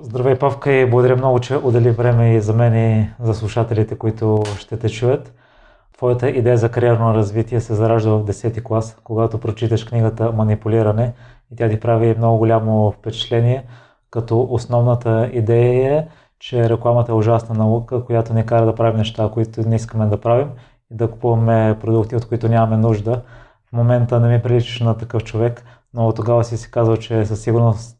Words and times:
Здравей, 0.00 0.38
Павка, 0.38 0.72
и 0.72 0.90
благодаря 0.90 1.16
много, 1.16 1.40
че 1.40 1.56
отдели 1.56 1.90
време 1.90 2.34
и 2.34 2.40
за 2.40 2.52
мен 2.52 2.74
и 2.74 3.10
за 3.20 3.34
слушателите, 3.34 3.98
които 3.98 4.42
ще 4.58 4.76
те 4.78 4.88
чуят. 4.88 5.34
Твоята 5.96 6.28
идея 6.28 6.58
за 6.58 6.70
кариерно 6.70 7.14
развитие 7.14 7.60
се 7.60 7.74
заражда 7.74 8.10
в 8.10 8.24
10 8.24 8.62
клас, 8.62 8.96
когато 9.04 9.38
прочиташ 9.38 9.84
книгата 9.84 10.32
Манипулиране 10.32 11.12
и 11.52 11.56
тя 11.56 11.68
ти 11.68 11.80
прави 11.80 12.14
много 12.18 12.38
голямо 12.38 12.90
впечатление, 12.90 13.66
като 14.10 14.46
основната 14.50 15.30
идея 15.32 15.98
е, 15.98 16.06
че 16.38 16.70
рекламата 16.70 17.12
е 17.12 17.14
ужасна 17.14 17.54
наука, 17.54 18.04
която 18.04 18.34
ни 18.34 18.46
кара 18.46 18.66
да 18.66 18.74
правим 18.74 18.96
неща, 18.96 19.30
които 19.34 19.68
не 19.68 19.76
искаме 19.76 20.06
да 20.06 20.20
правим 20.20 20.48
и 20.90 20.96
да 20.96 21.10
купуваме 21.10 21.76
продукти, 21.80 22.16
от 22.16 22.28
които 22.28 22.48
нямаме 22.48 22.76
нужда. 22.76 23.22
В 23.68 23.72
момента 23.72 24.20
не 24.20 24.28
ми 24.28 24.42
приличаш 24.42 24.80
на 24.80 24.98
такъв 24.98 25.24
човек, 25.24 25.64
но 25.94 26.12
тогава 26.12 26.44
си 26.44 26.56
си 26.56 26.70
казал, 26.70 26.96
че 26.96 27.26
със 27.26 27.40
сигурност 27.42 27.95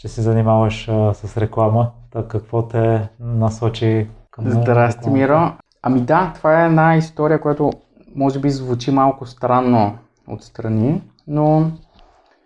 ще 0.00 0.08
се 0.08 0.22
занимаваш 0.22 0.88
а, 0.88 1.14
с 1.14 1.36
реклама. 1.36 1.90
Так 2.10 2.28
какво 2.28 2.68
те 2.68 3.08
насочи 3.20 4.08
към 4.30 4.50
Здрасти, 4.50 5.10
Миро. 5.10 5.52
Ами 5.82 6.00
да, 6.00 6.32
това 6.34 6.62
е 6.62 6.66
една 6.66 6.96
история, 6.96 7.40
която 7.40 7.70
може 8.14 8.38
би 8.38 8.50
звучи 8.50 8.90
малко 8.90 9.26
странно 9.26 9.98
отстрани, 10.28 11.02
но 11.26 11.70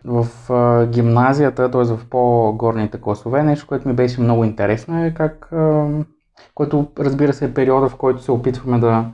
в 0.04 0.52
а, 0.52 0.86
гимназията, 0.86 1.70
т.е. 1.70 1.84
в 1.84 2.00
по-горните 2.10 3.00
класове, 3.00 3.42
нещо, 3.42 3.66
което 3.66 3.88
ми 3.88 3.94
беше 3.94 4.20
много 4.20 4.44
интересно 4.44 5.04
е 5.04 5.14
как, 5.14 5.52
а, 5.52 5.88
което 6.54 6.86
разбира 6.98 7.32
се 7.32 7.44
е 7.44 7.54
периода, 7.54 7.88
в 7.88 7.96
който 7.96 8.22
се 8.22 8.32
опитваме 8.32 8.78
да 8.78 9.04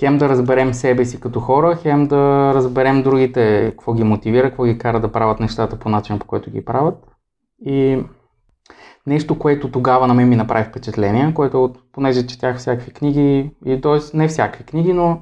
хем 0.00 0.18
да 0.18 0.28
разберем 0.28 0.74
себе 0.74 1.04
си 1.04 1.20
като 1.20 1.40
хора, 1.40 1.76
хем 1.76 2.06
да 2.06 2.52
разберем 2.54 3.02
другите, 3.02 3.70
какво 3.70 3.94
ги 3.94 4.04
мотивира, 4.04 4.48
какво 4.48 4.64
ги 4.64 4.78
кара 4.78 5.00
да 5.00 5.12
правят 5.12 5.40
нещата 5.40 5.78
по 5.78 5.88
начин, 5.88 6.18
по 6.18 6.26
който 6.26 6.50
ги 6.50 6.64
правят. 6.64 7.13
И 7.60 8.04
нещо, 9.06 9.38
което 9.38 9.70
тогава 9.70 10.06
на 10.06 10.14
мен 10.14 10.28
ми 10.28 10.36
направи 10.36 10.64
впечатление, 10.64 11.34
което 11.34 11.74
понеже 11.92 12.26
четях 12.26 12.58
всякакви 12.58 12.92
книги, 12.92 13.50
и 13.64 13.80
т.е. 13.80 14.16
не 14.16 14.28
всякакви 14.28 14.64
книги, 14.64 14.92
но 14.92 15.20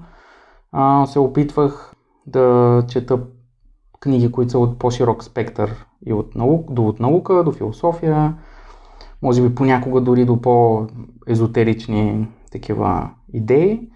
а, 0.72 1.06
се 1.06 1.18
опитвах 1.18 1.94
да 2.26 2.84
чета 2.88 3.20
книги, 4.00 4.32
които 4.32 4.50
са 4.50 4.58
от 4.58 4.78
по-широк 4.78 5.24
спектър 5.24 5.86
и 6.06 6.12
от, 6.12 6.34
наук, 6.34 6.72
до, 6.72 6.86
от 6.86 7.00
наука, 7.00 7.44
до 7.44 7.52
философия, 7.52 8.34
може 9.22 9.42
би 9.42 9.54
понякога 9.54 10.00
дори 10.00 10.24
до 10.24 10.40
по-езотерични 10.40 12.28
такива 12.52 13.10
идеи. 13.32 13.91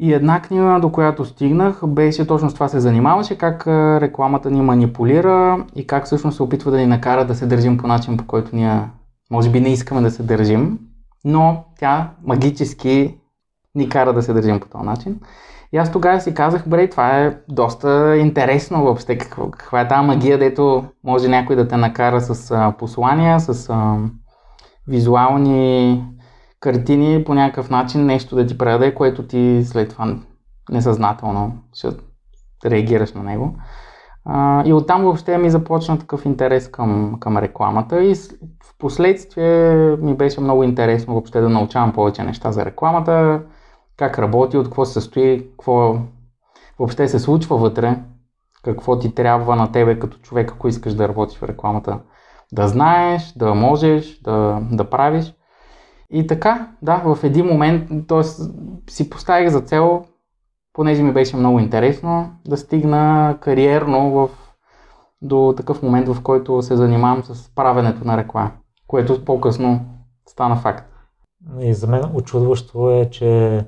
И 0.00 0.12
една 0.12 0.42
книга, 0.42 0.78
до 0.82 0.92
която 0.92 1.24
стигнах, 1.24 1.86
беше 1.86 2.26
точно 2.26 2.50
с 2.50 2.54
това 2.54 2.68
се 2.68 2.80
занимаваше, 2.80 3.38
как 3.38 3.66
рекламата 3.66 4.50
ни 4.50 4.62
манипулира 4.62 5.64
и 5.76 5.86
как 5.86 6.04
всъщност 6.04 6.36
се 6.36 6.42
опитва 6.42 6.70
да 6.70 6.78
ни 6.78 6.86
накара 6.86 7.26
да 7.26 7.34
се 7.34 7.46
държим 7.46 7.78
по 7.78 7.86
начин, 7.86 8.16
по 8.16 8.26
който 8.26 8.56
ние 8.56 8.80
може 9.30 9.50
би 9.50 9.60
не 9.60 9.72
искаме 9.72 10.00
да 10.00 10.10
се 10.10 10.22
държим, 10.22 10.78
но 11.24 11.64
тя 11.78 12.10
магически 12.24 13.18
ни 13.74 13.88
кара 13.88 14.12
да 14.12 14.22
се 14.22 14.32
държим 14.32 14.60
по 14.60 14.68
този 14.68 14.84
начин. 14.84 15.20
И 15.72 15.76
аз 15.76 15.92
тогава 15.92 16.20
си 16.20 16.34
казах, 16.34 16.68
бре, 16.68 16.90
това 16.90 17.20
е 17.20 17.36
доста 17.48 18.16
интересно 18.16 18.82
въобще, 18.82 19.18
каква, 19.18 19.50
каква 19.50 19.80
е 19.80 19.88
тази 19.88 20.06
магия, 20.06 20.38
дето 20.38 20.84
може 21.04 21.28
някой 21.28 21.56
да 21.56 21.68
те 21.68 21.76
накара 21.76 22.20
с 22.20 22.50
а, 22.50 22.72
послания, 22.78 23.40
с 23.40 23.70
а, 23.70 23.96
визуални 24.88 26.04
картини 26.64 27.24
по 27.24 27.34
някакъв 27.34 27.70
начин 27.70 28.06
нещо 28.06 28.36
да 28.36 28.46
ти 28.46 28.58
предаде, 28.58 28.94
което 28.94 29.26
ти 29.26 29.62
след 29.64 29.88
това 29.88 30.16
несъзнателно 30.70 31.52
ще 31.74 31.88
реагираш 32.66 33.12
на 33.12 33.22
него. 33.22 33.56
А, 34.24 34.62
и 34.66 34.72
оттам 34.72 35.02
въобще 35.02 35.38
ми 35.38 35.50
започна 35.50 35.98
такъв 35.98 36.24
интерес 36.24 36.70
към, 36.70 37.16
към 37.20 37.38
рекламата 37.38 38.04
и 38.04 38.14
в 38.64 38.78
последствие 38.78 39.74
ми 39.96 40.14
беше 40.14 40.40
много 40.40 40.62
интересно 40.62 41.14
въобще 41.14 41.40
да 41.40 41.48
научавам 41.48 41.92
повече 41.92 42.22
неща 42.22 42.52
за 42.52 42.64
рекламата, 42.64 43.42
как 43.96 44.18
работи, 44.18 44.56
от 44.56 44.66
какво 44.66 44.84
се 44.84 44.92
състои, 44.92 45.46
какво 45.50 45.96
въобще 46.78 47.08
се 47.08 47.18
случва 47.18 47.56
вътре, 47.56 47.98
какво 48.62 48.98
ти 48.98 49.14
трябва 49.14 49.56
на 49.56 49.72
тебе 49.72 49.98
като 49.98 50.18
човек, 50.18 50.52
ако 50.52 50.68
искаш 50.68 50.94
да 50.94 51.08
работиш 51.08 51.38
в 51.38 51.42
рекламата, 51.42 52.00
да 52.52 52.68
знаеш, 52.68 53.32
да 53.36 53.54
можеш, 53.54 54.20
да, 54.20 54.60
да 54.72 54.90
правиш. 54.90 55.34
И 56.16 56.26
така, 56.26 56.68
да, 56.82 56.96
в 56.96 57.24
един 57.24 57.46
момент, 57.46 58.08
т.е. 58.08 58.22
си 58.90 59.10
поставих 59.10 59.48
за 59.48 59.60
цел, 59.60 60.04
понеже 60.72 61.02
ми 61.02 61.12
беше 61.12 61.36
много 61.36 61.58
интересно, 61.58 62.30
да 62.46 62.56
стигна 62.56 63.36
кариерно 63.40 64.10
в, 64.10 64.30
до 65.22 65.54
такъв 65.56 65.82
момент, 65.82 66.08
в 66.08 66.22
който 66.22 66.62
се 66.62 66.76
занимавам 66.76 67.22
с 67.24 67.54
правенето 67.54 68.04
на 68.04 68.16
реклама, 68.16 68.50
което 68.86 69.24
по-късно 69.24 69.80
стана 70.28 70.56
факт. 70.56 70.90
И 71.60 71.74
за 71.74 71.86
мен 71.86 72.02
очудващо 72.14 72.90
е, 72.90 73.10
че 73.10 73.60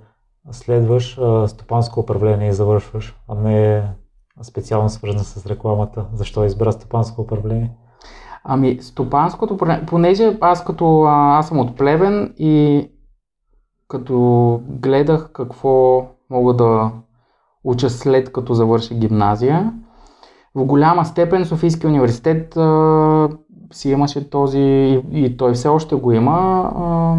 следваш 0.50 1.20
стопанско 1.46 2.00
управление 2.00 2.48
и 2.48 2.52
завършваш, 2.52 3.16
а 3.28 3.34
не 3.34 3.88
специално 4.42 4.88
свързано 4.88 5.24
с 5.24 5.46
рекламата. 5.46 6.06
Защо 6.12 6.44
избра 6.44 6.72
стопанско 6.72 7.22
управление? 7.22 7.72
Ами, 8.48 8.78
стопанското, 8.80 9.58
понеже 9.86 10.38
аз 10.40 10.64
като 10.64 11.02
аз 11.02 11.48
съм 11.48 11.58
от 11.58 11.76
Плевен 11.76 12.34
и 12.38 12.88
като 13.88 14.60
гледах 14.68 15.30
какво 15.32 16.06
мога 16.30 16.54
да 16.54 16.90
уча 17.64 17.90
след 17.90 18.32
като 18.32 18.54
завърша 18.54 18.94
гимназия, 18.94 19.72
в 20.54 20.64
голяма 20.64 21.04
степен 21.04 21.44
Софийския 21.44 21.90
университет 21.90 22.56
а, 22.56 23.28
си 23.72 23.90
имаше 23.90 24.30
този, 24.30 24.60
и, 24.60 25.02
и 25.12 25.36
той 25.36 25.52
все 25.52 25.68
още 25.68 25.94
го 25.94 26.12
има, 26.12 26.70
а, 26.76 27.16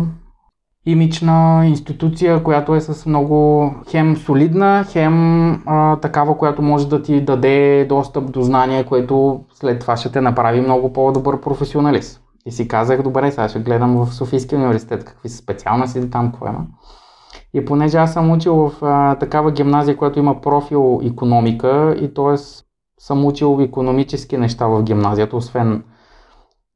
имидж 0.87 1.21
на 1.21 1.65
институция, 1.65 2.43
която 2.43 2.75
е 2.75 2.81
с 2.81 3.05
много 3.05 3.71
хем 3.89 4.15
солидна, 4.15 4.85
хем 4.89 5.51
а, 5.65 5.95
такава, 5.95 6.37
която 6.37 6.61
може 6.61 6.87
да 6.87 7.01
ти 7.01 7.21
даде 7.21 7.85
достъп 7.89 8.31
до 8.31 8.41
знание, 8.41 8.83
което 8.83 9.41
след 9.53 9.79
това 9.79 9.97
ще 9.97 10.11
те 10.11 10.21
направи 10.21 10.61
много 10.61 10.93
по-добър 10.93 11.41
професионалист. 11.41 12.21
И 12.45 12.51
си 12.51 12.67
казах, 12.67 13.01
добре, 13.01 13.31
сега 13.31 13.49
ще 13.49 13.59
гледам 13.59 14.05
в 14.05 14.13
Софийския 14.13 14.59
университет 14.59 15.05
какви 15.05 15.29
са 15.29 15.37
специалности 15.37 16.09
там, 16.09 16.31
какво 16.31 16.47
има. 16.47 16.65
И 17.53 17.65
понеже 17.65 17.97
аз 17.97 18.13
съм 18.13 18.31
учил 18.31 18.55
в 18.55 18.71
а, 18.81 19.15
такава 19.15 19.51
гимназия, 19.51 19.97
която 19.97 20.19
има 20.19 20.41
профил 20.41 21.01
економика 21.03 21.95
и 22.01 22.13
т.е. 22.13 22.37
съм 22.99 23.25
учил 23.25 23.57
економически 23.61 24.37
неща 24.37 24.67
в 24.67 24.83
гимназията, 24.83 25.37
освен 25.37 25.83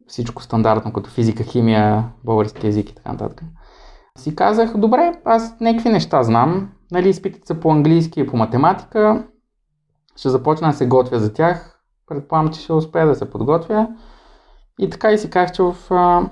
всичко 0.07 0.43
стандартно, 0.43 0.93
като 0.93 1.09
физика, 1.09 1.43
химия, 1.43 2.05
български 2.25 2.65
язик 2.65 2.89
и 2.89 2.95
така 2.95 3.11
нататък 3.11 3.43
си 4.17 4.35
казах, 4.35 4.77
добре, 4.77 5.13
аз 5.25 5.59
някакви 5.59 5.89
неща 5.89 6.23
знам, 6.23 6.69
нали, 6.91 7.09
изпитите 7.09 7.47
са 7.47 7.55
по 7.55 7.71
английски 7.71 8.19
и 8.19 8.27
по 8.27 8.37
математика, 8.37 9.23
ще 10.15 10.29
започна 10.29 10.67
да 10.67 10.73
се 10.73 10.87
готвя 10.87 11.19
за 11.19 11.33
тях, 11.33 11.81
предполагам, 12.07 12.53
че 12.53 12.61
ще 12.61 12.73
успея 12.73 13.07
да 13.07 13.15
се 13.15 13.29
подготвя. 13.29 13.87
И 14.79 14.89
така 14.89 15.11
и 15.11 15.17
си 15.17 15.29
казах, 15.29 15.51
че 15.51 15.63
в, 15.63 15.75
а, 15.89 16.29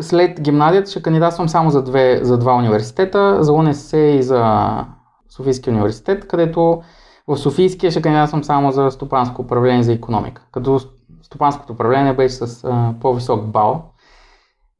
след 0.00 0.40
гимназията 0.40 0.90
ще 0.90 1.02
кандидатствам 1.02 1.48
само 1.48 1.70
за, 1.70 1.82
две, 1.82 2.20
за 2.22 2.38
два 2.38 2.56
университета, 2.56 3.44
за 3.44 3.52
УНСС 3.52 3.98
и 3.98 4.22
за 4.22 4.66
Софийския 5.30 5.74
университет, 5.74 6.28
където 6.28 6.82
в 7.28 7.36
Софийския 7.36 7.90
ще 7.90 8.02
кандидатствам 8.02 8.44
само 8.44 8.72
за 8.72 8.90
стопанско 8.90 9.42
управление 9.42 9.82
за 9.82 9.92
економика. 9.92 10.42
Като 10.52 10.80
стопанското 11.22 11.72
управление 11.72 12.14
беше 12.14 12.34
с 12.34 12.64
а, 12.64 12.94
по-висок 13.00 13.46
бал, 13.46 13.92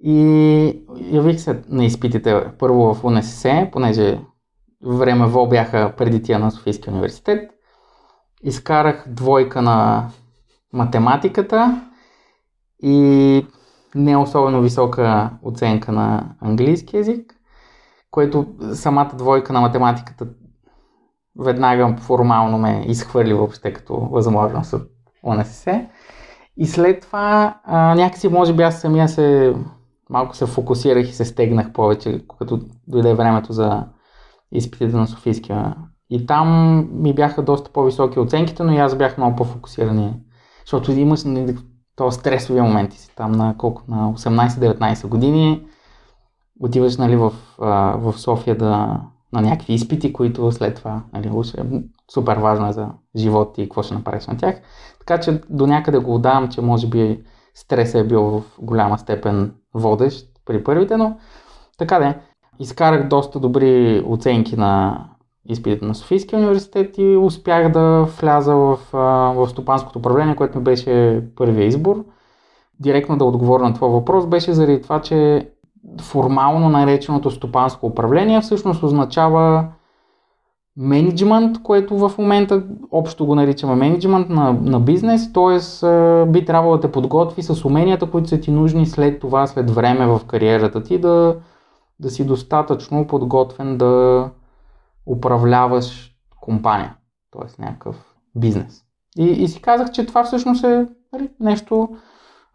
и 0.00 0.84
явих 0.98 1.40
се 1.40 1.62
на 1.68 1.84
изпитите 1.84 2.44
първо 2.58 2.94
в 2.94 3.04
УНСС, 3.04 3.68
понеже 3.72 4.20
времево 4.86 5.48
бяха 5.48 5.92
преди 5.96 6.22
тия 6.22 6.38
на 6.38 6.50
Софийския 6.50 6.92
университет. 6.92 7.50
Изкарах 8.42 9.04
двойка 9.08 9.62
на 9.62 10.08
математиката 10.72 11.82
и 12.82 13.46
не 13.94 14.16
особено 14.16 14.62
висока 14.62 15.30
оценка 15.42 15.92
на 15.92 16.34
английски 16.40 16.96
язик, 16.96 17.34
което 18.10 18.46
самата 18.72 19.10
двойка 19.14 19.52
на 19.52 19.60
математиката 19.60 20.26
веднага 21.38 21.96
формално 22.00 22.58
ме 22.58 22.84
изхвърли 22.88 23.34
въобще 23.34 23.72
като 23.72 23.96
възможност 23.96 24.72
от 24.72 24.82
УНСС. 25.22 25.86
И 26.56 26.66
след 26.66 27.00
това 27.00 27.60
а, 27.64 27.94
някакси 27.94 28.28
може 28.28 28.52
би 28.52 28.62
аз 28.62 28.80
самия 28.80 29.08
се 29.08 29.54
малко 30.10 30.36
се 30.36 30.46
фокусирах 30.46 31.08
и 31.08 31.12
се 31.12 31.24
стегнах 31.24 31.72
повече, 31.72 32.24
като 32.38 32.60
дойде 32.88 33.14
времето 33.14 33.52
за 33.52 33.84
изпитите 34.52 34.96
на 34.96 35.06
Софийския. 35.06 35.76
И 36.10 36.26
там 36.26 36.78
ми 37.02 37.14
бяха 37.14 37.42
доста 37.42 37.70
по-високи 37.72 38.18
оценките, 38.18 38.62
но 38.62 38.72
и 38.72 38.78
аз 38.78 38.96
бях 38.96 39.18
много 39.18 39.36
по-фокусирани. 39.36 40.14
Защото 40.64 40.92
имаш 40.92 41.24
нали, 41.24 41.56
то 41.96 42.10
стресови 42.10 42.60
моменти 42.60 42.98
си 42.98 43.10
там 43.16 43.32
на 43.32 43.54
колко? 43.58 43.82
На 43.88 44.12
18-19 44.12 45.06
години. 45.06 45.66
Отиваш 46.60 46.96
нали, 46.96 47.16
в, 47.16 47.32
в 47.98 48.14
София 48.16 48.58
да, 48.58 49.00
на 49.32 49.40
някакви 49.40 49.74
изпити, 49.74 50.12
които 50.12 50.52
след 50.52 50.74
това 50.74 51.02
нали, 51.12 51.28
е 51.58 51.82
супер 52.10 52.36
важно 52.36 52.72
за 52.72 52.88
живот 53.16 53.58
и 53.58 53.62
какво 53.62 53.82
ще 53.82 53.94
направиш 53.94 54.26
на 54.26 54.36
тях. 54.36 54.60
Така 54.98 55.20
че 55.20 55.40
до 55.50 55.66
някъде 55.66 55.98
го 55.98 56.14
отдавам, 56.14 56.48
че 56.48 56.60
може 56.60 56.86
би 56.86 57.24
стресът 57.60 57.94
е 57.94 58.04
бил 58.04 58.22
в 58.22 58.42
голяма 58.60 58.98
степен 58.98 59.54
водещ 59.74 60.26
при 60.46 60.64
първите, 60.64 60.96
но 60.96 61.16
така 61.78 61.98
де. 61.98 62.18
Изкарах 62.60 63.08
доста 63.08 63.40
добри 63.40 64.02
оценки 64.06 64.56
на 64.56 65.04
изпитите 65.48 65.84
на 65.84 65.94
Софийския 65.94 66.38
университет 66.38 66.98
и 66.98 67.16
успях 67.16 67.72
да 67.72 68.06
вляза 68.20 68.54
в, 68.54 68.78
в 69.34 69.48
стопанското 69.48 69.98
управление, 69.98 70.36
което 70.36 70.58
ми 70.58 70.64
беше 70.64 71.24
първия 71.36 71.66
избор. 71.66 72.04
Директно 72.80 73.18
да 73.18 73.24
отговоря 73.24 73.62
на 73.62 73.74
това 73.74 73.88
въпрос 73.88 74.26
беше 74.26 74.52
заради 74.52 74.82
това, 74.82 75.00
че 75.00 75.48
формално 76.00 76.68
нареченото 76.68 77.30
стопанско 77.30 77.86
управление 77.86 78.40
всъщност 78.40 78.82
означава 78.82 79.68
менеджмент, 80.78 81.62
което 81.62 82.08
в 82.08 82.18
момента 82.18 82.62
общо 82.90 83.26
го 83.26 83.34
наричаме 83.34 83.74
менеджмент 83.74 84.28
на, 84.28 84.52
на 84.52 84.80
бизнес, 84.80 85.32
т.е. 85.32 85.58
би 86.26 86.44
трябвало 86.44 86.76
да 86.76 86.80
те 86.80 86.92
подготви 86.92 87.42
с 87.42 87.64
уменията, 87.64 88.10
които 88.10 88.28
са 88.28 88.40
ти 88.40 88.50
нужни 88.50 88.86
след 88.86 89.20
това, 89.20 89.46
след 89.46 89.70
време 89.70 90.06
в 90.06 90.20
кариерата 90.26 90.82
ти, 90.82 90.98
да, 90.98 91.36
да 92.00 92.10
си 92.10 92.26
достатъчно 92.26 93.06
подготвен 93.06 93.78
да 93.78 94.24
управляваш 95.06 96.14
компания, 96.40 96.94
т.е. 97.32 97.62
някакъв 97.62 98.14
бизнес. 98.36 98.84
И, 99.18 99.24
и 99.24 99.48
си 99.48 99.62
казах, 99.62 99.90
че 99.90 100.06
това 100.06 100.24
всъщност 100.24 100.64
е 100.64 100.86
нали, 101.12 101.28
нещо 101.40 101.88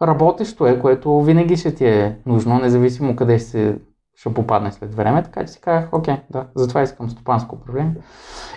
работещо 0.02 0.68
е, 0.68 0.80
което 0.80 1.22
винаги 1.22 1.58
ще 1.58 1.76
ти 1.76 1.86
е 1.86 2.18
нужно, 2.26 2.60
независимо 2.60 3.16
къде 3.16 3.40
се 3.40 3.78
ще 4.16 4.34
попадне 4.34 4.72
след 4.72 4.96
време, 4.96 5.24
така 5.24 5.46
че 5.46 5.48
си 5.48 5.62
казах, 5.62 5.90
окей, 5.92 6.16
да, 6.30 6.46
затова 6.56 6.82
искам 6.82 7.10
стопанско 7.10 7.56
управление. 7.56 7.96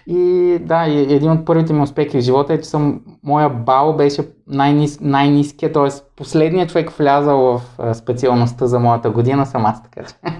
И 0.06 0.58
да, 0.62 0.84
един 0.86 1.30
от 1.30 1.44
първите 1.44 1.72
ми 1.72 1.82
успехи 1.82 2.18
в 2.18 2.20
живота 2.20 2.54
е, 2.54 2.60
че 2.60 2.68
съм, 2.68 3.00
моя 3.22 3.50
бал 3.50 3.96
беше 3.96 4.28
най-нис, 4.46 5.00
най-ниския, 5.00 5.72
т.е. 5.72 5.88
последният 6.16 6.70
човек 6.70 6.90
влязал 6.90 7.38
в 7.78 7.94
специалността 7.94 8.66
за 8.66 8.78
моята 8.78 9.10
година 9.10 9.46
съм 9.46 9.66
аз, 9.66 9.82
така 9.82 10.08
че. 10.08 10.14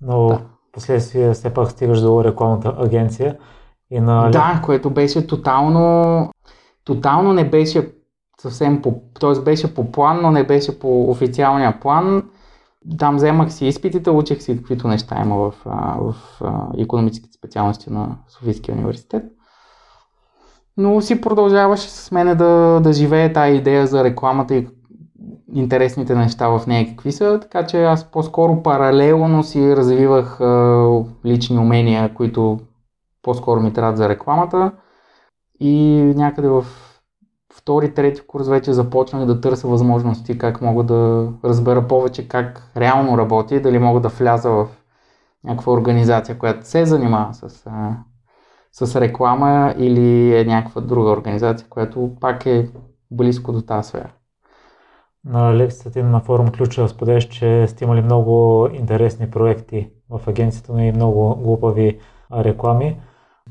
Но 0.00 0.26
да. 0.26 0.40
последствие 0.72 1.32
все 1.32 1.54
пак 1.54 1.70
стигаш 1.70 2.00
до 2.00 2.24
рекламната 2.24 2.74
агенция 2.78 3.36
и 3.90 4.00
на... 4.00 4.30
Да, 4.30 4.62
което 4.64 4.90
беше 4.90 5.26
тотално, 5.26 6.30
тотално 6.84 7.32
не 7.32 7.50
беше 7.50 7.92
съвсем 8.40 8.82
по, 8.82 8.94
т.е. 9.20 9.40
беше 9.40 9.74
по 9.74 9.92
план, 9.92 10.22
но 10.22 10.30
не 10.30 10.44
беше 10.44 10.78
по 10.78 11.10
официалния 11.10 11.80
план 11.80 12.22
там 12.98 13.16
вземах 13.16 13.52
си 13.52 13.66
изпитите, 13.66 14.10
учих 14.10 14.42
си 14.42 14.56
каквито 14.56 14.88
неща 14.88 15.22
има 15.24 15.36
в, 15.36 15.54
в, 15.64 16.14
в 16.40 16.40
економическите 16.78 17.38
специалности 17.38 17.92
на 17.92 18.16
Софийския 18.28 18.74
университет. 18.74 19.24
Но 20.76 21.00
си 21.00 21.20
продължаваше 21.20 21.90
с 21.90 22.12
мене 22.12 22.34
да, 22.34 22.80
да 22.82 22.92
живее 22.92 23.32
тази 23.32 23.56
идея 23.56 23.86
за 23.86 24.04
рекламата 24.04 24.54
и 24.54 24.68
интересните 25.54 26.14
неща 26.14 26.48
в 26.48 26.66
нея 26.66 26.88
какви 26.88 27.12
са, 27.12 27.38
така 27.40 27.66
че 27.66 27.84
аз 27.84 28.10
по-скоро 28.10 28.62
паралелно 28.62 29.42
си 29.42 29.76
развивах 29.76 30.40
а, 30.40 31.04
лични 31.26 31.58
умения, 31.58 32.14
които 32.14 32.58
по-скоро 33.22 33.60
ми 33.60 33.72
трябват 33.72 33.96
за 33.96 34.08
рекламата 34.08 34.72
и 35.60 36.02
някъде 36.16 36.48
в 36.48 36.64
втори, 37.58 37.94
трети 37.94 38.20
курс 38.20 38.48
вече 38.48 38.72
започнах 38.72 39.26
да 39.26 39.40
търся 39.40 39.68
възможности 39.68 40.38
как 40.38 40.60
мога 40.60 40.84
да 40.84 41.32
разбера 41.44 41.88
повече 41.88 42.28
как 42.28 42.70
реално 42.76 43.18
работи, 43.18 43.60
дали 43.60 43.78
мога 43.78 44.00
да 44.00 44.08
вляза 44.08 44.50
в 44.50 44.68
някаква 45.44 45.72
организация, 45.72 46.38
която 46.38 46.66
се 46.66 46.86
занимава 46.86 47.34
с, 47.34 47.48
с 48.72 49.00
реклама 49.00 49.74
или 49.78 50.38
е 50.38 50.44
някаква 50.44 50.80
друга 50.80 51.10
организация, 51.10 51.68
която 51.68 52.10
пак 52.20 52.46
е 52.46 52.70
близко 53.10 53.52
до 53.52 53.62
тази 53.62 53.88
сфера. 53.88 54.10
На 55.24 55.56
лекцията 55.56 55.90
ти 55.90 56.02
на 56.02 56.20
форум 56.20 56.48
Ключа 56.48 56.88
споделяш, 56.88 57.28
че 57.28 57.66
сте 57.68 57.84
имали 57.84 58.02
много 58.02 58.68
интересни 58.72 59.30
проекти 59.30 59.90
в 60.10 60.20
агенцията, 60.26 60.72
но 60.72 60.78
и 60.78 60.92
много 60.92 61.36
глупави 61.36 61.98
реклами. 62.32 63.00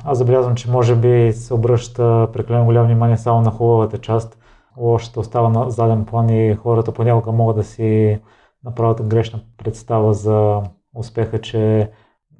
Аз 0.04 0.18
забелязвам, 0.18 0.56
че 0.56 0.72
може 0.72 0.96
би 0.96 1.34
се 1.34 1.54
обръща 1.54 2.30
прекалено 2.34 2.66
голямо 2.66 2.86
внимание 2.86 3.18
само 3.18 3.42
на 3.42 3.52
хубавата 3.52 3.98
част. 3.98 4.38
Лошата 4.78 5.20
остава 5.20 5.50
на 5.50 5.70
заден 5.70 6.06
план 6.06 6.30
и 6.30 6.56
хората 6.56 6.92
понякога 6.92 7.32
могат 7.32 7.56
да 7.56 7.64
си 7.64 8.20
направят 8.64 9.08
грешна 9.08 9.40
представа 9.58 10.14
за 10.14 10.62
успеха, 10.96 11.42
че 11.42 11.92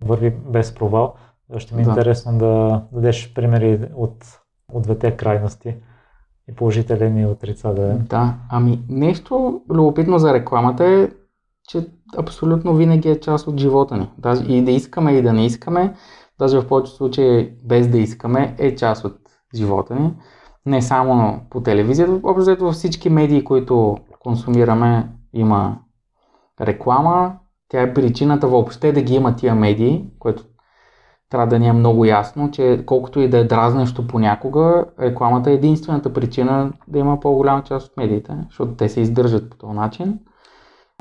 върви 0.04 0.30
без 0.30 0.76
провал. 0.76 1.14
Ще 1.58 1.76
ми 1.76 1.82
е 1.82 1.86
да. 1.86 1.92
интересно 1.92 2.38
да 2.38 2.82
дадеш 2.92 3.34
примери 3.34 3.80
от, 3.96 4.26
от 4.74 4.84
двете 4.84 5.18
крайности 5.18 5.76
и 6.50 6.56
положителен 6.56 7.18
и 7.18 7.26
отрицателен. 7.26 8.06
Да, 8.10 8.34
ами 8.50 8.80
нещо 8.90 9.62
любопитно 9.70 10.20
за 10.20 10.34
рекламата 10.34 10.86
е, 10.86 11.10
че 11.68 11.88
абсолютно 12.18 12.76
винаги 12.76 13.10
е 13.10 13.20
част 13.20 13.48
от 13.48 13.60
живота 13.60 13.98
ни. 13.98 14.10
Даже 14.18 14.44
и 14.44 14.62
да 14.62 14.72
искаме 14.72 15.12
и 15.12 15.22
да 15.22 15.34
не 15.34 15.46
искаме, 15.46 15.94
даже 16.40 16.60
в 16.60 16.68
повечето 16.68 16.98
случаи 16.98 17.54
без 17.66 17.88
да 17.88 17.98
искаме, 17.98 18.56
е 18.58 18.76
част 18.76 19.06
от 19.06 19.18
живота 19.56 19.96
ни. 19.96 20.14
Не 20.66 20.82
само 20.82 21.42
по 21.50 21.62
телевизията, 21.62 22.20
общо 22.24 22.56
във 22.60 22.74
всички 22.74 23.10
медии, 23.10 23.44
които 23.44 23.98
консумираме, 24.20 25.10
има 25.34 25.78
реклама. 26.62 27.36
Тя 27.70 27.82
е 27.82 27.94
причината 27.94 28.48
въобще 28.48 28.92
да 28.92 29.02
ги 29.02 29.16
има 29.16 29.36
тия 29.36 29.56
медии, 29.56 30.06
което 30.20 30.44
трябва 31.30 31.48
да 31.48 31.60
ни 31.60 31.68
е 31.68 31.74
много 31.74 32.06
ясно, 32.06 32.52
че 32.52 32.84
колкото 32.86 33.20
и 33.20 33.30
да 33.30 33.38
е 33.38 33.44
дразнещо 33.44 34.08
понякога, 34.08 34.86
рекламата 35.00 35.52
е 35.52 35.54
единствената 35.54 36.14
причина 36.14 36.74
да 36.88 37.00
има 37.00 37.20
по-голяма 37.20 37.64
част 37.64 37.88
от 37.88 37.98
медиите, 37.98 38.38
защото 38.48 38.76
те 38.76 38.90
се 38.90 39.02
издържат 39.02 39.50
по 39.50 39.58
този 39.58 39.74
начин. 39.74 40.20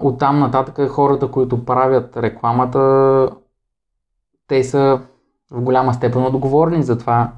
Оттам 0.03 0.39
нататък 0.39 0.89
хората, 0.91 1.31
които 1.31 1.65
правят 1.65 2.17
рекламата, 2.17 3.31
те 4.49 4.65
са 4.65 5.01
в 5.51 5.63
голяма 5.63 5.95
степен 5.95 6.25
отговорни 6.25 6.83
за 6.83 6.99
това 6.99 7.33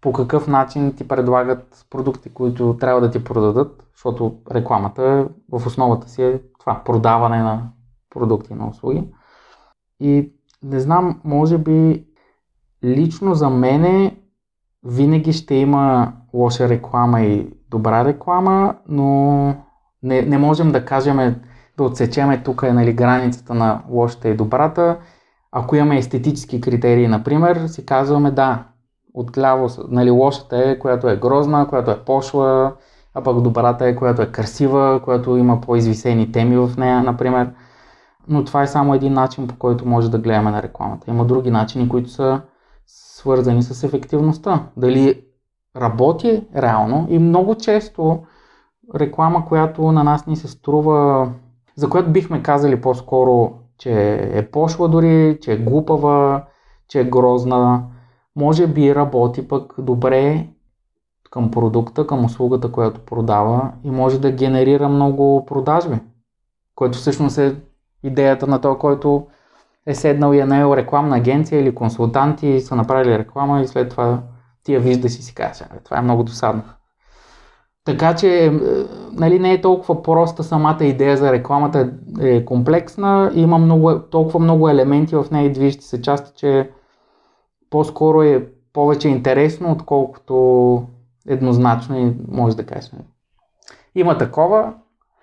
по 0.00 0.12
какъв 0.12 0.48
начин 0.48 0.94
ти 0.96 1.08
предлагат 1.08 1.86
продукти, 1.90 2.34
които 2.34 2.76
трябва 2.80 3.00
да 3.00 3.10
ти 3.10 3.24
продадат, 3.24 3.88
защото 3.94 4.36
рекламата 4.50 5.28
в 5.52 5.66
основата 5.66 6.08
си 6.08 6.22
е 6.22 6.40
това 6.60 6.82
продаване 6.84 7.42
на 7.42 7.68
продукти 8.10 8.54
на 8.54 8.68
услуги. 8.68 9.04
И 10.00 10.32
не 10.62 10.80
знам, 10.80 11.20
може 11.24 11.58
би 11.58 12.06
лично 12.84 13.34
за 13.34 13.50
мене 13.50 14.16
винаги 14.84 15.32
ще 15.32 15.54
има 15.54 16.12
лоша 16.34 16.68
реклама 16.68 17.20
и 17.20 17.52
добра 17.70 18.04
реклама, 18.04 18.74
но 18.88 19.54
не, 20.02 20.22
не 20.22 20.38
можем 20.38 20.72
да 20.72 20.84
кажем, 20.84 21.36
да 21.76 21.84
отсечеме 21.84 22.42
тук 22.42 22.62
е 22.62 22.72
нали, 22.72 22.92
границата 22.92 23.54
на 23.54 23.82
лошата 23.90 24.28
и 24.28 24.36
добрата 24.36 24.98
ако 25.52 25.76
имаме 25.76 25.98
естетически 25.98 26.60
критерии, 26.60 27.08
например, 27.08 27.66
си 27.66 27.86
казваме 27.86 28.30
да, 28.30 28.64
отляво, 29.14 29.68
нали, 29.88 30.10
лошата 30.10 30.58
е, 30.70 30.78
която 30.78 31.08
е 31.08 31.16
грозна, 31.16 31.68
която 31.68 31.90
е 31.90 32.04
пошла, 32.04 32.74
а 33.14 33.22
пък 33.22 33.40
добрата 33.40 33.86
е, 33.86 33.96
която 33.96 34.22
е 34.22 34.32
красива, 34.32 35.00
която 35.04 35.36
има 35.36 35.60
по-извисени 35.60 36.32
теми 36.32 36.56
в 36.56 36.70
нея, 36.78 37.02
например. 37.02 37.50
Но 38.28 38.44
това 38.44 38.62
е 38.62 38.66
само 38.66 38.94
един 38.94 39.12
начин, 39.12 39.48
по 39.48 39.56
който 39.58 39.88
може 39.88 40.10
да 40.10 40.18
гледаме 40.18 40.50
на 40.50 40.62
рекламата. 40.62 41.10
Има 41.10 41.24
други 41.24 41.50
начини, 41.50 41.88
които 41.88 42.10
са 42.10 42.40
свързани 42.86 43.62
с 43.62 43.84
ефективността. 43.84 44.66
Дали 44.76 45.24
работи 45.76 46.46
реално 46.56 47.06
и 47.10 47.18
много 47.18 47.54
често 47.54 48.22
реклама, 48.94 49.46
която 49.46 49.92
на 49.92 50.04
нас 50.04 50.26
ни 50.26 50.36
се 50.36 50.48
струва, 50.48 51.28
за 51.76 51.88
която 51.88 52.10
бихме 52.10 52.42
казали 52.42 52.80
по-скоро 52.80 53.52
че 53.78 54.14
е 54.32 54.50
пошла 54.50 54.88
дори, 54.88 55.38
че 55.42 55.52
е 55.52 55.56
глупава, 55.56 56.44
че 56.88 57.00
е 57.00 57.04
грозна. 57.04 57.82
Може 58.36 58.66
би 58.66 58.94
работи 58.94 59.48
пък 59.48 59.74
добре 59.78 60.48
към 61.30 61.50
продукта, 61.50 62.06
към 62.06 62.24
услугата, 62.24 62.72
която 62.72 63.00
продава 63.00 63.72
и 63.84 63.90
може 63.90 64.20
да 64.20 64.32
генерира 64.32 64.88
много 64.88 65.46
продажби, 65.46 65.98
което 66.74 66.98
всъщност 66.98 67.38
е 67.38 67.56
идеята 68.02 68.46
на 68.46 68.60
този, 68.60 68.78
който 68.78 69.26
е 69.86 69.94
седнал 69.94 70.32
и 70.32 70.38
е 70.38 70.46
наел 70.46 70.76
рекламна 70.76 71.16
агенция 71.16 71.60
или 71.60 71.74
консултанти 71.74 72.60
са 72.60 72.76
направили 72.76 73.18
реклама 73.18 73.60
и 73.60 73.66
след 73.66 73.90
това 73.90 74.22
ти 74.62 74.74
я 74.74 74.80
виждаш 74.80 75.18
и 75.18 75.22
си 75.22 75.34
кажеш, 75.34 75.66
това 75.84 75.98
е 75.98 76.02
много 76.02 76.22
досадно. 76.22 76.62
Така 77.88 78.16
че 78.16 78.44
е, 78.46 78.50
нали, 79.12 79.38
не 79.38 79.52
е 79.52 79.60
толкова 79.60 80.02
проста 80.02 80.44
самата 80.44 80.84
идея 80.84 81.16
за 81.16 81.32
рекламата 81.32 81.92
е 82.20 82.44
комплексна, 82.44 83.30
има 83.34 83.58
много, 83.58 84.00
толкова 84.10 84.40
много 84.40 84.68
елементи 84.68 85.16
в 85.16 85.26
нея 85.32 85.46
и 85.46 85.52
движещи 85.52 85.84
се 85.84 86.02
части, 86.02 86.32
че 86.36 86.70
по-скоро 87.70 88.22
е 88.22 88.48
повече 88.72 89.08
интересно, 89.08 89.72
отколкото 89.72 90.82
еднозначно 91.28 91.98
и 91.98 92.16
може 92.28 92.56
да 92.56 92.66
кажеш. 92.66 92.90
Има 93.94 94.18
такова, 94.18 94.74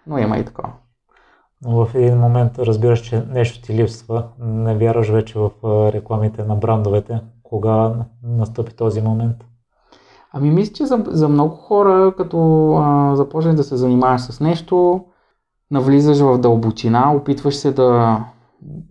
но 0.07 0.17
има 0.17 0.37
и 0.37 0.45
такова. 0.45 0.71
Но 1.65 1.85
в 1.85 1.95
един 1.95 2.17
момент 2.17 2.59
разбираш, 2.59 3.01
че 3.01 3.23
нещо 3.29 3.61
ти 3.61 3.73
липсва, 3.73 4.27
не 4.39 4.75
вярваш 4.75 5.09
вече 5.09 5.39
в 5.39 5.51
рекламите 5.93 6.43
на 6.43 6.55
брандовете. 6.55 7.19
Кога 7.43 7.93
настъпи 8.23 8.75
този 8.75 9.01
момент? 9.01 9.35
Ами 10.37 10.51
мисля, 10.51 10.73
че 10.73 10.85
за, 10.85 11.03
за 11.07 11.29
много 11.29 11.55
хора, 11.55 12.13
като 12.17 12.71
а, 12.77 13.15
започнеш 13.15 13.55
да 13.55 13.63
се 13.63 13.77
занимаваш 13.77 14.21
с 14.21 14.39
нещо, 14.39 15.05
навлизаш 15.71 16.19
в 16.19 16.37
дълбочина, 16.37 17.13
опитваш 17.15 17.55
се 17.55 17.71
да, 17.71 18.19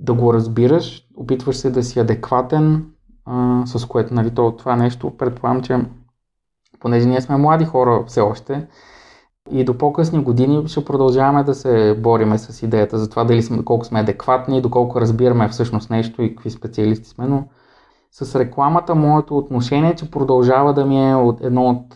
да 0.01 0.15
го 0.15 0.35
разбираш, 0.35 1.09
опитваш 1.17 1.57
се 1.57 1.71
да 1.71 1.83
си 1.83 2.01
адекватен, 2.01 2.87
а, 3.25 3.63
с 3.67 3.87
което 3.87 4.15
нали, 4.15 4.31
то, 4.31 4.57
това 4.57 4.77
нещо, 4.77 5.17
предполагам, 5.19 5.63
че 5.63 5.79
понеже 6.81 7.09
ние 7.09 7.21
сме 7.21 7.37
млади 7.37 7.65
хора 7.65 8.05
все 8.07 8.21
още, 8.21 8.67
и 9.51 9.65
до 9.65 9.79
по-късни 9.79 10.23
години 10.23 10.69
ще 10.69 10.85
продължаваме 10.85 11.45
да 11.45 11.55
се 11.55 11.99
бориме 12.03 12.39
с 12.39 12.63
идеята 12.63 12.99
за 12.99 13.11
това 13.11 13.25
дали 13.25 13.43
сме, 13.43 13.65
колко 13.65 13.85
сме 13.85 14.01
адекватни, 14.01 14.63
доколко 14.63 15.01
разбираме 15.01 15.49
всъщност 15.49 15.91
нещо 15.91 16.23
и 16.23 16.35
какви 16.35 16.51
специалисти 16.51 17.09
сме, 17.09 17.27
но 17.27 17.45
с 18.15 18.39
рекламата 18.39 18.95
моето 18.95 19.39
отношение 19.39 19.95
че 19.95 20.11
продължава 20.11 20.75
да 20.75 20.87
ми 20.87 21.11
е 21.11 21.15
от 21.15 21.41
едно 21.41 21.69
от, 21.69 21.93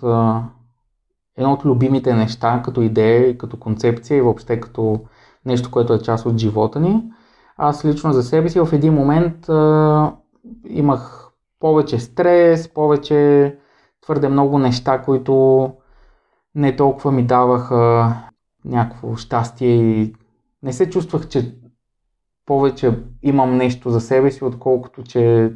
едно 1.37 1.53
от 1.53 1.65
любимите 1.65 2.15
неща 2.15 2.63
като 2.65 2.83
идея 2.83 3.39
като 3.39 3.57
концепция 3.57 4.19
и 4.19 4.21
въобще 4.21 4.61
като 4.61 5.01
нещо, 5.47 5.71
което 5.71 5.93
е 5.93 6.03
част 6.03 6.27
от 6.27 6.39
живота 6.39 6.81
ни. 6.81 7.03
Аз 7.57 7.85
лично 7.85 8.13
за 8.13 8.23
себе 8.23 8.49
си 8.49 8.61
в 8.61 8.69
един 8.73 8.95
момент 8.95 9.49
а, 9.49 10.13
имах 10.69 11.29
повече 11.61 11.99
стрес, 11.99 12.69
повече 12.75 13.57
твърде 14.01 14.29
много 14.29 14.59
неща, 14.59 15.03
които 15.03 15.73
не 16.55 16.77
толкова 16.77 17.13
ми 17.13 17.23
даваха 17.23 18.15
някакво 18.65 19.17
щастие 19.17 19.75
и 19.75 20.15
не 20.63 20.73
се 20.73 20.91
чувствах, 20.91 21.29
че 21.29 21.55
повече 22.47 22.99
имам 23.23 23.57
нещо 23.57 23.91
за 23.91 24.01
себе 24.01 24.31
си, 24.31 24.45
отколкото 24.45 25.03
че 25.03 25.53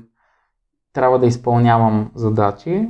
трябва 0.93 1.19
да 1.19 1.27
изпълнявам 1.27 2.11
задачи. 2.15 2.89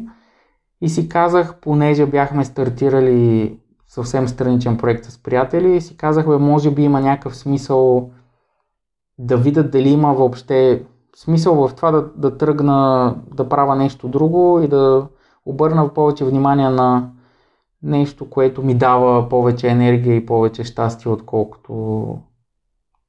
И 0.80 0.88
си 0.88 1.08
казах, 1.08 1.60
понеже 1.60 2.06
бяхме 2.06 2.44
стартирали 2.44 3.58
съвсем 3.88 4.28
страничен 4.28 4.76
проект 4.76 5.04
с 5.04 5.22
приятели, 5.22 5.76
и 5.76 5.80
си 5.80 5.96
казах, 5.96 6.26
може 6.26 6.70
би 6.70 6.82
има 6.82 7.00
някакъв 7.00 7.36
смисъл 7.36 8.10
да 9.18 9.36
видят 9.36 9.70
дали 9.70 9.88
има 9.88 10.14
въобще 10.14 10.86
смисъл 11.16 11.68
в 11.68 11.74
това 11.74 11.90
да, 11.90 12.10
да 12.16 12.38
тръгна 12.38 13.14
да 13.34 13.48
правя 13.48 13.76
нещо 13.76 14.08
друго 14.08 14.60
и 14.62 14.68
да 14.68 15.08
обърна 15.46 15.94
повече 15.94 16.24
внимание 16.24 16.68
на 16.68 17.10
нещо, 17.82 18.30
което 18.30 18.62
ми 18.62 18.74
дава 18.74 19.28
повече 19.28 19.68
енергия 19.68 20.16
и 20.16 20.26
повече 20.26 20.64
щастие, 20.64 21.12
отколкото 21.12 22.18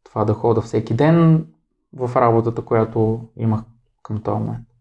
това 0.03 0.25
да 0.25 0.33
хода 0.33 0.61
всеки 0.61 0.93
ден 0.93 1.47
в 1.93 2.15
работата, 2.15 2.61
която 2.61 3.21
имах 3.37 3.61
към 4.03 4.21
този 4.21 4.39
момент. 4.39 4.72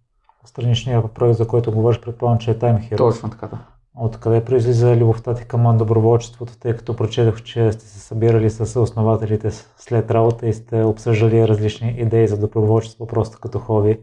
Страничният 0.44 1.12
проект, 1.12 1.38
за 1.38 1.46
който 1.46 1.72
говориш, 1.72 2.00
предполагам, 2.00 2.38
че 2.38 2.50
е 2.50 2.58
Time 2.58 2.90
Hero. 2.90 2.96
Точно 2.96 3.30
така, 3.30 3.46
да. 3.46 3.58
Откъде 3.96 4.44
произлиза 4.44 4.96
любовта 4.96 5.34
ти 5.34 5.44
към 5.44 5.76
доброволчеството, 5.76 6.58
тъй 6.58 6.76
като 6.76 6.96
прочетох, 6.96 7.42
че 7.42 7.72
сте 7.72 7.84
се 7.84 8.00
събирали 8.00 8.50
с 8.50 8.80
основателите 8.80 9.50
след 9.76 10.10
работа 10.10 10.46
и 10.46 10.52
сте 10.52 10.84
обсъждали 10.84 11.48
различни 11.48 11.94
идеи 11.98 12.28
за 12.28 12.38
доброволчество, 12.38 13.06
просто 13.06 13.38
като 13.40 13.58
хоби? 13.58 13.98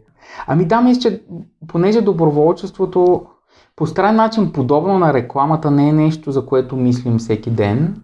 Ами 0.48 0.66
да, 0.66 0.82
мисля, 0.82 1.02
че 1.02 1.24
понеже 1.68 2.02
доброволчеството 2.02 3.26
по 3.76 3.88
странен 3.88 4.16
начин, 4.16 4.54
подобно 4.54 5.00
на 5.00 5.14
рекламата, 5.14 5.72
не 5.72 5.90
е 5.90 5.94
нещо, 5.94 6.32
за 6.32 6.46
което 6.46 6.76
мислим 6.76 7.18
всеки 7.18 7.52
ден, 7.52 8.04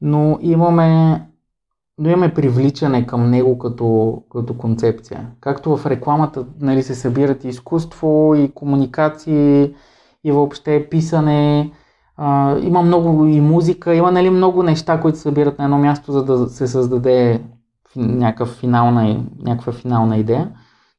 но 0.00 0.38
имаме, 0.40 1.22
но 1.98 2.10
имаме 2.10 2.34
привличане 2.34 3.06
към 3.06 3.30
него 3.30 3.58
като, 3.58 4.22
като 4.32 4.54
концепция. 4.54 5.26
Както 5.40 5.76
в 5.76 5.86
рекламата 5.86 6.46
нали, 6.60 6.82
се 6.82 6.94
събират 6.94 7.44
и 7.44 7.48
изкуство, 7.48 8.34
и 8.36 8.50
комуникации, 8.54 9.74
и 10.24 10.32
въобще 10.32 10.88
писане, 10.90 11.70
а, 12.16 12.58
има 12.58 12.82
много 12.82 13.26
и 13.26 13.40
музика, 13.40 13.94
има 13.94 14.12
нали, 14.12 14.30
много 14.30 14.62
неща, 14.62 15.00
които 15.00 15.18
се 15.18 15.22
събират 15.22 15.58
на 15.58 15.64
едно 15.64 15.78
място, 15.78 16.12
за 16.12 16.24
да 16.24 16.48
се 16.48 16.66
създаде 16.66 17.42
някаква 17.96 18.46
финална, 18.46 19.24
някаква 19.42 19.72
финална 19.72 20.16
идея. 20.16 20.50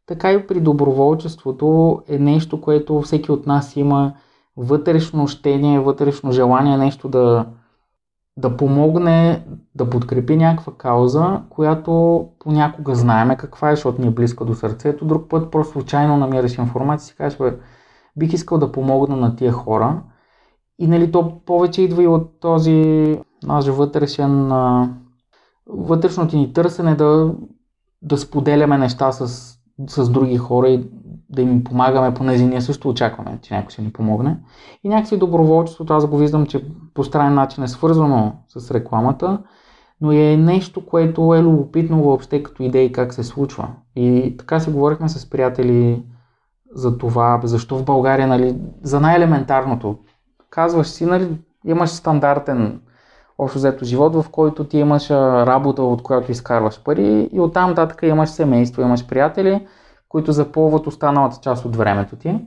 Така 0.06 0.32
и 0.32 0.48
при 0.48 0.60
доброволчеството 0.60 2.00
е 2.08 2.20
нещо, 2.20 2.62
което 2.62 3.02
всеки 3.02 3.32
от 3.32 3.48
нас 3.48 3.76
има 3.76 4.14
вътрешно 4.58 5.28
щение, 5.28 5.80
вътрешно 5.80 6.32
желание 6.32 6.78
нещо 6.78 7.10
да, 7.10 7.46
да 8.40 8.58
помогне, 8.58 9.46
да 9.76 9.90
подкрепи 9.90 10.36
някаква 10.36 10.74
кауза, 10.78 11.42
която 11.50 12.26
понякога 12.40 12.96
знаеме 12.96 13.38
каква 13.38 13.72
е, 13.72 13.76
защото 13.76 14.02
ни 14.02 14.08
е 14.08 14.12
близка 14.12 14.46
до 14.46 14.54
сърцето. 14.54 15.06
Друг 15.06 15.30
път 15.30 15.52
просто 15.52 15.74
случайно 15.74 16.18
намираш 16.18 16.58
информация 16.58 17.06
и 17.06 17.10
си 17.10 17.16
кажеш, 17.16 17.40
бих 18.18 18.34
искал 18.34 18.58
да 18.58 18.72
помогна 18.72 19.16
на 19.16 19.36
тия 19.36 19.52
хора. 19.52 20.04
И 20.80 20.88
нали, 20.88 21.12
то 21.12 21.42
повече 21.46 21.82
идва 21.82 22.04
и 22.04 22.08
от 22.08 22.40
този 22.40 23.20
наш 23.44 23.68
вътрешен, 23.68 24.52
вътрешното 25.68 26.38
ни 26.38 26.54
търсене 26.54 26.96
да, 26.96 27.34
да 28.02 28.18
споделяме 28.18 28.78
неща 28.78 29.12
с 29.12 29.60
с 29.88 30.10
други 30.10 30.38
хора 30.38 30.70
и 30.70 30.90
да 31.30 31.42
им 31.42 31.64
помагаме, 31.64 32.14
понеже 32.14 32.46
ние 32.46 32.62
също 32.62 32.90
очакваме, 32.90 33.40
че 33.42 33.54
някой 33.54 33.72
ще 33.72 33.82
ни 33.82 33.94
помогне. 33.94 34.38
И 34.84 34.90
някакси 34.90 35.18
доброволчеството, 35.18 35.94
аз 35.94 36.08
го 36.08 36.18
виждам, 36.18 36.46
че 36.46 36.66
по 36.94 37.04
странен 37.04 37.34
начин 37.34 37.64
е 37.64 37.68
свързано 37.68 38.34
с 38.48 38.72
рекламата, 38.72 39.40
но 40.02 40.12
е 40.12 40.38
нещо, 40.38 40.86
което 40.86 41.36
е 41.36 41.42
любопитно 41.42 42.04
въобще 42.04 42.44
като 42.44 42.64
идеи 42.64 42.92
как 42.92 43.14
се 43.14 43.24
случва. 43.24 43.68
И 43.96 44.36
така 44.38 44.60
си 44.60 44.70
говорихме 44.70 45.10
с 45.10 45.30
приятели 45.30 46.04
за 46.76 46.98
това, 46.98 47.40
защо 47.44 47.78
в 47.78 47.86
България, 47.86 48.28
нали, 48.28 48.58
за 48.84 49.00
най-елементарното. 49.00 49.98
Казваш 50.50 50.88
си, 50.88 51.06
нали, 51.06 51.38
имаш 51.66 51.90
стандартен 51.90 52.82
общо 53.38 53.58
взето 53.58 53.86
живот, 53.86 54.16
в 54.16 54.30
който 54.32 54.64
ти 54.64 54.78
имаш 54.78 55.10
работа, 55.12 55.84
от 55.84 56.04
която 56.04 56.32
изкарваш 56.32 56.84
пари 56.84 57.30
и 57.34 57.40
оттам 57.40 57.70
нататък 57.70 58.00
имаш 58.04 58.30
семейство, 58.30 58.82
имаш 58.82 59.08
приятели, 59.08 59.68
които 60.10 60.32
запълват 60.32 60.88
останалата 60.88 61.40
част 61.42 61.66
от 61.66 61.76
времето 61.76 62.16
ти. 62.16 62.40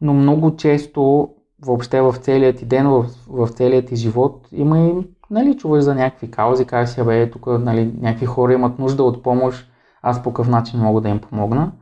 Но 0.00 0.14
много 0.14 0.56
често 0.56 1.28
въобще 1.62 2.00
в 2.00 2.14
целият 2.20 2.56
ти 2.56 2.64
ден, 2.64 2.88
в, 2.88 3.06
в 3.28 3.48
целият 3.48 3.86
ти 3.86 3.96
живот 3.96 4.48
има 4.52 4.78
и, 4.78 4.92
нали, 5.30 5.56
чуваш 5.56 5.84
за 5.84 5.94
някакви 5.94 6.30
каузи, 6.30 6.64
как 6.64 6.88
си, 6.88 7.02
бе, 7.04 7.30
тук, 7.30 7.46
нали, 7.46 7.94
някакви 8.00 8.26
хора 8.26 8.52
имат 8.52 8.78
нужда 8.78 9.04
от 9.04 9.22
помощ, 9.22 9.70
аз 10.02 10.22
по 10.22 10.32
какъв 10.32 10.48
начин 10.48 10.80
мога 10.80 11.00
да 11.00 11.08
им 11.08 11.18
помогна. 11.18 11.72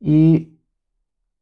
И 0.00 0.48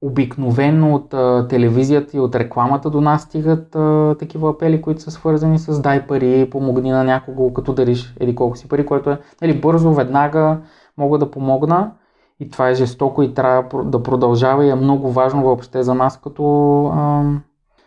обикновено 0.03 0.95
от 0.95 1.15
а, 1.15 1.47
телевизията 1.49 2.17
и 2.17 2.21
от 2.21 2.35
рекламата 2.35 2.91
до 2.91 3.01
нас 3.01 3.23
стигат 3.23 3.77
а, 3.77 4.17
такива 4.19 4.51
апели, 4.51 4.83
които 4.83 5.03
са 5.03 5.11
свързани 5.11 5.59
с 5.59 5.81
дай 5.81 6.07
пари, 6.07 6.51
помогни 6.51 6.91
на 6.91 7.05
някого, 7.05 7.53
като 7.53 7.73
дариш 7.73 8.15
еди 8.21 8.35
колко 8.35 8.57
си 8.57 8.69
пари, 8.69 8.87
което 8.87 9.11
е 9.11 9.21
нали, 9.43 9.61
бързо, 9.61 9.93
веднага 9.93 10.61
мога 10.97 11.19
да 11.19 11.31
помогна 11.31 11.93
и 12.41 12.51
това 12.51 12.69
е 12.69 12.75
жестоко 12.75 13.23
и 13.23 13.35
трябва 13.35 13.85
да 13.85 14.03
продължава 14.03 14.65
и 14.65 14.71
е 14.71 14.75
много 14.75 15.13
важно 15.13 15.43
въобще 15.43 15.83
за 15.83 15.95
нас 15.95 16.21
като, 16.21 16.45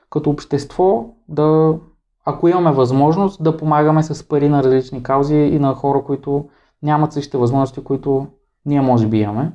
като 0.10 0.30
общество 0.30 1.06
да, 1.30 1.74
ако 2.26 2.48
имаме 2.48 2.72
възможност, 2.72 3.44
да 3.44 3.58
помагаме 3.58 4.04
с 4.04 4.28
пари 4.28 4.50
на 4.50 4.64
различни 4.64 5.04
каузи 5.04 5.36
и 5.36 5.60
на 5.60 5.74
хора, 5.74 6.04
които 6.04 6.50
нямат 6.84 7.14
същите 7.14 7.38
възможности, 7.38 7.84
които 7.84 8.28
ние 8.66 8.82
може 8.82 9.08
би 9.08 9.20
имаме. 9.20 9.52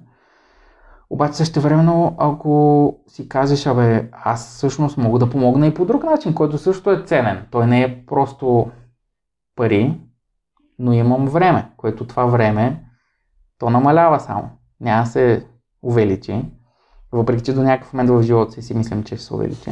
Обаче 1.11 1.35
също 1.35 1.61
времено, 1.61 2.15
ако 2.19 2.95
си 3.07 3.29
кажеш, 3.29 3.67
абе, 3.67 4.11
аз 4.12 4.49
всъщност 4.49 4.99
мога 4.99 5.19
да 5.19 5.31
помогна 5.31 5.67
и 5.67 5.75
по 5.75 5.85
друг 5.85 6.05
начин, 6.05 6.35
който 6.35 6.59
също 6.59 6.91
е 6.91 7.03
ценен. 7.03 7.47
Той 7.50 7.67
не 7.67 7.83
е 7.83 8.07
просто 8.07 8.71
пари, 9.57 10.00
но 10.79 10.93
имам 10.93 11.26
време, 11.26 11.71
което 11.76 12.07
това 12.07 12.26
време 12.26 12.85
то 13.59 13.71
намалява 13.71 14.21
само. 14.21 14.50
Няма 14.80 15.06
се 15.06 15.47
увеличи. 15.83 16.45
Въпреки, 17.12 17.42
че 17.42 17.54
до 17.54 17.62
някакъв 17.62 17.92
момент 17.92 18.11
в 18.11 18.23
живота 18.23 18.52
си 18.52 18.62
си 18.62 18.75
мислим, 18.75 19.02
че 19.02 19.16
ще 19.16 19.25
се 19.25 19.35
увеличи. 19.35 19.71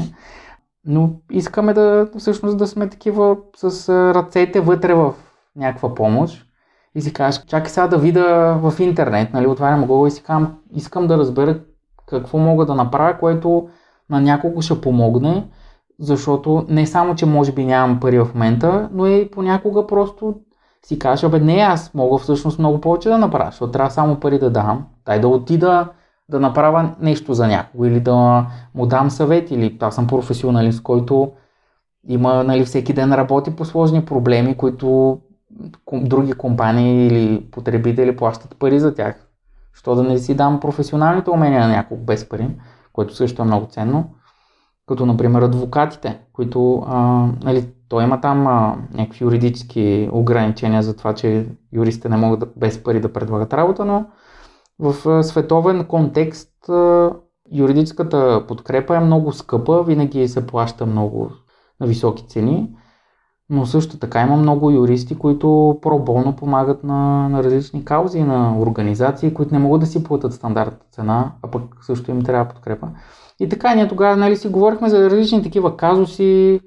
Но 0.86 1.10
искаме 1.30 1.72
да 1.72 2.08
всъщност 2.18 2.58
да 2.58 2.66
сме 2.66 2.88
такива 2.88 3.36
с 3.56 3.88
ръцете 4.14 4.60
вътре 4.60 4.94
в 4.94 5.14
някаква 5.56 5.94
помощ 5.94 6.46
и 6.94 7.00
си 7.00 7.12
кажеш, 7.12 7.44
чакай 7.46 7.70
сега 7.70 7.86
да 7.86 7.98
видя 7.98 8.58
в 8.62 8.80
интернет, 8.80 9.32
нали, 9.32 9.46
отварям 9.46 9.84
Google 9.84 10.08
и 10.08 10.10
си 10.10 10.22
казвам, 10.22 10.58
искам 10.74 11.06
да 11.06 11.18
разбера 11.18 11.60
какво 12.06 12.38
мога 12.38 12.66
да 12.66 12.74
направя, 12.74 13.18
което 13.18 13.68
на 14.10 14.20
няколко 14.20 14.62
ще 14.62 14.80
помогне, 14.80 15.48
защото 16.00 16.66
не 16.68 16.86
само, 16.86 17.14
че 17.14 17.26
може 17.26 17.52
би 17.52 17.64
нямам 17.64 18.00
пари 18.00 18.18
в 18.18 18.28
момента, 18.34 18.88
но 18.92 19.06
и 19.06 19.30
понякога 19.30 19.86
просто 19.86 20.34
си 20.86 20.98
кажеш, 20.98 21.30
бе, 21.30 21.40
не, 21.40 21.54
аз 21.54 21.94
мога 21.94 22.18
всъщност 22.18 22.58
много 22.58 22.80
повече 22.80 23.08
да 23.08 23.18
направя, 23.18 23.50
защото 23.50 23.72
трябва 23.72 23.90
само 23.90 24.20
пари 24.20 24.38
да 24.38 24.50
дам, 24.50 24.86
дай 25.06 25.20
да 25.20 25.28
отида 25.28 25.88
да 26.28 26.40
направя 26.40 26.94
нещо 27.00 27.34
за 27.34 27.46
някого 27.46 27.84
или 27.84 28.00
да 28.00 28.46
му 28.74 28.86
дам 28.86 29.10
съвет 29.10 29.50
или 29.50 29.78
аз 29.80 29.94
съм 29.94 30.06
професионалист, 30.06 30.82
който 30.82 31.32
има, 32.08 32.44
нали, 32.44 32.64
всеки 32.64 32.92
ден 32.92 33.12
работи 33.12 33.56
по 33.56 33.64
сложни 33.64 34.04
проблеми, 34.04 34.56
които 34.56 35.18
други 35.92 36.32
компании 36.32 37.06
или 37.06 37.50
потребители 37.50 38.16
плащат 38.16 38.56
пари 38.58 38.80
за 38.80 38.94
тях. 38.94 39.28
Що 39.72 39.94
да 39.94 40.02
не 40.02 40.18
си 40.18 40.34
дам 40.34 40.60
професионалните 40.60 41.30
умения 41.30 41.60
на 41.60 41.68
някого 41.68 42.04
без 42.04 42.28
пари, 42.28 42.48
което 42.92 43.14
също 43.14 43.42
е 43.42 43.44
много 43.44 43.66
ценно. 43.66 44.04
Като, 44.86 45.06
например, 45.06 45.42
адвокатите, 45.42 46.18
които, 46.32 46.84
а, 46.88 47.28
нали, 47.42 47.68
той 47.88 48.04
има 48.04 48.20
там 48.20 48.46
а, 48.46 48.76
някакви 48.94 49.24
юридически 49.24 50.08
ограничения 50.12 50.82
за 50.82 50.96
това, 50.96 51.14
че 51.14 51.46
юристите 51.72 52.08
не 52.08 52.16
могат 52.16 52.40
да, 52.40 52.46
без 52.56 52.82
пари 52.82 53.00
да 53.00 53.12
предлагат 53.12 53.52
работа, 53.52 53.84
но 53.84 54.06
в 54.78 55.08
а, 55.08 55.22
световен 55.22 55.84
контекст 55.84 56.68
а, 56.68 57.10
юридическата 57.52 58.44
подкрепа 58.48 58.96
е 58.96 59.00
много 59.00 59.32
скъпа, 59.32 59.82
винаги 59.82 60.28
се 60.28 60.46
плаща 60.46 60.86
много 60.86 61.30
на 61.80 61.86
високи 61.86 62.26
цени, 62.26 62.70
но 63.50 63.66
също 63.66 63.98
така 63.98 64.20
има 64.20 64.36
много 64.36 64.70
юристи, 64.70 65.18
които 65.18 65.78
проболно 65.82 66.36
помагат 66.36 66.84
на, 66.84 67.28
на 67.28 67.44
различни 67.44 67.84
каузи, 67.84 68.22
на 68.22 68.58
организации, 68.58 69.34
които 69.34 69.54
не 69.54 69.60
могат 69.60 69.80
да 69.80 69.86
си 69.86 70.04
платят 70.04 70.34
стандартната 70.34 70.86
цена, 70.90 71.32
а 71.42 71.50
пък 71.50 71.62
също 71.82 72.10
им 72.10 72.22
трябва 72.22 72.52
подкрепа. 72.54 72.88
И 73.40 73.48
така, 73.48 73.74
ние 73.74 73.88
тогава 73.88 74.16
нали, 74.16 74.36
си 74.36 74.48
говорихме 74.48 74.88
за 74.88 75.10
различни 75.10 75.42
такива 75.42 75.76
казуси, 75.76 76.60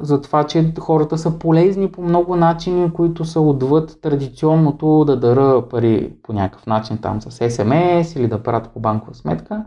за 0.00 0.20
това, 0.20 0.44
че 0.44 0.72
хората 0.80 1.18
са 1.18 1.38
полезни 1.38 1.92
по 1.92 2.02
много 2.02 2.36
начини, 2.36 2.92
които 2.92 3.24
са 3.24 3.40
отвъд 3.40 4.00
традиционното 4.02 5.04
да 5.04 5.20
дара 5.20 5.68
пари 5.68 6.12
по 6.22 6.32
някакъв 6.32 6.66
начин 6.66 6.98
там 6.98 7.20
с 7.22 7.50
СМС 7.50 8.16
или 8.16 8.28
да 8.28 8.42
правят 8.42 8.70
по 8.72 8.80
банкова 8.80 9.14
сметка. 9.14 9.64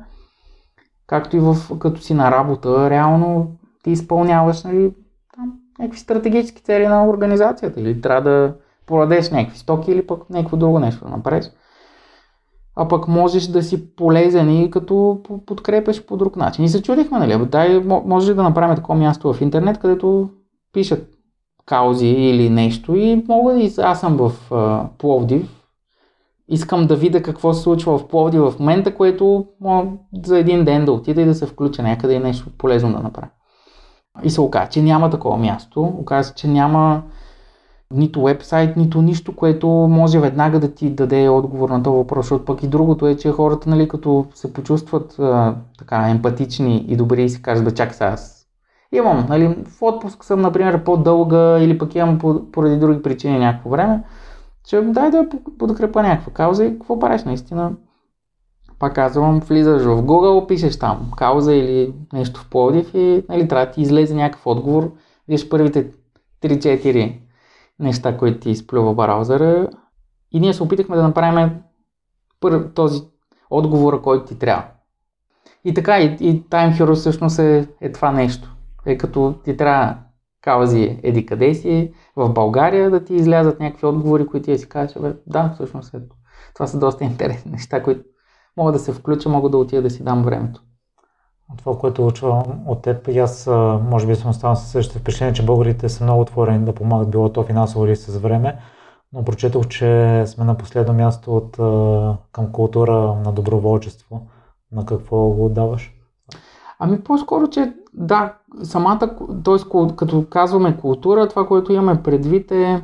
Както 1.08 1.38
и 1.38 1.40
в, 1.40 1.56
като 1.80 2.02
си 2.02 2.14
на 2.14 2.32
работа, 2.32 2.90
реално 2.90 3.52
ти 3.84 3.92
изпълняваш 3.92 4.64
нали, 4.64 4.94
там, 5.36 5.54
някакви 5.80 6.00
стратегически 6.00 6.64
цели 6.64 6.88
на 6.88 7.08
организацията 7.08 7.82
или 7.82 8.02
трябва 8.02 8.22
да 8.22 8.56
продадеш 8.88 9.32
някакви 9.32 9.58
стоки 9.58 9.92
или 9.92 10.08
пък 10.08 10.30
някакво 10.30 10.58
друго 10.58 10.80
нещо 10.80 11.06
да 11.06 11.12
направиш 11.12 11.46
а 12.76 12.88
пък 12.88 13.08
можеш 13.08 13.48
да 13.48 13.64
си 13.64 13.96
полезен 13.96 14.62
и 14.62 14.72
като 14.72 15.22
подкрепеш 15.46 16.06
по 16.06 16.18
друг 16.18 16.36
начин. 16.36 16.66
И 16.66 16.70
се 16.70 16.82
чудихме, 16.82 17.20
нали, 17.20 17.46
дай, 17.46 17.80
може 18.06 18.32
ли 18.32 18.36
да 18.36 18.44
направим 18.44 18.76
такова 18.76 19.00
място 19.00 19.34
в 19.34 19.42
интернет, 19.42 19.78
където 19.78 20.30
пишат 20.74 21.08
каузи 21.66 22.08
или 22.08 22.50
нещо 22.50 22.96
и 22.96 23.26
мога 23.28 23.54
да 23.54 23.84
аз 23.84 24.00
съм 24.00 24.18
в 24.18 24.32
uh, 24.50 24.88
Пловдив, 24.98 25.62
искам 26.48 26.88
да 26.88 26.96
видя 26.96 27.22
какво 27.22 27.54
се 27.54 27.62
случва 27.62 27.98
в 27.98 28.08
Пловдив 28.08 28.42
в 28.42 28.60
момента, 28.60 28.96
което 28.96 29.46
за 30.26 30.40
един 30.40 30.66
ден 30.66 30.86
да 30.86 30.92
отида 30.92 31.22
и 31.22 31.26
да 31.26 31.36
се 31.36 31.46
включа 31.46 31.84
някъде 31.84 32.14
и 32.14 32.20
нещо 32.20 32.50
полезно 32.58 32.94
да 32.94 33.00
направя. 33.00 33.30
И 34.24 34.30
се 34.30 34.42
оказа, 34.42 34.70
че 34.70 34.82
няма 34.82 35.10
такова 35.10 35.38
място, 35.38 35.82
оказа 35.82 36.34
че 36.34 36.48
няма 36.48 37.04
нито 37.94 38.24
вебсайт, 38.24 38.78
нито 38.78 39.02
нищо, 39.02 39.36
което 39.36 39.68
може 39.70 40.20
веднага 40.20 40.60
да 40.60 40.74
ти 40.74 40.90
даде 40.90 41.30
отговор 41.30 41.70
на 41.70 41.84
този 41.84 41.98
въпрос, 41.98 42.26
защото 42.26 42.46
пък 42.46 42.64
и 42.64 42.68
другото 42.68 43.08
е, 43.08 43.16
че 43.16 43.32
хората, 43.32 43.70
нали, 43.70 43.88
като 43.88 44.26
се 44.34 44.54
почувстват 44.54 45.20
а, 45.20 45.56
така 45.78 46.10
емпатични 46.10 46.86
и 46.88 46.96
добри 46.96 47.24
и 47.24 47.30
си 47.30 47.42
кажат, 47.42 47.66
бе, 47.66 47.72
чак 47.72 47.94
сега 47.94 48.10
аз 48.10 48.48
имам, 48.92 49.26
нали, 49.30 49.48
в 49.48 49.82
отпуск 49.82 50.24
съм, 50.24 50.42
например, 50.42 50.84
по-дълга 50.84 51.60
или 51.60 51.78
пък 51.78 51.96
имам 51.96 52.20
поради 52.52 52.78
други 52.78 53.02
причини 53.02 53.40
някакво 53.40 53.70
време, 53.70 54.04
че 54.66 54.82
дай 54.82 55.12
да 55.12 55.26
подкрепа 55.60 56.04
някаква 56.04 56.34
кауза 56.34 56.66
и 56.66 56.74
какво 56.74 57.00
правиш 57.00 57.24
наистина? 57.24 57.72
Пак 58.80 58.96
казвам, 58.96 59.40
влизаш 59.40 59.84
в 59.84 60.04
Google, 60.04 60.48
пишеш 60.48 60.80
там 60.80 61.12
кауза 61.18 61.54
или 61.54 61.94
нещо 62.14 62.40
в 62.40 62.50
Плодив 62.50 62.94
и 62.94 63.24
нали, 63.30 63.48
трябва 63.48 63.66
да 63.66 63.72
ти 63.72 63.82
излезе 63.82 64.16
някакъв 64.16 64.48
отговор, 64.48 64.92
виж 65.28 65.50
първите 65.50 65.92
3-4 66.44 67.21
неща, 67.82 68.18
които 68.18 68.40
ти 68.40 68.50
изплюва 68.50 68.94
браузъра. 68.94 69.70
И 70.32 70.40
ние 70.40 70.54
се 70.54 70.64
опитахме 70.64 70.96
да 70.96 71.04
направим 71.04 71.52
първ, 72.40 72.74
този 72.74 73.02
отговор, 73.50 74.02
който 74.02 74.26
ти 74.26 74.40
трябва. 74.40 74.66
И 75.66 75.74
така, 75.74 76.00
и, 76.00 76.18
и 76.20 76.44
Time 76.44 76.78
Hero 76.78 76.96
всъщност 76.96 77.40
е, 77.40 77.68
е 77.82 77.92
това 77.92 78.12
нещо. 78.12 78.56
Е 78.86 78.98
като 78.98 79.36
ти 79.44 79.58
трябва 79.58 79.98
каузи 80.42 81.00
еди 81.04 81.26
къде 81.26 81.56
си, 81.56 81.94
в 82.16 82.30
България 82.30 82.92
да 82.92 83.04
ти 83.04 83.16
излязат 83.16 83.60
някакви 83.60 83.88
отговори, 83.88 84.28
които 84.28 84.46
ти 84.46 84.58
си 84.58 84.70
кажеш, 84.70 84.98
да, 85.28 85.52
всъщност 85.54 85.94
е, 85.94 85.98
това 86.54 86.68
са 86.68 86.80
доста 86.80 87.04
интересни 87.04 87.52
неща, 87.52 87.84
които 87.84 88.04
могат 88.58 88.74
да 88.74 88.80
се 88.80 88.94
включа, 88.94 89.30
мога 89.30 89.50
да 89.50 89.58
отида 89.58 89.82
да 89.82 89.90
си 89.90 90.04
дам 90.04 90.24
времето 90.24 90.62
това, 91.58 91.78
което 91.78 92.08
учвам 92.08 92.44
от 92.66 92.82
теб, 92.82 93.08
и 93.08 93.20
аз 93.20 93.48
може 93.90 94.08
би 94.08 94.16
съм 94.16 94.30
останал 94.30 94.56
със 94.56 94.72
същото 94.72 95.00
впечатление, 95.00 95.34
че 95.34 95.46
българите 95.46 95.90
са 95.90 96.04
много 96.04 96.22
отворени 96.22 96.66
да 96.66 96.76
помагат, 96.76 97.12
било 97.12 97.30
то 97.30 97.44
финансово 97.44 97.86
или 97.86 97.96
с 97.96 98.18
време, 98.18 98.58
но 99.14 99.24
прочетох, 99.24 99.68
че 99.68 100.24
сме 100.28 100.46
на 100.46 100.58
последно 100.58 100.94
място 100.94 101.36
от, 101.38 101.58
към 102.32 102.52
култура 102.52 103.16
на 103.26 103.32
доброволчество. 103.32 104.22
На 104.72 104.86
какво 104.86 105.30
го 105.30 105.46
отдаваш? 105.46 105.94
Ами 106.80 107.02
по-скоро, 107.02 107.48
че 107.48 107.74
да, 107.94 108.34
самата, 108.64 109.00
т.е. 109.44 109.58
като 109.96 110.26
казваме 110.30 110.78
култура, 110.78 111.28
това, 111.28 111.48
което 111.48 111.74
имаме 111.74 112.04
предвид 112.04 112.52
е 112.52 112.84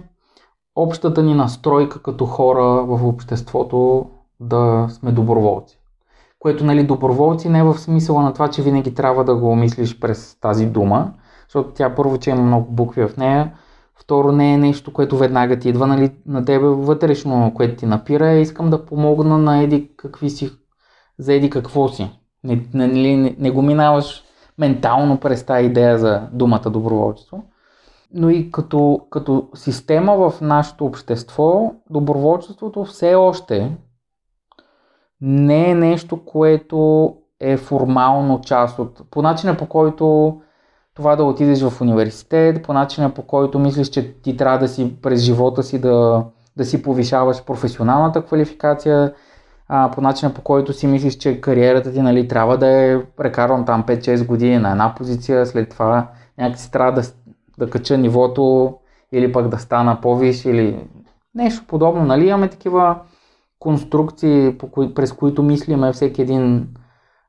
общата 0.75 1.23
ни 1.23 1.33
настройка 1.33 2.01
като 2.01 2.25
хора 2.25 2.83
в 2.85 3.07
обществото 3.07 4.05
да 4.39 4.87
сме 4.89 5.11
доброволци 5.11 5.76
което 6.47 6.65
нали, 6.65 6.83
доброволци 6.83 7.49
не 7.49 7.59
е 7.59 7.63
в 7.63 7.77
смисъла 7.77 8.21
на 8.23 8.33
това, 8.33 8.47
че 8.47 8.61
винаги 8.61 8.93
трябва 8.93 9.23
да 9.23 9.35
го 9.35 9.55
мислиш 9.55 9.99
през 9.99 10.37
тази 10.41 10.65
дума, 10.65 11.13
защото 11.47 11.69
тя 11.73 11.95
първо, 11.95 12.17
че 12.17 12.29
има 12.29 12.41
много 12.41 12.71
букви 12.71 13.07
в 13.07 13.17
нея, 13.17 13.53
второ 13.95 14.31
не 14.31 14.53
е 14.53 14.57
нещо, 14.57 14.93
което 14.93 15.17
веднага 15.17 15.59
ти 15.59 15.69
идва 15.69 15.87
нали, 15.87 16.11
на 16.25 16.45
тебе 16.45 16.67
вътрешно, 16.67 17.51
което 17.55 17.75
ти 17.75 17.85
напира, 17.85 18.31
искам 18.31 18.69
да 18.69 18.85
помогна 18.85 19.37
на 19.37 19.63
еди 19.63 19.91
какви 19.97 20.29
си, 20.29 20.51
за 21.19 21.33
еди 21.33 21.49
какво 21.49 21.87
си. 21.87 22.11
Не, 22.43 22.65
не, 22.73 22.87
не, 22.87 23.35
не 23.39 23.51
го 23.51 23.61
минаваш 23.61 24.23
ментално 24.57 25.17
през 25.17 25.43
тази 25.43 25.65
идея 25.65 25.97
за 25.97 26.27
думата 26.31 26.69
доброволчество. 26.69 27.43
Но 28.13 28.29
и 28.29 28.51
като, 28.51 28.99
като 29.09 29.49
система 29.55 30.29
в 30.29 30.41
нашето 30.41 30.85
общество, 30.85 31.71
доброволчеството 31.89 32.83
все 32.83 33.15
още 33.15 33.77
не 35.21 35.69
е 35.69 35.75
нещо, 35.75 36.25
което 36.25 37.13
е 37.39 37.57
формално 37.57 38.41
част 38.41 38.79
от... 38.79 39.01
По 39.11 39.21
начина 39.21 39.57
по 39.57 39.65
който 39.65 40.37
това 40.93 41.15
да 41.15 41.23
отидеш 41.23 41.61
в 41.61 41.81
университет, 41.81 42.63
по 42.63 42.73
начина 42.73 43.13
по 43.13 43.21
който 43.21 43.59
мислиш, 43.59 43.89
че 43.89 44.13
ти 44.13 44.37
трябва 44.37 44.59
да 44.59 44.67
си 44.67 44.95
през 45.01 45.21
живота 45.21 45.63
си 45.63 45.81
да, 45.81 46.25
да 46.57 46.65
си 46.65 46.83
повишаваш 46.83 47.45
професионалната 47.45 48.25
квалификация, 48.25 49.13
а, 49.67 49.91
по 49.91 50.01
начина 50.01 50.33
по 50.33 50.41
който 50.41 50.73
си 50.73 50.87
мислиш, 50.87 51.15
че 51.15 51.41
кариерата 51.41 51.93
ти 51.93 52.01
нали, 52.01 52.27
трябва 52.27 52.57
да 52.57 52.67
е 52.67 53.05
прекарвам 53.05 53.65
там 53.65 53.83
5-6 53.83 54.25
години 54.25 54.57
на 54.57 54.71
една 54.71 54.95
позиция, 54.95 55.45
след 55.45 55.69
това 55.69 56.07
някакси 56.37 56.71
трябва 56.71 56.91
да, 56.91 57.01
да 57.57 57.69
кача 57.69 57.97
нивото 57.97 58.75
или 59.11 59.31
пък 59.31 59.47
да 59.47 59.57
стана 59.57 60.01
по-виш 60.01 60.45
или 60.45 60.87
нещо 61.35 61.65
подобно. 61.67 62.05
Нали? 62.05 62.27
Имаме 62.27 62.47
такива 62.47 62.99
конструкции, 63.59 64.57
по 64.57 64.71
кои, 64.71 64.93
през 64.93 65.13
които 65.13 65.43
мислиме 65.43 65.91
всеки 65.91 66.21
един 66.21 66.67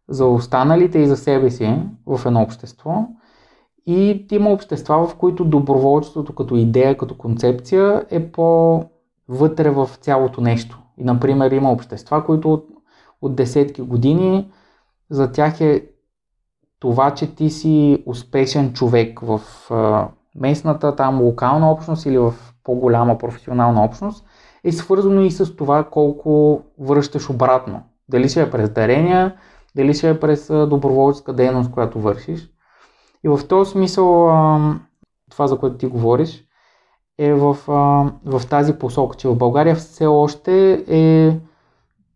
за 0.09 0.27
останалите 0.27 0.99
и 0.99 1.07
за 1.07 1.17
себе 1.17 1.51
си 1.51 1.83
в 2.07 2.21
едно 2.27 2.43
общество. 2.43 3.09
И 3.87 4.27
има 4.33 4.51
общества, 4.51 5.07
в 5.07 5.15
които 5.15 5.45
доброволчеството 5.45 6.35
като 6.35 6.57
идея, 6.57 6.99
като 6.99 7.19
концепция 7.19 8.05
е 8.11 8.33
по-вътре 8.33 9.71
в 9.71 9.91
цялото 10.01 10.41
нещо. 10.41 10.83
И, 10.99 11.05
например, 11.05 11.51
има 11.51 11.73
общества, 11.73 12.25
които 12.25 12.53
от, 12.53 12.67
от 13.23 13.35
десетки 13.35 13.83
години 13.83 14.51
за 15.11 15.33
тях 15.33 15.61
е 15.61 15.87
това, 16.81 17.15
че 17.15 17.35
ти 17.35 17.51
си 17.51 18.03
успешен 18.07 18.73
човек 18.73 19.21
в 19.21 19.41
а, 19.71 20.09
местната, 20.35 20.97
там 20.97 21.21
локална 21.21 21.71
общност 21.71 22.07
или 22.07 22.19
в 22.19 22.35
по-голяма 22.65 23.19
професионална 23.19 23.85
общност, 23.85 24.25
е 24.69 24.73
свързано 24.73 25.21
и 25.21 25.31
с 25.31 25.57
това 25.57 25.85
колко 25.85 26.63
връщаш 26.81 27.31
обратно. 27.31 27.83
Дали 28.09 28.29
ще 28.29 28.43
е 28.43 28.51
през 28.51 28.71
дарения, 28.71 29.35
дали 29.77 29.95
ще 29.95 30.11
е 30.11 30.21
през 30.21 30.47
доброволческа 30.47 31.33
дейност, 31.33 31.71
която 31.71 32.01
вършиш. 32.01 32.51
И 33.25 33.29
в 33.29 33.41
този 33.49 33.71
смисъл, 33.71 34.07
това 35.31 35.47
за 35.47 35.59
което 35.59 35.77
ти 35.77 35.87
говориш, 35.87 36.45
е 37.19 37.35
в, 37.35 37.57
в 38.25 38.43
тази 38.51 38.73
посока, 38.73 39.17
че 39.17 39.29
в 39.29 39.37
България 39.37 39.77
все 39.77 40.07
още 40.07 40.85
е 40.89 41.37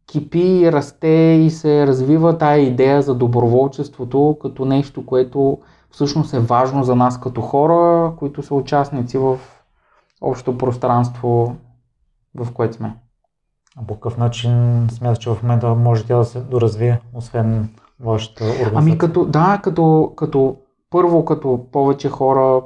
кипи, 0.06 0.72
расте 0.72 1.40
и 1.42 1.50
се 1.50 1.86
развива 1.86 2.38
тая 2.38 2.62
идея 2.62 3.02
за 3.02 3.14
доброволчеството 3.14 4.36
като 4.42 4.64
нещо, 4.64 5.06
което 5.06 5.58
всъщност 5.90 6.34
е 6.34 6.38
важно 6.38 6.84
за 6.84 6.96
нас 6.96 7.20
като 7.20 7.40
хора, 7.40 8.12
които 8.16 8.42
са 8.42 8.54
участници 8.54 9.18
в 9.18 9.38
общото 10.20 10.58
пространство 10.58 11.56
в 12.34 12.52
което 12.52 12.76
сме. 12.76 12.96
По 13.88 13.94
какъв 13.94 14.18
начин 14.18 14.86
смяташ, 14.90 15.18
че 15.18 15.30
в 15.30 15.42
момента 15.42 15.74
може 15.74 16.04
тя 16.04 16.16
да 16.16 16.24
се 16.24 16.40
доразвие, 16.40 17.00
освен 17.14 17.68
вашата 18.00 18.44
организация? 18.44 18.78
Ами 18.78 18.98
като, 18.98 19.24
да, 19.24 19.60
като, 19.62 20.12
като 20.16 20.56
първо, 20.90 21.24
като 21.24 21.66
повече 21.72 22.08
хора 22.08 22.62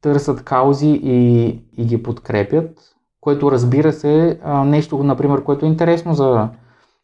търсят 0.00 0.44
каузи 0.44 1.00
и, 1.02 1.44
и 1.76 1.84
ги 1.84 2.02
подкрепят, 2.02 2.78
което 3.20 3.52
разбира 3.52 3.92
се, 3.92 4.40
нещо, 4.64 5.04
например, 5.04 5.44
което 5.44 5.66
е 5.66 5.68
интересно 5.68 6.14
за, 6.14 6.48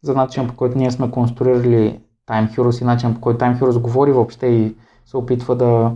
за 0.02 0.14
начин 0.14 0.48
по 0.48 0.56
който 0.56 0.78
ние 0.78 0.90
сме 0.90 1.10
конструирали 1.10 2.00
Time 2.28 2.50
Heroes 2.50 2.82
и 2.82 2.84
начин 2.84 3.14
по 3.14 3.20
който 3.20 3.44
Time 3.44 3.60
Heroes 3.60 3.80
говори 3.80 4.12
въобще 4.12 4.46
и 4.46 4.76
се 5.06 5.16
опитва 5.16 5.56
да, 5.56 5.92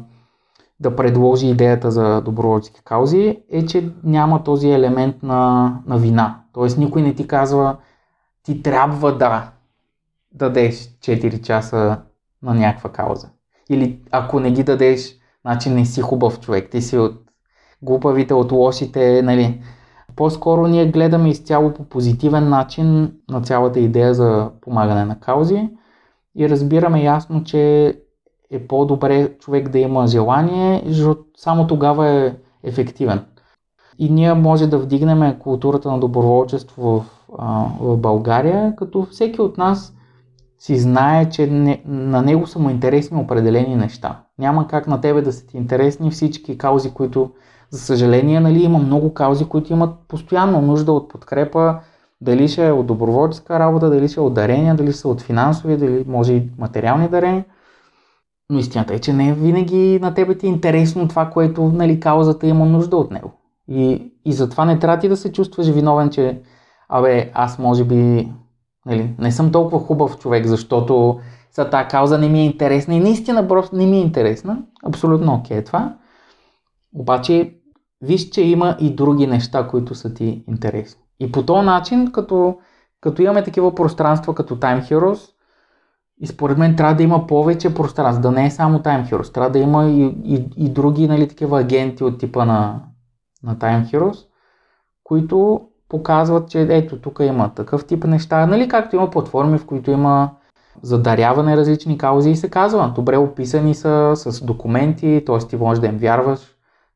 да 0.83 0.97
предложи 0.97 1.47
идеята 1.47 1.91
за 1.91 2.21
доброволчески 2.21 2.85
каузи, 2.85 3.39
е, 3.51 3.67
че 3.67 3.91
няма 4.05 4.45
този 4.45 4.71
елемент 4.71 5.23
на, 5.23 5.73
на 5.87 5.99
вина. 5.99 6.41
Тоест 6.53 6.79
никой 6.79 7.03
не 7.03 7.15
ти 7.15 7.27
казва, 7.27 7.77
ти 8.43 8.63
трябва 8.63 9.17
да 9.17 9.51
дадеш 10.33 10.75
4 10.75 11.43
часа 11.43 11.99
на 12.43 12.55
някаква 12.55 12.91
кауза. 12.91 13.29
Или 13.71 14.01
ако 14.11 14.41
не 14.41 14.53
ги 14.53 14.63
дадеш, 14.63 15.17
значи 15.45 15.71
не 15.71 15.85
си 15.85 16.01
хубав 16.01 16.41
човек, 16.41 16.71
ти 16.71 16.83
си 16.83 16.99
от 16.99 17.23
глупавите, 17.83 18.35
от 18.35 18.53
лошите, 18.53 19.23
нали. 19.23 19.63
По-скоро 20.17 20.67
ние 20.67 20.91
гледаме 20.91 21.31
изцяло 21.31 21.75
по 21.75 21.85
позитивен 21.85 22.49
начин 22.49 23.13
на 23.31 23.41
цялата 23.41 23.81
идея 23.81 24.15
за 24.15 24.51
помагане 24.61 25.05
на 25.05 25.21
каузи 25.21 25.69
и 26.37 26.49
разбираме 26.49 27.03
ясно, 27.03 27.45
че 27.45 27.95
е 28.53 28.67
по-добре 28.67 29.39
човек 29.39 29.69
да 29.69 29.79
има 29.79 30.07
желание, 30.07 30.83
защото 30.87 31.25
само 31.37 31.67
тогава 31.67 32.09
е 32.09 32.35
ефективен. 32.63 33.21
И 33.99 34.11
ние 34.11 34.35
може 34.35 34.67
да 34.67 34.79
вдигнем 34.79 35.39
културата 35.39 35.91
на 35.91 35.99
доброволчество 36.01 36.83
в, 36.83 37.05
а, 37.39 37.67
в 37.81 37.97
България, 37.97 38.75
като 38.77 39.07
всеки 39.11 39.41
от 39.41 39.59
нас 39.59 39.95
си 40.59 40.79
знае, 40.79 41.29
че 41.29 41.47
не, 41.47 41.83
на 41.87 42.23
него 42.23 42.47
са 42.47 42.59
му 42.59 42.71
интересни 42.71 43.21
определени 43.21 43.77
неща. 43.77 44.21
Няма 44.39 44.69
как 44.69 44.87
на 44.87 45.01
тебе 45.01 45.23
да 45.23 45.33
са 45.33 45.47
ти 45.47 45.57
интересни 45.57 46.11
всички 46.11 46.59
каузи, 46.59 46.91
които, 46.91 47.31
за 47.71 47.81
съжаление, 47.81 48.41
нали, 48.41 48.63
има 48.63 48.79
много 48.79 49.15
каузи, 49.15 49.45
които 49.45 49.73
имат 49.73 49.95
постоянно 50.09 50.63
нужда 50.63 50.93
от 50.93 51.09
подкрепа, 51.09 51.79
дали 52.21 52.49
ще 52.49 52.67
е 52.67 52.73
от 52.73 52.87
доброволческа 52.87 53.59
работа, 53.59 53.91
дали 53.91 54.09
ще 54.09 54.21
е 54.21 54.23
от 54.23 54.35
дарения, 54.35 54.75
дали 54.75 54.93
са 54.93 55.09
от 55.09 55.21
финансови, 55.21 55.77
дали 55.77 56.05
може 56.09 56.33
и 56.33 56.51
материални 56.59 57.09
дарения. 57.09 57.45
Но 58.53 58.59
истината 58.59 58.95
е, 58.95 58.99
че 58.99 59.13
не 59.13 59.35
винаги 59.35 59.99
на 60.03 60.15
тебе 60.15 60.39
ти 60.39 60.47
е 60.47 60.51
интересно 60.51 61.09
това, 61.09 61.31
което 61.31 61.63
нали, 61.63 62.01
каузата 62.01 62.47
има 62.47 62.67
нужда 62.67 62.97
от 62.97 63.11
него. 63.11 63.33
И, 63.69 64.13
и 64.25 64.33
затова 64.33 64.65
не 64.65 64.79
трябва 64.79 64.99
ти 64.99 65.09
да 65.09 65.17
се 65.17 65.33
чувстваш 65.33 65.69
виновен, 65.69 66.11
че 66.11 66.41
абе, 66.89 67.31
аз 67.35 67.59
може 67.59 67.85
би 67.85 68.33
нали, 68.87 69.15
не 69.19 69.33
съм 69.33 69.53
толкова 69.53 69.79
хубав 69.79 70.19
човек, 70.19 70.47
защото 70.47 71.21
за 71.53 71.71
тази 71.71 71.89
кауза 71.89 72.19
не 72.19 72.29
ми 72.29 72.41
е 72.41 72.45
интересна 72.45 72.95
и 72.95 73.01
наистина 73.01 73.49
просто 73.49 73.77
не 73.77 73.87
ми 73.87 73.97
е 73.97 74.01
интересна. 74.01 74.63
Абсолютно 74.87 75.35
окей 75.35 75.57
okay, 75.57 75.61
е 75.61 75.65
това. 75.65 75.97
Обаче, 76.95 77.55
виж, 78.01 78.29
че 78.29 78.43
има 78.43 78.77
и 78.81 78.95
други 78.95 79.27
неща, 79.27 79.69
които 79.69 79.95
са 79.95 80.15
ти 80.15 80.45
интересни. 80.49 81.03
И 81.21 81.33
по 81.33 81.43
този 81.43 81.67
начин, 81.67 82.13
като, 82.13 82.59
като 83.01 83.23
имаме 83.23 83.45
такива 83.45 83.75
пространства 83.75 84.35
като 84.35 84.57
Time 84.57 84.83
Heroes, 84.83 85.29
и 86.21 86.27
според 86.27 86.59
мен 86.59 86.77
трябва 86.77 86.95
да 86.95 87.03
има 87.03 87.27
повече 87.27 87.75
пространство, 87.75 88.23
да 88.23 88.31
не 88.31 88.47
е 88.47 88.51
само 88.51 88.79
Time 88.79 89.11
Heroes, 89.11 89.35
трябва 89.35 89.51
да 89.51 89.59
има 89.59 89.85
и, 89.85 90.17
и, 90.25 90.49
и 90.57 90.69
други 90.69 91.09
нали, 91.09 91.29
такива 91.29 91.61
агенти 91.61 92.05
от 92.05 92.19
типа 92.19 92.45
на, 92.45 92.81
на 93.43 93.57
Time 93.57 93.85
Heroes, 93.85 94.19
които 95.05 95.61
показват, 95.89 96.51
че 96.51 96.67
ето 96.71 97.01
тук 97.01 97.19
има 97.23 97.55
такъв 97.55 97.87
тип 97.87 98.05
неща, 98.05 98.47
нали, 98.47 98.69
както 98.69 98.97
има 98.97 99.11
платформи, 99.11 99.59
в 99.59 99.67
които 99.67 99.91
има 99.91 100.31
задаряване 100.83 101.57
различни 101.57 101.99
каузи 101.99 102.31
и 102.31 102.37
се 102.37 102.51
казва, 102.51 102.93
добре 102.95 103.17
описани 103.17 103.75
са 103.75 104.13
с 104.17 104.45
документи, 104.45 105.23
т.е. 105.27 105.39
ти 105.39 105.57
можеш 105.57 105.81
да 105.81 105.87
им 105.87 105.99
вярваш, 105.99 106.41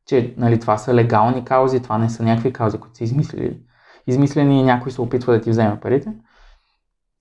че 0.05 0.33
нали, 0.37 0.59
това 0.59 0.77
са 0.77 0.93
легални 0.93 1.45
каузи, 1.45 1.79
това 1.79 1.97
не 1.97 2.09
са 2.09 2.23
някакви 2.23 2.53
каузи, 2.53 2.77
които 2.77 2.97
са 2.97 3.03
измислили. 3.03 3.59
Измислени 4.07 4.59
и 4.59 4.63
някой 4.63 4.91
се 4.91 5.01
опитва 5.01 5.33
да 5.33 5.41
ти 5.41 5.49
вземе 5.49 5.79
парите. 5.79 6.13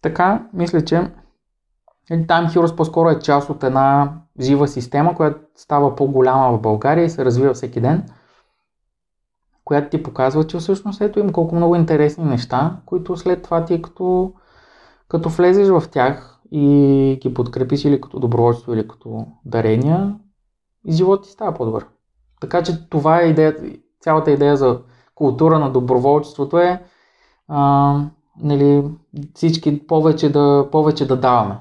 Така, 0.02 0.46
мисля, 0.52 0.85
че 0.85 1.11
Time 2.11 2.49
Heroes 2.49 2.77
по-скоро 2.77 3.11
е 3.11 3.19
част 3.19 3.51
от 3.51 3.64
една 3.64 4.12
жива 4.40 4.69
система, 4.69 5.14
която 5.14 5.40
става 5.57 5.97
по-голяма 5.97 6.53
в 6.53 6.61
България 6.61 7.05
и 7.05 7.11
се 7.11 7.25
развива 7.25 7.55
всеки 7.55 7.81
ден, 7.81 8.09
която 9.64 9.90
ти 9.90 10.03
показва, 10.03 10.47
че 10.47 10.59
всъщност 10.59 11.01
ето 11.01 11.19
им 11.19 11.33
колко 11.33 11.55
много 11.55 11.77
интересни 11.77 12.25
неща, 12.25 12.77
които 12.87 13.16
след 13.16 13.42
това 13.42 13.64
ти 13.64 13.83
като, 13.83 14.33
като 15.09 15.29
влезеш 15.29 15.69
в 15.69 15.83
тях 15.90 16.40
и 16.53 17.19
ги 17.23 17.35
подкрепиш 17.35 17.85
или 17.85 18.01
като 18.01 18.21
доброволство, 18.21 18.75
или 18.75 18.88
като 18.88 19.27
дарения, 19.45 20.16
живот 20.90 21.25
ти 21.25 21.31
става 21.31 21.55
по-добър. 21.55 21.87
Така 22.40 22.62
че 22.62 22.88
това 22.88 23.21
е 23.21 23.27
идеята, 23.27 23.62
цялата 24.01 24.31
идея 24.31 24.57
за 24.57 24.81
култура 25.14 25.59
на 25.59 25.73
доброволчеството 25.73 26.59
е 26.59 26.83
а, 27.49 28.01
нали, 28.42 28.85
всички 29.35 29.87
повече 29.87 30.33
да, 30.33 30.69
повече 30.73 31.07
да 31.07 31.16
даваме 31.16 31.57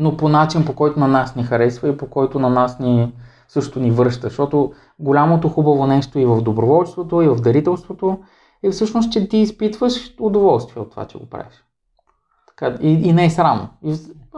но 0.00 0.16
по 0.16 0.28
начин, 0.28 0.64
по 0.64 0.74
който 0.74 1.00
на 1.00 1.08
нас 1.08 1.36
ни 1.36 1.42
харесва 1.42 1.88
и 1.88 1.96
по 1.96 2.06
който 2.06 2.38
на 2.38 2.50
нас 2.50 2.78
ни 2.78 3.12
също 3.48 3.80
ни 3.80 3.90
връща. 3.90 4.28
Защото 4.28 4.72
голямото 4.98 5.48
хубаво 5.48 5.86
нещо 5.86 6.18
и 6.18 6.24
в 6.24 6.42
доброволчеството, 6.42 7.22
и 7.22 7.28
в 7.28 7.40
дарителството 7.40 8.18
е 8.62 8.70
всъщност, 8.70 9.12
че 9.12 9.28
ти 9.28 9.36
изпитваш 9.36 10.14
удоволствие 10.20 10.82
от 10.82 10.90
това, 10.90 11.06
че 11.06 11.18
го 11.18 11.26
правиш. 11.26 11.64
Така, 12.48 12.76
и, 12.82 12.88
и 12.88 13.12
не 13.12 13.24
е 13.24 13.30
срамно. 13.30 13.68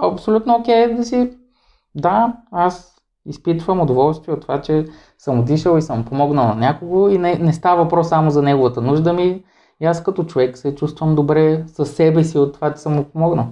Абсолютно 0.03 0.55
окей 0.55 0.87
okay, 0.87 0.96
да 0.96 1.05
си, 1.05 1.31
да, 1.94 2.37
аз 2.53 2.96
изпитвам 3.27 3.81
удоволствие 3.81 4.35
от 4.35 4.40
това, 4.40 4.61
че 4.61 4.87
съм 5.18 5.40
отишъл 5.40 5.77
и 5.77 5.83
съм 5.83 6.05
помогнал 6.05 6.48
на 6.48 6.55
някого 6.55 7.09
и 7.09 7.18
не, 7.18 7.35
не 7.35 7.53
става 7.53 7.85
въпрос 7.85 8.09
само 8.09 8.31
за 8.31 8.42
неговата 8.42 8.81
нужда 8.81 9.12
ми. 9.12 9.44
И 9.81 9.85
аз 9.85 10.03
като 10.03 10.25
човек 10.25 10.59
се 10.59 10.75
чувствам 10.75 11.14
добре 11.14 11.64
със 11.66 11.90
себе 11.90 12.25
си 12.25 12.38
от 12.38 12.55
това, 12.55 12.75
че 12.75 12.81
съм 12.81 12.94
му 12.94 13.05
помогнал. 13.05 13.46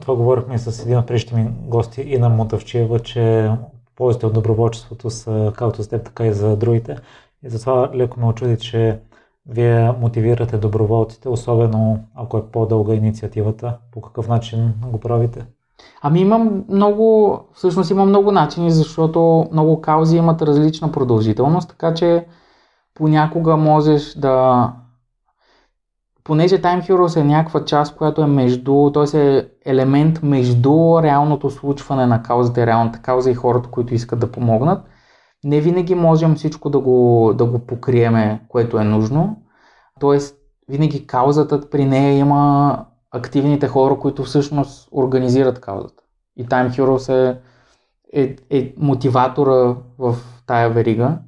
Това 0.00 0.14
говорихме 0.14 0.58
с 0.58 0.82
един 0.82 0.98
от 0.98 1.06
предишните 1.06 1.34
ми 1.36 1.50
гости, 1.68 2.02
Ина 2.02 2.28
Мотавчиева, 2.28 3.00
че 3.00 3.50
ползите 3.96 4.26
от 4.26 4.32
доброволчеството 4.32 5.10
са 5.10 5.52
както 5.56 5.82
за 5.82 5.88
теб, 5.88 6.04
така 6.04 6.26
и 6.26 6.32
за 6.32 6.56
другите. 6.56 6.96
И 7.42 7.48
затова 7.48 7.90
леко 7.94 8.20
ме 8.20 8.26
очуди, 8.26 8.58
че 8.58 9.00
вие 9.46 9.92
мотивирате 10.00 10.58
доброволците, 10.58 11.28
особено 11.28 11.98
ако 12.14 12.38
е 12.38 12.46
по-дълга 12.52 12.94
инициативата. 12.94 13.78
По 13.92 14.00
какъв 14.00 14.28
начин 14.28 14.74
го 14.86 15.00
правите? 15.00 15.46
Ами 16.02 16.20
имам 16.20 16.64
много, 16.68 17.38
всъщност 17.54 17.90
има 17.90 18.04
много 18.04 18.32
начини, 18.32 18.70
защото 18.70 19.48
много 19.52 19.80
каузи 19.80 20.16
имат 20.16 20.42
различна 20.42 20.92
продължителност, 20.92 21.68
така 21.68 21.94
че 21.94 22.26
понякога 22.94 23.56
можеш 23.56 24.14
да 24.14 24.72
понеже 26.24 26.62
Time 26.62 26.88
Heroes 26.88 27.20
е 27.20 27.24
някаква 27.24 27.64
част, 27.64 27.96
която 27.96 28.22
е 28.22 28.26
между, 28.26 28.90
т.е. 28.94 29.18
е 29.18 29.46
елемент 29.64 30.22
между 30.22 31.02
реалното 31.02 31.50
случване 31.50 32.06
на 32.06 32.22
каузата 32.22 32.66
реалната 32.66 32.98
кауза 33.02 33.30
и 33.30 33.34
хората, 33.34 33.68
които 33.68 33.94
искат 33.94 34.18
да 34.18 34.32
помогнат, 34.32 34.84
не 35.44 35.60
винаги 35.60 35.94
можем 35.94 36.34
всичко 36.34 36.70
да 36.70 36.78
го, 36.78 37.32
да 37.36 37.44
го 37.44 37.58
покриеме, 37.58 38.40
което 38.48 38.78
е 38.78 38.84
нужно. 38.84 39.42
Тоест, 40.00 40.36
винаги 40.68 41.06
каузата 41.06 41.70
при 41.70 41.84
нея 41.84 42.18
има 42.18 42.78
активните 43.10 43.68
хора, 43.68 43.98
които 43.98 44.24
всъщност 44.24 44.88
организират 44.92 45.60
каузата. 45.60 46.02
И 46.36 46.46
Time 46.46 46.70
Heroes 46.70 47.32
е, 47.32 47.40
е, 48.12 48.36
е 48.50 48.74
мотиватора 48.78 49.76
в 49.98 50.16
тая 50.46 50.70
верига. 50.70 51.18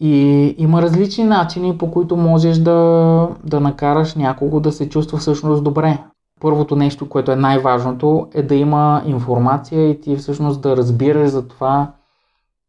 И 0.00 0.54
има 0.58 0.82
различни 0.82 1.24
начини, 1.24 1.78
по 1.78 1.90
които 1.90 2.16
можеш 2.16 2.58
да, 2.58 3.28
да 3.44 3.60
накараш 3.60 4.14
някого 4.14 4.60
да 4.60 4.72
се 4.72 4.88
чувства 4.88 5.18
всъщност 5.18 5.64
добре. 5.64 5.98
Първото 6.40 6.76
нещо, 6.76 7.08
което 7.08 7.32
е 7.32 7.36
най-важното, 7.36 8.28
е 8.34 8.42
да 8.42 8.54
има 8.54 9.02
информация 9.06 9.90
и 9.90 10.00
ти 10.00 10.16
всъщност 10.16 10.60
да 10.60 10.76
разбираш 10.76 11.30
за 11.30 11.48
това, 11.48 11.92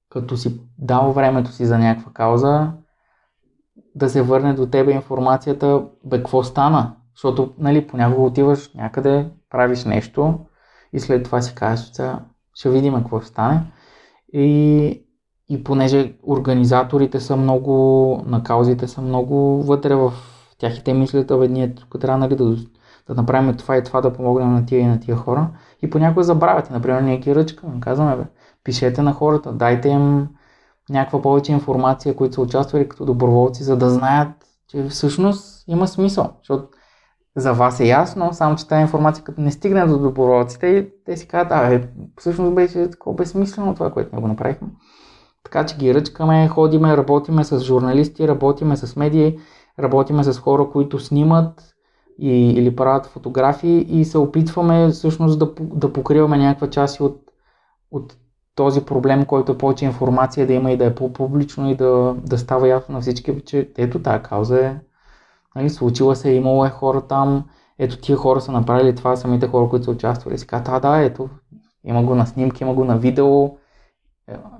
като 0.09 0.37
си 0.37 0.61
дал 0.77 1.11
времето 1.11 1.51
си 1.51 1.65
за 1.65 1.77
някаква 1.77 2.11
кауза, 2.11 2.71
да 3.95 4.09
се 4.09 4.21
върне 4.21 4.53
до 4.53 4.65
тебе 4.65 4.91
информацията, 4.91 5.83
бе, 6.05 6.17
какво 6.17 6.43
стана? 6.43 6.95
Защото, 7.15 7.53
нали, 7.57 7.87
понякога 7.87 8.21
отиваш 8.21 8.73
някъде, 8.73 9.29
правиш 9.49 9.85
нещо 9.85 10.39
и 10.93 10.99
след 10.99 11.23
това 11.23 11.41
си 11.41 11.55
кажеш, 11.55 11.91
ще 12.53 12.69
видим 12.69 12.93
какво 12.93 13.21
стане. 13.21 13.61
И 14.33 15.08
и 15.49 15.63
понеже 15.63 16.13
организаторите 16.27 17.19
са 17.19 17.35
много, 17.35 18.23
на 18.25 18.43
каузите 18.43 18.87
са 18.87 19.01
много 19.01 19.63
вътре 19.63 19.95
в 19.95 20.13
тях 20.57 20.77
и 20.77 20.83
те 20.83 20.93
мислят, 20.93 21.31
абе 21.31 21.47
ние 21.47 21.75
тук 21.75 21.99
трябва 22.01 22.17
нали, 22.17 22.35
да, 22.35 22.55
да 23.07 23.15
направим 23.15 23.57
това 23.57 23.77
и 23.77 23.83
това, 23.83 24.01
да 24.01 24.13
помогнем 24.13 24.53
на 24.53 24.65
тия 24.65 24.79
и 24.79 24.85
на 24.85 24.99
тия 24.99 25.15
хора. 25.15 25.49
И 25.81 25.89
понякога 25.89 26.23
забравяте, 26.23 26.73
например, 26.73 27.01
ние 27.01 27.17
ги 27.17 27.35
ръчкаме, 27.35 27.79
казваме, 27.79 28.15
бе, 28.15 28.23
пишете 28.63 29.01
на 29.01 29.13
хората, 29.13 29.51
дайте 29.53 29.89
им 29.89 30.27
някаква 30.89 31.21
повече 31.21 31.51
информация, 31.51 32.15
които 32.15 32.33
са 32.33 32.41
участвали 32.41 32.89
като 32.89 33.05
доброволци, 33.05 33.63
за 33.63 33.77
да 33.77 33.89
знаят, 33.89 34.29
че 34.67 34.83
всъщност 34.83 35.63
има 35.67 35.87
смисъл. 35.87 36.33
Защото 36.37 36.67
за 37.35 37.53
вас 37.53 37.79
е 37.79 37.85
ясно, 37.85 38.33
само 38.33 38.55
че 38.55 38.67
тази 38.67 38.81
информация 38.81 39.23
като 39.23 39.41
не 39.41 39.51
стигне 39.51 39.85
до 39.85 39.99
доброволците, 39.99 40.89
те 41.05 41.17
си 41.17 41.27
казват, 41.27 41.51
а, 41.51 41.87
всъщност 42.17 42.55
беше 42.55 42.89
такова 42.89 43.15
безсмислено 43.15 43.75
това, 43.75 43.91
което 43.91 44.09
ние 44.13 44.21
го 44.21 44.27
направихме. 44.27 44.67
Така 45.43 45.65
че 45.65 45.77
ги 45.77 45.93
ръчкаме, 45.93 46.47
ходиме, 46.47 46.97
работиме 46.97 47.43
с 47.43 47.59
журналисти, 47.59 48.27
работиме 48.27 48.77
с 48.77 48.95
медии, 48.95 49.39
работиме 49.79 50.23
с 50.23 50.39
хора, 50.39 50.69
които 50.71 50.99
снимат 50.99 51.75
и, 52.19 52.51
или 52.51 52.75
правят 52.75 53.05
фотографии 53.05 53.85
и 53.89 54.05
се 54.05 54.17
опитваме 54.17 54.89
всъщност 54.89 55.39
да, 55.39 55.53
да 55.59 55.93
покриваме 55.93 56.37
някаква 56.37 56.69
част 56.69 56.99
от, 56.99 57.21
от 57.91 58.17
този 58.55 58.85
проблем, 58.85 59.25
който 59.25 59.51
е 59.51 59.57
повече 59.57 59.85
информация 59.85 60.47
да 60.47 60.53
има 60.53 60.71
и 60.71 60.77
да 60.77 60.85
е 60.85 60.95
по-публично 60.95 61.69
и 61.69 61.75
да, 61.75 62.15
да 62.25 62.37
става 62.37 62.67
ясно 62.67 62.95
на 62.95 63.01
всички, 63.01 63.41
че 63.45 63.69
ето 63.77 64.01
тази 64.01 64.23
кауза 64.23 64.65
е, 64.65 64.75
нали, 65.55 65.69
случила 65.69 66.15
се, 66.15 66.29
имало 66.31 66.65
е 66.65 66.69
хора 66.69 67.01
там, 67.01 67.43
ето 67.79 67.97
тия 67.97 68.17
хора 68.17 68.41
са 68.41 68.51
направили 68.51 68.95
това, 68.95 69.15
самите 69.15 69.47
хора, 69.47 69.69
които 69.69 69.85
са 69.85 69.91
участвали. 69.91 70.37
Си 70.37 70.47
казват, 70.47 70.81
да, 70.81 70.97
ето, 71.01 71.29
има 71.83 72.03
го 72.03 72.15
на 72.15 72.27
снимки, 72.27 72.63
има 72.63 72.73
го 72.73 72.85
на 72.85 72.97
видео, 72.97 73.49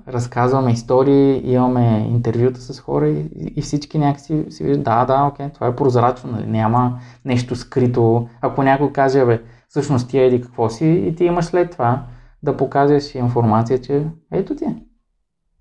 разказваме 0.08 0.72
истории, 0.72 1.52
имаме 1.52 2.06
интервюта 2.10 2.60
с 2.60 2.80
хора 2.80 3.08
и, 3.08 3.28
и 3.56 3.62
всички 3.62 3.98
някакси 3.98 4.44
си 4.50 4.64
виждат, 4.64 4.84
да, 4.84 5.04
да, 5.04 5.24
окей, 5.32 5.48
това 5.50 5.66
е 5.66 5.76
прозрачно, 5.76 6.32
нали? 6.32 6.46
няма 6.46 6.98
нещо 7.24 7.56
скрито. 7.56 8.28
Ако 8.40 8.62
някой 8.62 8.92
каже, 8.92 9.24
бе, 9.24 9.42
всъщност 9.68 10.10
ти 10.10 10.18
еди 10.18 10.40
какво 10.40 10.70
си 10.70 10.86
и 10.86 11.14
ти 11.14 11.24
имаш 11.24 11.44
след 11.44 11.70
това 11.70 12.06
да 12.42 12.56
покажеш 12.56 13.14
информация, 13.14 13.80
че 13.80 14.06
ето 14.32 14.56
ти, 14.56 14.64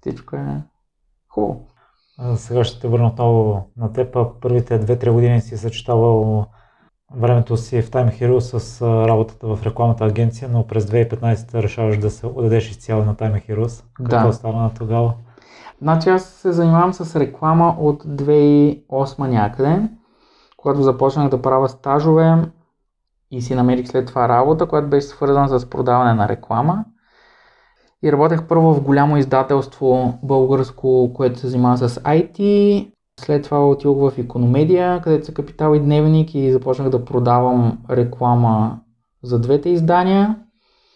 всичко 0.01 0.35
е 0.35 0.61
хубаво. 1.29 1.67
Сега 2.35 2.63
ще 2.63 2.81
те 2.81 2.87
върна 2.87 3.07
отново 3.07 3.69
на 3.77 3.93
теб. 3.93 4.17
Първите 4.41 4.81
2-3 4.81 5.11
години 5.11 5.41
си 5.41 5.57
съчетавал 5.57 6.45
времето 7.15 7.57
си 7.57 7.81
в 7.81 7.91
Time 7.91 8.21
Hero 8.21 8.39
с 8.39 8.81
работата 8.81 9.47
в 9.47 9.59
рекламната 9.63 10.05
агенция, 10.05 10.49
но 10.51 10.67
през 10.67 10.85
2015 10.85 11.61
решаваш 11.63 11.97
да 11.97 12.09
се 12.09 12.27
отдадеш 12.27 12.69
изцяло 12.71 13.05
на 13.05 13.15
Time 13.15 13.49
Heroes. 13.49 13.83
Какво 13.93 14.27
да. 14.27 14.33
стана 14.33 14.71
тогава? 14.77 15.13
Значи 15.81 16.09
аз 16.09 16.25
се 16.25 16.51
занимавам 16.51 16.93
с 16.93 17.19
реклама 17.19 17.75
от 17.79 18.03
2008 18.03 19.19
някъде, 19.19 19.81
когато 20.57 20.81
започнах 20.81 21.29
да 21.29 21.41
правя 21.41 21.69
стажове 21.69 22.35
и 23.31 23.41
си 23.41 23.55
намерих 23.55 23.87
след 23.87 24.07
това 24.07 24.29
работа, 24.29 24.65
която 24.65 24.87
беше 24.87 25.07
свързана 25.07 25.59
с 25.59 25.69
продаване 25.69 26.13
на 26.13 26.27
реклама. 26.27 26.85
И 28.03 28.11
работех 28.11 28.47
първо 28.47 28.73
в 28.73 28.81
голямо 28.81 29.17
издателство 29.17 30.19
българско, 30.23 31.11
което 31.13 31.39
се 31.39 31.47
занимава 31.47 31.77
с 31.77 31.89
IT. 31.89 32.91
След 33.19 33.43
това 33.43 33.69
отидох 33.69 33.97
в 33.97 34.17
економедия, 34.17 35.01
където 35.01 35.25
са 35.25 35.33
капитал 35.33 35.75
и 35.75 35.79
дневник 35.79 36.35
и 36.35 36.51
започнах 36.51 36.89
да 36.89 37.05
продавам 37.05 37.77
реклама 37.89 38.79
за 39.23 39.39
двете 39.39 39.69
издания. 39.69 40.35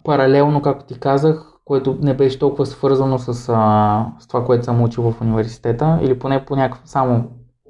Паралелно, 0.04 0.62
както 0.62 0.86
ти 0.86 1.00
казах, 1.00 1.52
което 1.64 1.98
не 2.00 2.14
беше 2.14 2.38
толкова 2.38 2.66
свързано 2.66 3.18
с, 3.18 3.48
а, 3.52 4.12
с 4.18 4.28
това, 4.28 4.44
което 4.44 4.64
съм 4.64 4.82
учил 4.82 5.02
в 5.10 5.20
университета, 5.20 5.98
или 6.02 6.18
поне 6.18 6.44
по 6.44 6.56
някакъв 6.56 6.88
само 6.88 7.24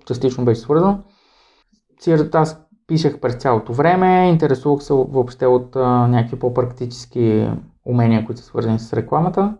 частично 0.06 0.44
беше 0.44 0.60
свързано. 0.60 0.98
Аз 2.32 2.60
пишех 2.86 3.20
през 3.20 3.34
цялото 3.34 3.72
време, 3.72 4.28
интересувах 4.28 4.82
се 4.82 4.92
въобще 4.92 5.46
от 5.46 5.76
а, 5.76 6.06
някакви 6.08 6.38
по-практически 6.38 7.48
умения, 7.86 8.26
които 8.26 8.40
са 8.40 8.46
свързани 8.46 8.78
с 8.78 8.92
рекламата. 8.92 9.56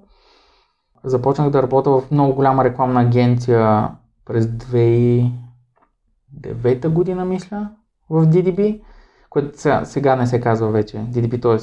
Започнах 1.05 1.51
да 1.51 1.63
работя 1.63 1.91
в 1.91 2.11
много 2.11 2.35
голяма 2.35 2.65
рекламна 2.65 3.01
агенция 3.01 3.91
през 4.27 4.47
2009 4.47 6.89
година, 6.89 7.25
мисля, 7.25 7.71
в 8.11 8.27
DDB, 8.27 8.83
което 9.31 9.59
сега 9.85 10.17
не 10.17 10.27
се 10.27 10.41
казва 10.41 10.71
вече 10.71 10.97
DDB, 10.97 11.43
т.е. 11.43 11.59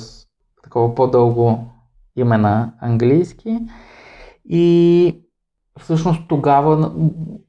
такова 0.64 0.96
по-дълго 0.96 1.68
име 2.16 2.38
на 2.38 2.74
английски. 2.80 3.60
И 4.46 5.18
всъщност 5.80 6.22
тогава 6.30 6.92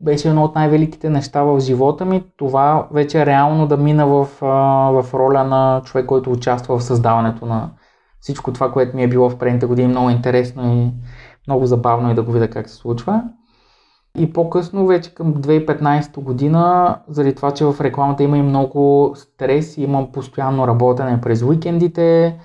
беше 0.00 0.28
едно 0.28 0.44
от 0.44 0.54
най-великите 0.54 1.10
неща 1.10 1.42
в 1.42 1.60
живота 1.60 2.04
ми. 2.04 2.24
Това 2.36 2.88
вече 2.92 3.26
реално 3.26 3.66
да 3.66 3.76
мина 3.76 4.06
в, 4.06 4.24
в 5.02 5.14
роля 5.14 5.44
на 5.44 5.82
човек, 5.84 6.06
който 6.06 6.32
участва 6.32 6.78
в 6.78 6.84
създаването 6.84 7.46
на 7.46 7.70
всичко 8.20 8.52
това, 8.52 8.72
което 8.72 8.96
ми 8.96 9.02
е 9.02 9.08
било 9.08 9.30
в 9.30 9.38
предните 9.38 9.66
години 9.66 9.88
много 9.88 10.10
интересно 10.10 10.74
и 10.74 10.92
много 11.48 11.66
забавно 11.66 12.10
и 12.10 12.14
да 12.14 12.22
го 12.22 12.32
видя 12.32 12.50
как 12.50 12.68
се 12.68 12.76
случва. 12.76 13.22
И 14.18 14.32
по-късно, 14.32 14.86
вече 14.86 15.14
към 15.14 15.34
2015 15.34 16.20
година, 16.20 16.96
заради 17.08 17.34
това, 17.34 17.50
че 17.50 17.64
в 17.64 17.80
рекламата 17.80 18.22
има 18.22 18.38
и 18.38 18.42
много 18.42 19.12
стрес, 19.16 19.76
имам 19.76 20.12
постоянно 20.12 20.66
работене 20.66 21.20
през 21.20 21.42
уикендите 21.42 22.38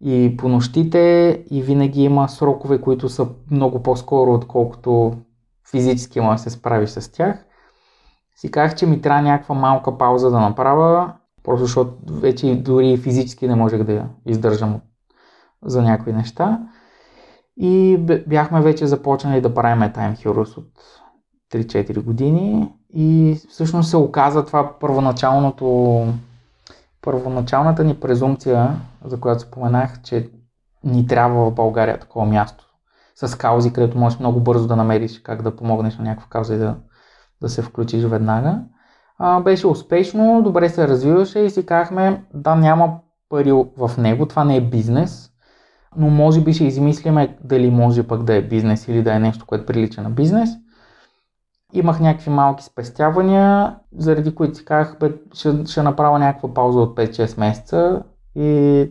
и 0.00 0.36
по 0.36 0.48
нощите 0.48 1.44
и 1.50 1.62
винаги 1.62 2.02
има 2.02 2.28
срокове, 2.28 2.80
които 2.80 3.08
са 3.08 3.28
много 3.50 3.82
по-скоро, 3.82 4.34
отколкото 4.34 5.12
физически 5.70 6.20
може 6.20 6.36
да 6.36 6.42
се 6.42 6.50
справиш 6.50 6.90
с 6.90 7.12
тях. 7.12 7.44
Си 8.36 8.50
казах, 8.50 8.76
че 8.76 8.86
ми 8.86 9.00
трябва 9.00 9.22
някаква 9.22 9.54
малка 9.54 9.98
пауза 9.98 10.30
да 10.30 10.40
направя, 10.40 11.12
просто 11.42 11.64
защото 11.64 11.92
вече 12.10 12.62
дори 12.62 12.96
физически 12.96 13.48
не 13.48 13.54
можех 13.54 13.82
да 13.82 13.92
я 13.92 14.08
издържам 14.26 14.80
за 15.64 15.82
някои 15.82 16.12
неща. 16.12 16.60
И 17.56 17.98
бяхме 18.26 18.60
вече 18.60 18.86
започнали 18.86 19.40
да 19.40 19.54
правим 19.54 19.82
Time 19.82 20.16
Heroes 20.16 20.58
от 20.58 20.70
3-4 21.54 22.02
години 22.02 22.68
и 22.94 23.38
всъщност 23.50 23.90
се 23.90 23.96
оказа 23.96 24.44
това 24.44 24.78
първоначалното 24.80 26.06
първоначалната 27.02 27.84
ни 27.84 27.94
презумпция, 27.94 28.76
за 29.04 29.20
която 29.20 29.42
споменах, 29.42 30.02
че 30.02 30.30
ни 30.84 31.06
трябва 31.06 31.50
в 31.50 31.54
България 31.54 32.00
такова 32.00 32.26
място 32.26 32.64
с 33.16 33.38
каузи, 33.38 33.72
където 33.72 33.98
можеш 33.98 34.18
много 34.18 34.40
бързо 34.40 34.66
да 34.66 34.76
намериш 34.76 35.18
как 35.18 35.42
да 35.42 35.56
помогнеш 35.56 35.98
на 35.98 36.04
някаква 36.04 36.26
кауза 36.30 36.54
и 36.54 36.58
да, 36.58 36.76
да 37.40 37.48
се 37.48 37.62
включиш 37.62 38.04
веднага. 38.04 38.60
А, 39.18 39.40
беше 39.40 39.66
успешно, 39.66 40.42
добре 40.42 40.68
се 40.68 40.88
развиваше 40.88 41.38
и 41.38 41.50
си 41.50 41.66
казахме, 41.66 42.24
да, 42.34 42.54
няма 42.54 42.98
пари 43.28 43.52
в 43.52 43.90
него, 43.98 44.26
това 44.26 44.44
не 44.44 44.56
е 44.56 44.60
бизнес, 44.60 45.30
но 45.96 46.10
може 46.10 46.40
би 46.40 46.52
ще 46.52 46.64
измислиме 46.64 47.36
дали 47.44 47.70
може 47.70 48.02
пък 48.02 48.22
да 48.22 48.34
е 48.34 48.42
бизнес 48.42 48.88
или 48.88 49.02
да 49.02 49.14
е 49.14 49.18
нещо, 49.18 49.46
което 49.46 49.66
прилича 49.66 50.02
на 50.02 50.10
бизнес. 50.10 50.50
Имах 51.74 52.00
някакви 52.00 52.30
малки 52.30 52.64
спестявания, 52.64 53.76
заради 53.96 54.34
които 54.34 54.54
си 54.54 54.64
казах, 54.64 54.96
бе, 55.00 55.12
ще, 55.34 55.66
ще 55.66 55.82
направя 55.82 56.18
някаква 56.18 56.54
пауза 56.54 56.80
от 56.80 56.96
5-6 56.96 57.40
месеца 57.40 58.02
и 58.36 58.90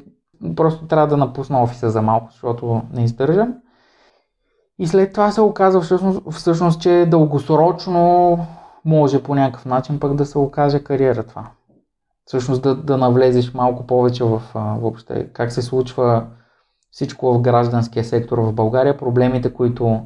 просто 0.56 0.88
трябва 0.88 1.08
да 1.08 1.17
напусна 1.17 1.63
офиса 1.63 1.89
за 1.89 2.02
малко, 2.02 2.28
защото 2.32 2.82
не 2.93 3.04
издържам. 3.04 3.54
И 4.80 4.88
след 4.88 5.12
това 5.12 5.32
се 5.32 5.41
оказа 5.41 5.82
всъщност, 5.82 6.32
всъщност 6.32 6.82
че 6.82 7.06
дългосрочно 7.08 8.38
може 8.86 9.24
по 9.24 9.36
някакъв 9.36 9.65
начин 9.65 10.00
пък 10.00 10.15
да 10.15 10.26
се 10.26 10.38
окаже 10.38 10.84
кариера 10.84 11.24
това. 11.24 11.48
Всъщност 12.26 12.62
да, 12.62 12.76
да 12.76 12.98
навлезеш 12.98 13.54
малко 13.54 13.88
повече 13.88 14.24
в 14.24 14.41
въобще 14.56 15.30
как 15.34 15.52
се 15.52 15.62
случва 15.62 16.26
всичко 16.91 17.34
в 17.34 17.41
гражданския 17.41 18.04
сектор 18.04 18.38
в 18.38 18.54
България, 18.54 18.98
проблемите, 18.98 19.54
които 19.54 20.02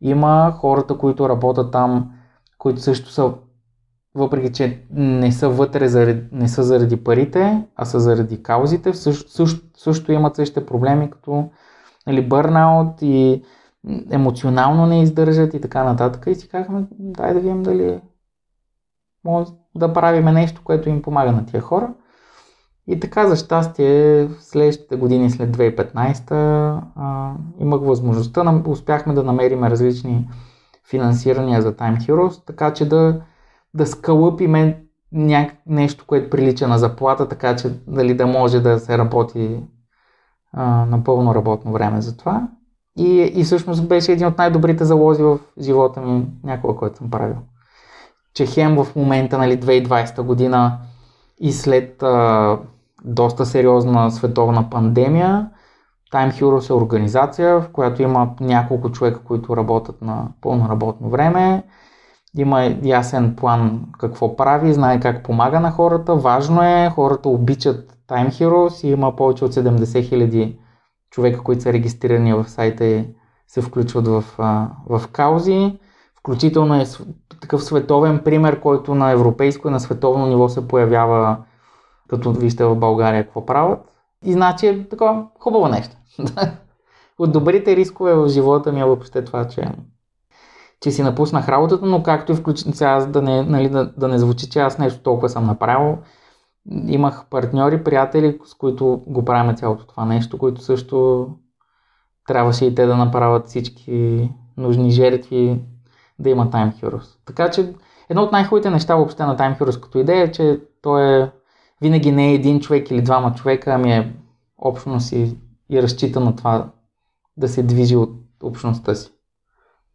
има, 0.00 0.52
хората, 0.58 0.98
които 0.98 1.28
работят 1.28 1.72
там, 1.72 2.10
които 2.58 2.80
също 2.80 3.10
са, 3.10 3.32
въпреки 4.14 4.52
че 4.52 4.82
не 4.90 5.32
са 5.32 5.48
вътре, 5.48 5.88
заради, 5.88 6.28
не 6.32 6.48
са 6.48 6.62
заради 6.62 7.04
парите, 7.04 7.64
а 7.76 7.84
са 7.84 8.00
заради 8.00 8.42
каузите, 8.42 8.94
също, 8.94 9.30
също, 9.30 9.66
също 9.76 10.12
имат 10.12 10.36
същите 10.36 10.66
проблеми, 10.66 11.10
като 11.10 11.50
нали, 12.06 12.28
бърнаут 12.28 13.02
и 13.02 13.42
емоционално 14.10 14.86
не 14.86 15.02
издържат 15.02 15.54
и 15.54 15.60
така 15.60 15.84
нататък. 15.84 16.24
И 16.26 16.34
си 16.34 16.48
казахме, 16.48 16.86
дай 16.90 17.34
да 17.34 17.40
видим 17.40 17.62
дали 17.62 18.00
може 19.24 19.50
да 19.74 19.92
правиме 19.92 20.32
нещо, 20.32 20.60
което 20.64 20.88
им 20.88 21.02
помага 21.02 21.32
на 21.32 21.46
тия 21.46 21.60
хора. 21.60 21.94
И 22.88 23.00
така, 23.00 23.26
за 23.28 23.36
щастие, 23.36 24.24
в 24.24 24.36
следващите 24.40 24.96
години 24.96 25.30
след 25.30 25.56
2015 25.56 26.30
а, 26.96 27.32
имах 27.60 27.80
възможността, 27.80 28.62
успяхме 28.66 29.14
да 29.14 29.22
намерим 29.22 29.64
различни 29.64 30.28
финансирания 30.90 31.62
за 31.62 31.72
Time 31.72 31.98
Heroes, 31.98 32.46
така 32.46 32.72
че 32.72 32.88
да, 32.88 33.20
да 33.74 33.86
скълъпиме 33.86 34.84
няк... 35.12 35.54
нещо, 35.66 36.04
което 36.06 36.30
прилича 36.30 36.68
на 36.68 36.78
заплата, 36.78 37.28
така 37.28 37.56
че 37.56 37.70
дали 37.86 38.14
да 38.14 38.26
може 38.26 38.60
да 38.60 38.78
се 38.78 38.98
работи 38.98 39.60
а, 40.52 40.86
на 40.86 41.04
пълно 41.04 41.34
работно 41.34 41.72
време 41.72 42.00
за 42.00 42.16
това. 42.16 42.48
И, 42.98 43.32
и 43.34 43.44
всъщност 43.44 43.88
беше 43.88 44.12
един 44.12 44.26
от 44.26 44.38
най-добрите 44.38 44.84
залози 44.84 45.22
в 45.22 45.38
живота 45.60 46.00
ми, 46.00 46.26
някога, 46.44 46.76
който 46.76 46.96
съм 46.96 47.10
правил. 47.10 47.36
Че 48.34 48.46
хем 48.46 48.84
в 48.84 48.96
момента, 48.96 49.38
нали, 49.38 49.60
2020 49.60 50.22
година 50.22 50.78
и 51.40 51.52
след 51.52 52.02
а, 52.02 52.58
доста 53.04 53.46
сериозна 53.46 54.10
световна 54.10 54.70
пандемия. 54.70 55.50
Time 56.12 56.32
Heroes 56.32 56.70
е 56.70 56.72
организация, 56.72 57.60
в 57.60 57.68
която 57.72 58.02
има 58.02 58.30
няколко 58.40 58.92
човека, 58.92 59.20
които 59.24 59.56
работят 59.56 60.02
на 60.02 60.28
пълно 60.40 60.68
работно 60.68 61.10
време. 61.10 61.62
Има 62.38 62.76
ясен 62.82 63.36
план 63.36 63.84
какво 63.98 64.36
прави, 64.36 64.72
знае 64.72 65.00
как 65.00 65.22
помага 65.24 65.60
на 65.60 65.70
хората. 65.70 66.14
Важно 66.14 66.62
е, 66.62 66.90
хората 66.90 67.28
обичат 67.28 67.98
Time 68.08 68.28
Heroes 68.28 68.86
и 68.86 68.90
има 68.90 69.16
повече 69.16 69.44
от 69.44 69.54
70 69.54 69.84
000 69.84 70.56
човека, 71.10 71.40
които 71.42 71.62
са 71.62 71.72
регистрирани 71.72 72.34
в 72.34 72.48
сайта 72.48 72.84
и 72.84 73.08
се 73.48 73.62
включват 73.62 74.08
в, 74.08 74.24
в 74.88 75.02
каузи. 75.12 75.78
Включително 76.18 76.74
е 76.74 76.84
такъв 77.40 77.64
световен 77.64 78.18
пример, 78.24 78.60
който 78.60 78.94
на 78.94 79.10
европейско 79.10 79.68
и 79.68 79.70
на 79.70 79.80
световно 79.80 80.26
ниво 80.26 80.48
се 80.48 80.68
появява 80.68 81.36
като 82.14 82.32
вижте 82.32 82.64
в 82.64 82.76
България 82.76 83.24
какво 83.24 83.46
правят. 83.46 83.80
И 84.24 84.32
значи 84.32 84.66
е 84.66 84.88
такова 84.88 85.26
хубаво 85.40 85.68
нещо. 85.68 85.96
от 87.18 87.32
добрите 87.32 87.76
рискове 87.76 88.14
в 88.14 88.28
живота 88.28 88.72
ми 88.72 88.80
е 88.80 88.84
въобще 88.84 89.24
това, 89.24 89.48
че, 89.48 89.72
че 90.80 90.90
си 90.90 91.02
напуснах 91.02 91.48
работата, 91.48 91.86
но 91.86 92.02
както 92.02 92.32
и 92.32 92.34
включително 92.34 92.74
сега, 92.74 93.06
да 93.06 93.22
не, 93.22 93.42
нали, 93.42 93.68
да, 93.68 93.92
да 93.96 94.08
не 94.08 94.18
звучи, 94.18 94.50
че 94.50 94.60
аз 94.60 94.78
нещо 94.78 95.02
толкова 95.02 95.28
съм 95.28 95.44
направил, 95.44 95.98
имах 96.86 97.26
партньори, 97.30 97.84
приятели, 97.84 98.38
с 98.44 98.54
които 98.54 99.02
го 99.06 99.24
правим 99.24 99.56
цялото 99.56 99.86
това 99.86 100.04
нещо, 100.04 100.38
които 100.38 100.60
също 100.60 101.28
трябваше 102.26 102.64
и 102.64 102.74
те 102.74 102.86
да 102.86 102.96
направят 102.96 103.46
всички 103.46 104.30
нужни 104.56 104.90
жертви 104.90 105.62
да 106.18 106.30
има 106.30 106.46
Time 106.46 106.74
Heroes. 106.74 107.18
Така 107.26 107.50
че 107.50 107.74
едно 108.08 108.22
от 108.22 108.32
най-хубавите 108.32 108.70
неща 108.70 108.96
въобще 108.96 109.24
на 109.24 109.36
Time 109.36 109.58
Heroes 109.58 109.80
като 109.80 109.98
идея 109.98 110.22
е, 110.22 110.32
че 110.32 110.60
той 110.82 111.22
е 111.22 111.30
винаги 111.82 112.12
не 112.12 112.30
е 112.30 112.34
един 112.34 112.60
човек 112.60 112.90
или 112.90 113.02
двама 113.02 113.34
човека, 113.34 113.72
ами 113.74 113.92
е 113.92 114.12
общност 114.58 115.12
и, 115.12 115.36
и 115.70 115.82
разчита 115.82 116.20
на 116.20 116.36
това 116.36 116.70
да 117.36 117.48
се 117.48 117.62
движи 117.62 117.96
от 117.96 118.10
общността 118.42 118.94
си. 118.94 119.10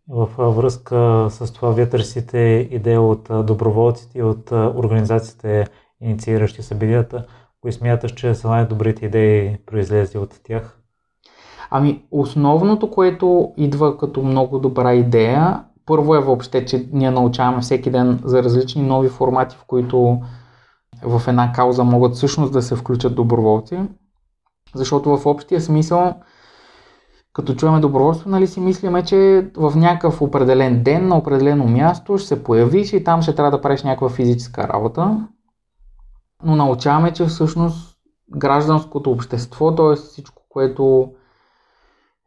В 0.08 0.30
връзка 0.38 1.28
с 1.30 1.54
това 1.54 1.72
вие 1.72 1.90
търсите 1.90 2.68
идея 2.72 3.02
от 3.02 3.30
доброволците 3.46 4.20
и 4.20 4.24
от 4.24 4.52
организациите, 4.52 5.68
иницииращи 6.02 6.62
събитията, 6.62 7.26
кои 7.62 7.72
смяташ, 7.72 8.14
че 8.14 8.36
са 8.36 8.50
най-добрите 8.50 9.06
идеи 9.06 9.58
произлезли 9.66 10.20
от 10.20 10.40
тях? 10.44 10.80
Ами, 11.72 12.04
основното, 12.12 12.92
което 12.92 13.54
идва 13.58 13.98
като 13.98 14.24
много 14.24 14.60
добра 14.60 14.94
идея, 14.94 15.64
първо 15.86 16.16
е 16.16 16.20
въобще, 16.20 16.66
че 16.66 16.90
ние 16.94 17.12
научаваме 17.12 17.62
всеки 17.62 17.92
ден 17.92 18.20
за 18.24 18.44
различни 18.44 18.82
нови 18.82 19.10
формати, 19.10 19.56
в 19.56 19.64
които 19.68 20.22
в 21.04 21.22
една 21.28 21.52
кауза 21.52 21.84
могат 21.84 22.16
всъщност 22.16 22.54
да 22.54 22.62
се 22.62 22.76
включат 22.76 23.16
доброволци. 23.16 23.80
Защото 24.76 25.18
в 25.18 25.26
общия 25.26 25.62
смисъл, 25.62 26.14
като 27.34 27.56
чуваме 27.56 27.80
доброволство, 27.80 28.30
нали 28.30 28.48
си 28.48 28.60
мислиме, 28.60 29.04
че 29.04 29.52
в 29.58 29.74
някакъв 29.76 30.22
определен 30.22 30.84
ден, 30.84 31.08
на 31.08 31.18
определено 31.18 31.68
място 31.68 32.18
ще 32.18 32.28
се 32.28 32.44
появиш 32.44 32.94
и 32.94 33.04
там 33.04 33.22
ще 33.22 33.36
трябва 33.36 33.52
да 33.52 33.62
правиш 33.62 33.84
някаква 33.84 34.10
физическа 34.10 34.68
работа. 34.68 35.28
Но 36.44 36.56
научаваме, 36.56 37.14
че 37.14 37.26
всъщност 37.26 37.98
гражданското 38.38 39.12
общество, 39.12 39.76
т.е. 39.76 39.96
всичко, 39.96 40.44
което 40.50 41.12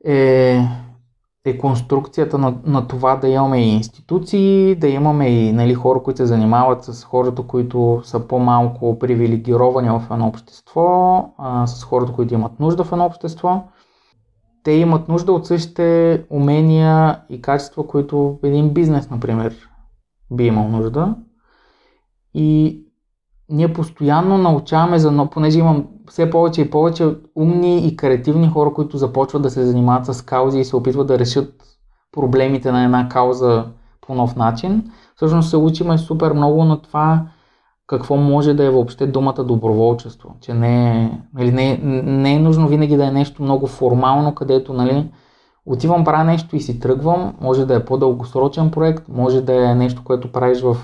е, 0.04 0.60
е 1.44 1.58
конструкцията 1.58 2.38
на, 2.38 2.54
на 2.64 2.88
това 2.88 3.16
да 3.16 3.28
имаме 3.28 3.64
и 3.64 3.68
институции, 3.68 4.74
да 4.74 4.88
имаме 4.88 5.28
и 5.28 5.52
нали, 5.52 5.74
хора, 5.74 6.02
които 6.02 6.16
се 6.16 6.26
занимават 6.26 6.84
с 6.84 7.04
хората, 7.04 7.42
които 7.42 8.00
са 8.04 8.20
по-малко 8.20 8.98
привилегировани 8.98 9.90
в 9.90 10.02
едно 10.10 10.26
общество, 10.26 11.24
а, 11.38 11.66
с 11.66 11.84
хората, 11.84 12.12
които 12.12 12.34
имат 12.34 12.60
нужда 12.60 12.84
в 12.84 12.92
едно 12.92 13.04
общество. 13.04 13.64
Те 14.62 14.72
имат 14.72 15.08
нужда 15.08 15.32
от 15.32 15.46
същите 15.46 16.24
умения 16.30 17.20
и 17.30 17.42
качества, 17.42 17.86
които 17.86 18.38
един 18.42 18.70
бизнес, 18.70 19.10
например, 19.10 19.68
би 20.30 20.46
имал 20.46 20.68
нужда. 20.68 21.14
И 22.34 22.80
ние 23.48 23.72
постоянно 23.72 24.38
научаваме 24.38 24.98
за, 24.98 25.10
но 25.10 25.30
понеже 25.30 25.58
имам 25.58 25.86
все 26.12 26.30
повече 26.30 26.60
и 26.60 26.70
повече 26.70 27.14
умни 27.36 27.86
и 27.86 27.96
креативни 27.96 28.48
хора, 28.48 28.72
които 28.74 28.96
започват 28.96 29.42
да 29.42 29.50
се 29.50 29.66
занимават 29.66 30.06
с 30.06 30.22
каузи 30.22 30.58
и 30.58 30.64
се 30.64 30.76
опитват 30.76 31.06
да 31.06 31.18
решат 31.18 31.54
проблемите 32.12 32.72
на 32.72 32.84
една 32.84 33.08
кауза 33.08 33.64
по 34.06 34.14
нов 34.14 34.36
начин. 34.36 34.90
Всъщност 35.16 35.50
се 35.50 35.56
учиме 35.56 35.98
супер 35.98 36.32
много 36.32 36.64
на 36.64 36.82
това 36.82 37.22
какво 37.86 38.16
може 38.16 38.54
да 38.54 38.64
е 38.64 38.70
въобще 38.70 39.06
думата 39.06 39.44
доброволчество. 39.44 40.34
Че 40.40 40.54
не 40.54 41.02
е, 41.02 41.18
нали, 41.34 41.52
не, 41.52 41.80
не 42.02 42.34
е 42.34 42.38
нужно 42.38 42.68
винаги 42.68 42.96
да 42.96 43.06
е 43.06 43.10
нещо 43.10 43.42
много 43.42 43.66
формално, 43.66 44.34
където 44.34 44.72
нали, 44.72 45.10
отивам, 45.66 46.04
правя 46.04 46.24
нещо 46.24 46.56
и 46.56 46.60
си 46.60 46.80
тръгвам. 46.80 47.34
Може 47.40 47.66
да 47.66 47.74
е 47.74 47.84
по-дългосрочен 47.84 48.70
проект, 48.70 49.08
може 49.08 49.40
да 49.40 49.70
е 49.70 49.74
нещо, 49.74 50.02
което 50.04 50.32
правиш 50.32 50.60
в 50.60 50.76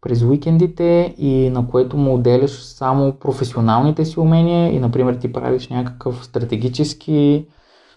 през 0.00 0.22
уикендите 0.22 1.14
и 1.18 1.50
на 1.50 1.68
което 1.68 1.96
му 1.96 2.14
отделяш 2.14 2.62
само 2.62 3.12
професионалните 3.12 4.04
си 4.04 4.20
умения 4.20 4.74
и, 4.74 4.80
например, 4.80 5.14
ти 5.14 5.32
правиш 5.32 5.68
някакъв 5.68 6.24
стратегически 6.24 7.46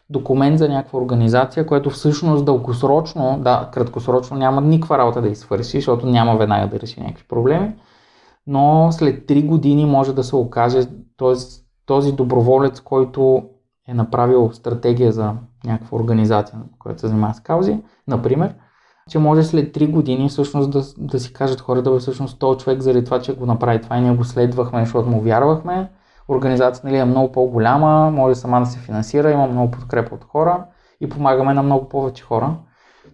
документ 0.09 0.59
за 0.59 0.69
някаква 0.69 0.99
организация, 0.99 1.65
което 1.65 1.89
всъщност 1.89 2.45
дългосрочно, 2.45 3.39
да, 3.43 3.69
краткосрочно 3.73 4.37
няма 4.37 4.61
никаква 4.61 4.97
работа 4.97 5.21
да 5.21 5.27
извърши, 5.27 5.77
защото 5.77 6.05
няма 6.05 6.37
веднага 6.37 6.67
да 6.67 6.79
реши 6.79 7.01
някакви 7.01 7.27
проблеми, 7.27 7.73
но 8.47 8.89
след 8.91 9.27
3 9.27 9.45
години 9.45 9.85
може 9.85 10.15
да 10.15 10.23
се 10.23 10.35
окаже 10.35 10.85
т.е. 11.17 11.33
този 11.85 12.11
доброволец, 12.11 12.79
който 12.79 13.43
е 13.87 13.93
направил 13.93 14.49
стратегия 14.53 15.11
за 15.11 15.33
някаква 15.65 15.97
организация, 15.97 16.59
която 16.79 17.01
се 17.01 17.07
занимава 17.07 17.33
с 17.33 17.39
каузи, 17.39 17.79
например, 18.07 18.55
че 19.09 19.19
може 19.19 19.43
след 19.43 19.75
3 19.75 19.91
години 19.91 20.29
всъщност 20.29 20.71
да, 20.71 20.83
да 20.97 21.19
си 21.19 21.33
кажат 21.33 21.61
хората, 21.61 21.91
да 21.91 21.99
всъщност 21.99 22.39
този 22.39 22.59
човек 22.59 22.81
заради 22.81 23.05
това, 23.05 23.21
че 23.21 23.35
го 23.35 23.45
направи 23.45 23.81
това 23.81 23.97
и 23.97 24.01
ние 24.01 24.15
го 24.15 24.23
следвахме, 24.23 24.79
защото 24.79 25.09
му 25.09 25.21
вярвахме. 25.21 25.89
Организацията 26.27 26.87
нали, 26.87 26.97
е 26.97 27.05
много 27.05 27.31
по-голяма, 27.31 28.11
може 28.11 28.35
сама 28.35 28.59
да 28.59 28.65
се 28.65 28.79
финансира, 28.79 29.31
има 29.31 29.47
много 29.47 29.71
подкрепа 29.71 30.15
от 30.15 30.23
хора 30.23 30.65
и 31.01 31.09
помагаме 31.09 31.53
на 31.53 31.63
много 31.63 31.89
повече 31.89 32.23
хора. 32.23 32.55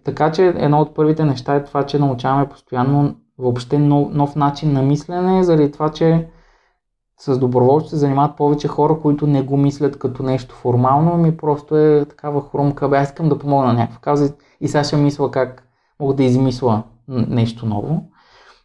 Така 0.04 0.32
че 0.32 0.46
едно 0.46 0.80
от 0.80 0.94
първите 0.94 1.24
неща 1.24 1.54
е 1.54 1.64
това, 1.64 1.82
че 1.82 1.98
научаваме 1.98 2.48
постоянно 2.48 3.14
въобще 3.38 3.78
нов, 3.78 4.08
нов 4.12 4.36
начин 4.36 4.72
на 4.72 4.82
мислене, 4.82 5.42
заради 5.42 5.72
това, 5.72 5.90
че 5.90 6.28
с 7.20 7.38
доброволци 7.38 7.88
се 7.88 7.96
занимават 7.96 8.36
повече 8.36 8.68
хора, 8.68 8.98
които 9.02 9.26
не 9.26 9.42
го 9.42 9.56
мислят 9.56 9.98
като 9.98 10.22
нещо 10.22 10.54
формално, 10.54 11.16
ми 11.16 11.36
просто 11.36 11.76
е 11.76 12.04
такава 12.04 12.42
хрумка, 12.50 12.88
бе, 12.88 12.96
аз 12.96 13.08
искам 13.08 13.28
да 13.28 13.38
помогна 13.38 13.66
на 13.66 13.72
някаква 13.72 14.00
кауза 14.00 14.34
и 14.60 14.68
сега 14.68 14.84
ще 14.84 14.96
мисля 14.96 15.30
как 15.30 15.67
мога 16.00 16.14
да 16.14 16.24
измисля 16.24 16.82
нещо 17.08 17.66
ново. 17.66 18.02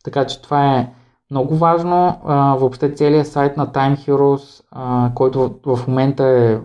Така 0.03 0.25
че 0.25 0.41
това 0.41 0.77
е 0.77 0.93
много 1.31 1.55
важно. 1.55 2.21
А, 2.25 2.55
въобще 2.55 2.93
целият 2.93 3.27
сайт 3.27 3.57
на 3.57 3.67
Time 3.67 3.97
Heroes, 3.97 4.63
а, 4.71 5.11
който 5.15 5.59
в 5.65 5.87
момента 5.87 6.23
е 6.23 6.59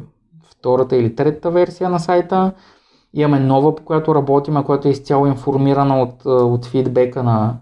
втората 0.59 0.97
или 0.97 1.15
третата 1.15 1.51
версия 1.51 1.91
на 1.91 1.99
сайта, 1.99 2.53
имаме 3.15 3.41
нова, 3.41 3.75
по 3.75 3.85
която 3.85 4.15
работим, 4.15 4.65
която 4.65 4.89
е 4.89 4.91
изцяло 4.91 5.27
информирана 5.27 6.03
от, 6.03 6.25
от 6.25 6.67
фидбека 6.67 7.23
на, 7.23 7.57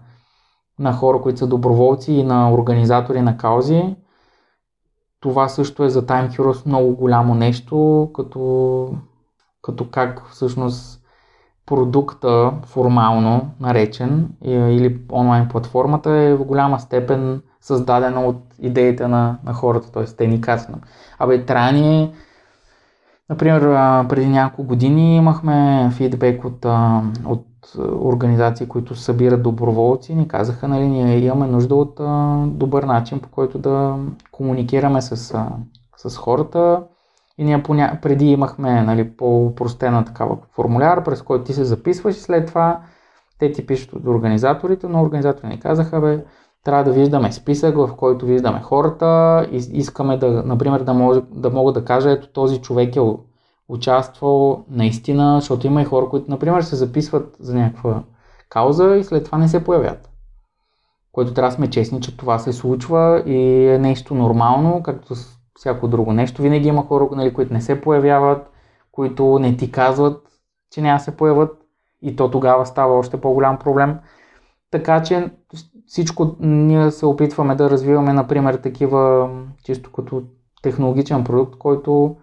на 0.79 0.93
хора, 0.93 1.21
които 1.21 1.39
са 1.39 1.47
доброволци 1.47 2.13
и 2.13 2.23
на 2.23 2.53
организатори 2.53 3.21
на 3.21 3.37
каузи. 3.37 3.95
Това 5.19 5.49
също 5.49 5.83
е 5.83 5.89
за 5.89 6.05
Time 6.05 6.29
Heroes 6.29 6.65
много 6.65 6.95
голямо 6.95 7.35
нещо, 7.35 8.09
като, 8.13 8.93
като 9.61 9.89
как 9.89 10.29
всъщност 10.31 10.96
продукта, 11.67 12.51
формално 12.65 13.49
наречен, 13.59 14.29
или 14.45 14.99
онлайн 15.11 15.47
платформата 15.47 16.11
е 16.11 16.35
в 16.35 16.45
голяма 16.45 16.79
степен 16.79 17.41
създадена 17.61 18.21
от 18.21 18.37
идеите 18.59 19.07
на, 19.07 19.37
на 19.45 19.53
хората, 19.53 19.91
т.е. 19.91 20.03
те 20.03 20.27
ни 20.27 20.41
казват. 20.41 20.79
Абе, 21.19 21.45
трани 21.45 22.13
Например, 23.29 23.61
преди 24.09 24.27
няколко 24.27 24.63
години 24.63 25.15
имахме 25.15 25.89
фидбек 25.93 26.45
от, 26.45 26.65
от 27.25 27.45
организации, 28.01 28.67
които 28.67 28.95
събират 28.95 29.43
доброволци 29.43 30.15
ни 30.15 30.27
казаха, 30.27 30.67
нали, 30.67 30.87
ние 30.87 31.17
имаме 31.17 31.47
нужда 31.47 31.75
от 31.75 31.95
добър 32.57 32.83
начин, 32.83 33.19
по 33.19 33.29
който 33.29 33.59
да 33.59 33.95
комуникираме 34.31 35.01
с, 35.01 35.35
с 35.97 36.17
хората, 36.17 36.83
и 37.37 37.43
ние 37.43 37.63
поня... 37.63 37.99
преди 38.01 38.25
имахме 38.25 38.81
нали, 38.81 39.11
по-простена 39.17 40.05
такава 40.05 40.37
формуляр, 40.55 41.03
през 41.03 41.21
който 41.21 41.43
ти 41.43 41.53
се 41.53 41.63
записваш 41.63 42.15
и 42.15 42.19
след 42.19 42.47
това 42.47 42.81
те 43.39 43.51
ти 43.51 43.65
пишат 43.65 43.93
от 43.93 44.05
организаторите, 44.05 44.87
но 44.87 45.01
организаторите 45.01 45.47
ни 45.47 45.59
казаха, 45.59 46.01
бе, 46.01 46.25
трябва 46.63 46.83
да 46.83 46.91
виждаме 46.91 47.31
списък, 47.31 47.77
в 47.77 47.89
който 47.97 48.25
виждаме 48.25 48.61
хората 48.61 49.47
и 49.51 49.55
искаме 49.55 50.17
да, 50.17 50.43
например, 50.45 50.81
да, 50.83 50.93
може, 50.93 51.21
да 51.31 51.49
мога 51.49 51.73
да 51.73 51.85
кажа, 51.85 52.11
ето 52.11 52.27
този 52.27 52.61
човек 52.61 52.95
е 52.95 53.01
участвал 53.69 54.65
наистина, 54.69 55.39
защото 55.39 55.67
има 55.67 55.81
и 55.81 55.85
хора, 55.85 56.09
които, 56.09 56.31
например, 56.31 56.61
се 56.61 56.75
записват 56.75 57.35
за 57.39 57.55
някаква 57.55 58.03
кауза 58.49 58.95
и 58.95 59.03
след 59.03 59.25
това 59.25 59.37
не 59.37 59.47
се 59.47 59.63
появят. 59.63 60.09
Което 61.11 61.33
трябва 61.33 61.49
да 61.49 61.55
сме 61.55 61.69
честни, 61.69 62.01
че 62.01 62.17
това 62.17 62.39
се 62.39 62.53
случва 62.53 63.23
и 63.25 63.67
е 63.67 63.79
нещо 63.79 64.15
нормално, 64.15 64.83
както 64.83 65.15
всяко 65.57 65.87
друго 65.87 66.13
нещо. 66.13 66.41
Винаги 66.41 66.67
има 66.67 66.85
хора, 66.85 67.07
нали, 67.11 67.33
които 67.33 67.53
не 67.53 67.61
се 67.61 67.81
появяват, 67.81 68.51
които 68.91 69.39
не 69.39 69.57
ти 69.57 69.71
казват, 69.71 70.27
че 70.71 70.81
няма 70.81 70.99
се 70.99 71.17
появят 71.17 71.57
и 72.01 72.15
то 72.15 72.31
тогава 72.31 72.65
става 72.65 72.97
още 72.97 73.21
по-голям 73.21 73.57
проблем. 73.57 73.97
Така 74.71 75.03
че 75.03 75.31
всичко 75.85 76.35
ние 76.39 76.91
се 76.91 77.05
опитваме 77.05 77.55
да 77.55 77.69
развиваме, 77.69 78.13
например, 78.13 78.55
такива 78.55 79.29
чисто 79.63 79.91
като 79.91 80.23
технологичен 80.61 81.23
продукт, 81.23 81.57
който 81.57 82.15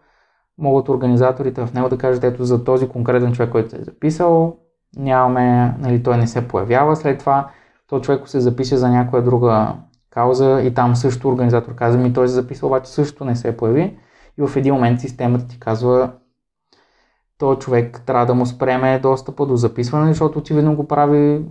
могат 0.59 0.89
организаторите 0.89 1.66
в 1.66 1.74
него 1.74 1.89
да 1.89 1.99
кажат, 1.99 2.24
ето 2.24 2.45
за 2.45 2.64
този 2.64 2.89
конкретен 2.89 3.32
човек, 3.32 3.51
който 3.51 3.70
се 3.70 3.76
е 3.76 3.85
записал, 3.85 4.57
нямаме, 4.97 5.74
нали, 5.78 6.03
той 6.03 6.16
не 6.16 6.26
се 6.26 6.49
появява 6.49 6.97
след 6.97 7.18
това, 7.18 7.51
то 7.89 8.01
човек 8.01 8.28
се 8.28 8.41
запише 8.41 8.76
за 8.76 8.89
някоя 8.89 9.22
друга 9.22 9.74
кауза 10.14 10.60
и 10.62 10.74
там 10.74 10.96
също 10.96 11.28
организатор 11.28 11.74
каза 11.74 11.98
ми, 11.98 12.12
той 12.12 12.28
се 12.28 12.34
записва, 12.34 12.66
обаче 12.66 12.90
също 12.90 13.24
не 13.24 13.36
се 13.36 13.56
появи 13.56 13.98
и 14.38 14.46
в 14.46 14.56
един 14.56 14.74
момент 14.74 15.00
системата 15.00 15.46
ти 15.46 15.60
казва, 15.60 16.12
то 17.38 17.56
човек 17.56 18.02
трябва 18.06 18.26
да 18.26 18.34
му 18.34 18.46
спреме 18.46 18.98
достъпа 18.98 19.46
до 19.46 19.56
записване, 19.56 20.08
защото 20.08 20.38
очевидно 20.38 20.76
го 20.76 20.88
прави 20.88 21.44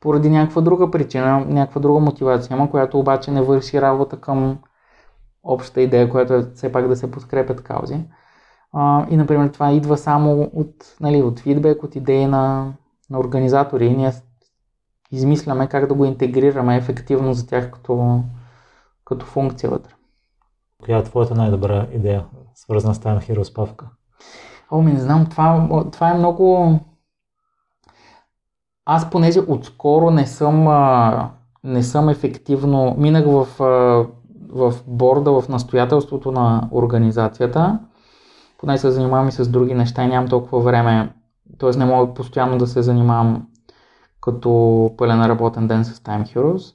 поради 0.00 0.30
някаква 0.30 0.62
друга 0.62 0.90
причина, 0.90 1.44
някаква 1.48 1.80
друга 1.80 2.00
мотивация 2.00 2.54
има, 2.54 2.70
която 2.70 2.98
обаче 2.98 3.30
не 3.30 3.42
върши 3.42 3.80
работа 3.82 4.20
към 4.20 4.58
общата 5.42 5.80
идея, 5.80 6.10
която 6.10 6.34
е 6.34 6.50
все 6.54 6.72
пак 6.72 6.88
да 6.88 6.96
се 6.96 7.10
подкрепят 7.10 7.62
каузи. 7.62 8.00
А, 8.72 9.06
и, 9.10 9.16
например, 9.16 9.48
това 9.48 9.72
идва 9.72 9.98
само 9.98 10.50
от, 10.54 10.96
нали, 11.00 11.22
от 11.22 11.40
фидбек, 11.40 11.82
от 11.82 11.96
идеи 11.96 12.26
на, 12.26 12.72
на 13.10 13.18
организатори 13.18 13.96
ние 13.96 14.12
измисляме 15.12 15.66
как 15.66 15.86
да 15.86 15.94
го 15.94 16.04
интегрираме 16.04 16.76
ефективно 16.76 17.34
за 17.34 17.46
тях 17.46 17.70
като, 17.70 18.22
като 19.04 19.26
функция 19.26 19.70
вътре. 19.70 19.92
Коя 20.84 20.98
е 20.98 21.04
твоята 21.04 21.34
най-добра 21.34 21.86
идея, 21.92 22.24
свързана 22.54 22.94
с 22.94 22.98
Time 22.98 23.18
Heroes 23.18 23.54
Павка? 23.54 23.86
О, 24.70 24.82
ми 24.82 24.92
не 24.92 25.00
знам, 25.00 25.26
това, 25.26 25.68
това 25.92 26.10
е 26.10 26.18
много... 26.18 26.78
Аз 28.84 29.10
понеже 29.10 29.40
отскоро 29.40 30.10
не 30.10 30.26
съм, 30.26 30.64
не 31.64 31.82
съм 31.82 32.08
ефективно... 32.08 32.94
Минах 32.98 33.24
в, 33.26 33.46
в 34.48 34.74
борда, 34.86 35.40
в 35.40 35.48
настоятелството 35.48 36.32
на 36.32 36.68
организацията, 36.72 37.78
поне 38.58 38.78
се 38.78 38.90
занимавам 38.90 39.28
и 39.28 39.32
с 39.32 39.48
други 39.48 39.74
неща 39.74 40.04
и 40.04 40.08
нямам 40.08 40.28
толкова 40.28 40.60
време, 40.60 41.12
т.е. 41.58 41.78
не 41.78 41.84
мога 41.84 42.14
постоянно 42.14 42.58
да 42.58 42.66
се 42.66 42.82
занимавам 42.82 43.46
като 44.22 44.90
пълен 44.98 45.26
работен 45.26 45.66
ден 45.66 45.84
с 45.84 46.00
Time 46.00 46.22
Heroes. 46.22 46.74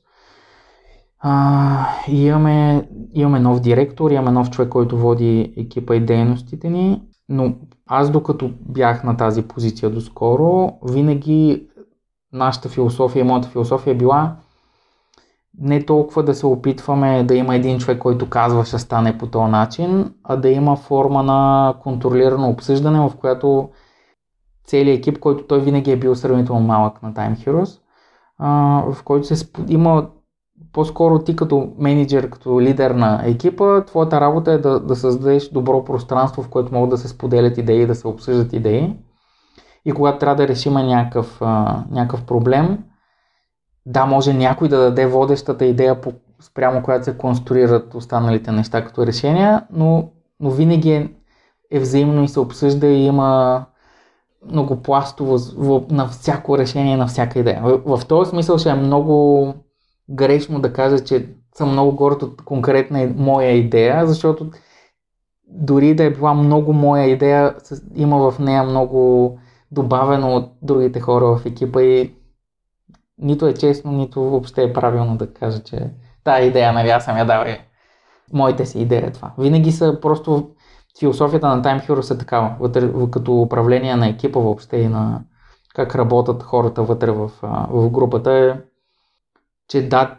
А, 1.19 1.87
имаме, 2.07 2.89
имаме 3.13 3.39
нов 3.39 3.59
директор, 3.59 4.11
имаме 4.11 4.31
нов 4.31 4.49
човек, 4.49 4.69
който 4.69 4.97
води 4.97 5.53
екипа 5.57 5.95
и 5.95 6.05
дейностите 6.05 6.69
ни, 6.69 7.01
но 7.29 7.55
аз 7.87 8.11
докато 8.11 8.51
бях 8.61 9.03
на 9.03 9.17
тази 9.17 9.41
позиция 9.41 9.89
доскоро, 9.89 10.71
винаги 10.83 11.67
нашата 12.33 12.69
философия, 12.69 13.25
моята 13.25 13.47
философия 13.47 13.91
е 13.91 13.97
била 13.97 14.37
не 15.59 15.85
толкова 15.85 16.23
да 16.23 16.35
се 16.35 16.45
опитваме 16.45 17.23
да 17.23 17.35
има 17.35 17.55
един 17.55 17.79
човек, 17.79 17.99
който 17.99 18.29
казва 18.29 18.65
ще 18.65 18.79
стане 18.79 19.17
по 19.17 19.27
този 19.27 19.51
начин, 19.51 20.13
а 20.23 20.35
да 20.35 20.49
има 20.49 20.75
форма 20.75 21.23
на 21.23 21.73
контролирано 21.83 22.49
обсъждане, 22.49 22.99
в 22.99 23.11
която 23.19 23.69
целият 24.67 24.97
екип, 24.97 25.19
който 25.19 25.43
той 25.43 25.61
винаги 25.61 25.91
е 25.91 25.99
бил 25.99 26.15
сравнително 26.15 26.61
малък 26.61 27.03
на 27.03 27.13
Time 27.13 27.37
Heroes, 27.37 27.79
в 28.91 29.03
който 29.03 29.35
се 29.35 29.51
има 29.67 30.07
по-скоро 30.73 31.19
ти 31.19 31.35
като 31.35 31.73
менеджер, 31.77 32.29
като 32.29 32.61
лидер 32.61 32.91
на 32.91 33.21
екипа, 33.25 33.85
твоята 33.85 34.21
работа 34.21 34.51
е 34.51 34.57
да, 34.57 34.79
да 34.79 34.95
създадеш 34.95 35.49
добро 35.49 35.83
пространство, 35.83 36.43
в 36.43 36.49
което 36.49 36.73
могат 36.73 36.89
да 36.89 36.97
се 36.97 37.07
споделят 37.07 37.57
идеи, 37.57 37.85
да 37.85 37.95
се 37.95 38.07
обсъждат 38.07 38.53
идеи. 38.53 38.97
И 39.85 39.91
когато 39.91 40.19
трябва 40.19 40.35
да 40.35 40.47
решим 40.47 40.73
някакъв, 40.73 41.37
а, 41.41 41.83
някакъв 41.91 42.25
проблем, 42.25 42.83
да, 43.85 44.05
може 44.05 44.33
някой 44.33 44.67
да 44.67 44.77
даде 44.79 45.05
водещата 45.05 45.65
идея, 45.65 46.01
по, 46.01 46.13
спрямо 46.41 46.83
която 46.83 47.05
се 47.05 47.17
конструират 47.17 47.95
останалите 47.95 48.51
неща 48.51 48.85
като 48.85 49.05
решения, 49.05 49.67
но, 49.71 50.11
но 50.39 50.49
винаги 50.49 50.91
е, 50.91 51.09
е 51.71 51.79
взаимно 51.79 52.23
и 52.23 52.27
се 52.27 52.39
обсъжда 52.39 52.87
и 52.87 53.05
има 53.05 53.65
многопластово 54.51 55.37
на 55.89 56.07
всяко 56.07 56.57
решение, 56.57 56.97
на 56.97 57.07
всяка 57.07 57.39
идея. 57.39 57.61
В, 57.63 57.97
в 57.97 58.05
този 58.05 58.29
смисъл 58.29 58.57
ще 58.57 58.69
е 58.69 58.75
много 58.75 59.53
грешно 60.09 60.59
да 60.59 60.73
кажа, 60.73 61.03
че 61.03 61.29
съм 61.55 61.71
много 61.71 61.95
горд 61.95 62.23
от 62.23 62.41
конкретна 62.41 63.13
моя 63.15 63.51
идея, 63.51 64.07
защото 64.07 64.51
дори 65.47 65.95
да 65.95 66.03
е 66.03 66.09
била 66.09 66.33
много 66.33 66.73
моя 66.73 67.05
идея, 67.05 67.55
има 67.95 68.31
в 68.31 68.39
нея 68.39 68.63
много 68.63 69.39
добавено 69.71 70.35
от 70.35 70.51
другите 70.61 70.99
хора 70.99 71.25
в 71.25 71.45
екипа 71.45 71.81
и 71.81 72.13
нито 73.17 73.47
е 73.47 73.53
честно, 73.53 73.91
нито 73.91 74.21
въобще 74.21 74.63
е 74.63 74.73
правилно 74.73 75.17
да 75.17 75.33
кажа, 75.33 75.63
че 75.63 75.89
тази 76.23 76.47
идея, 76.47 76.73
нали, 76.73 76.89
аз 76.89 77.05
съм 77.05 77.17
я 77.17 77.25
дал 77.25 77.41
е 77.41 77.67
моите 78.33 78.65
си 78.65 78.79
идеи 78.79 78.99
е 78.99 79.11
това. 79.11 79.33
Винаги 79.37 79.71
са 79.71 79.99
просто 80.01 80.49
философията 80.99 81.47
на 81.47 81.61
Time 81.61 81.87
Heroes 81.87 82.15
е 82.15 82.17
такава, 82.17 82.55
вътре, 82.59 82.91
като 83.11 83.41
управление 83.41 83.95
на 83.95 84.07
екипа 84.07 84.39
въобще 84.39 84.77
и 84.77 84.87
на 84.87 85.21
как 85.75 85.95
работят 85.95 86.43
хората 86.43 86.83
вътре 86.83 87.11
в, 87.11 87.31
в 87.69 87.89
групата 87.89 88.31
е 88.31 88.53
че 89.67 89.89
да, 89.89 90.17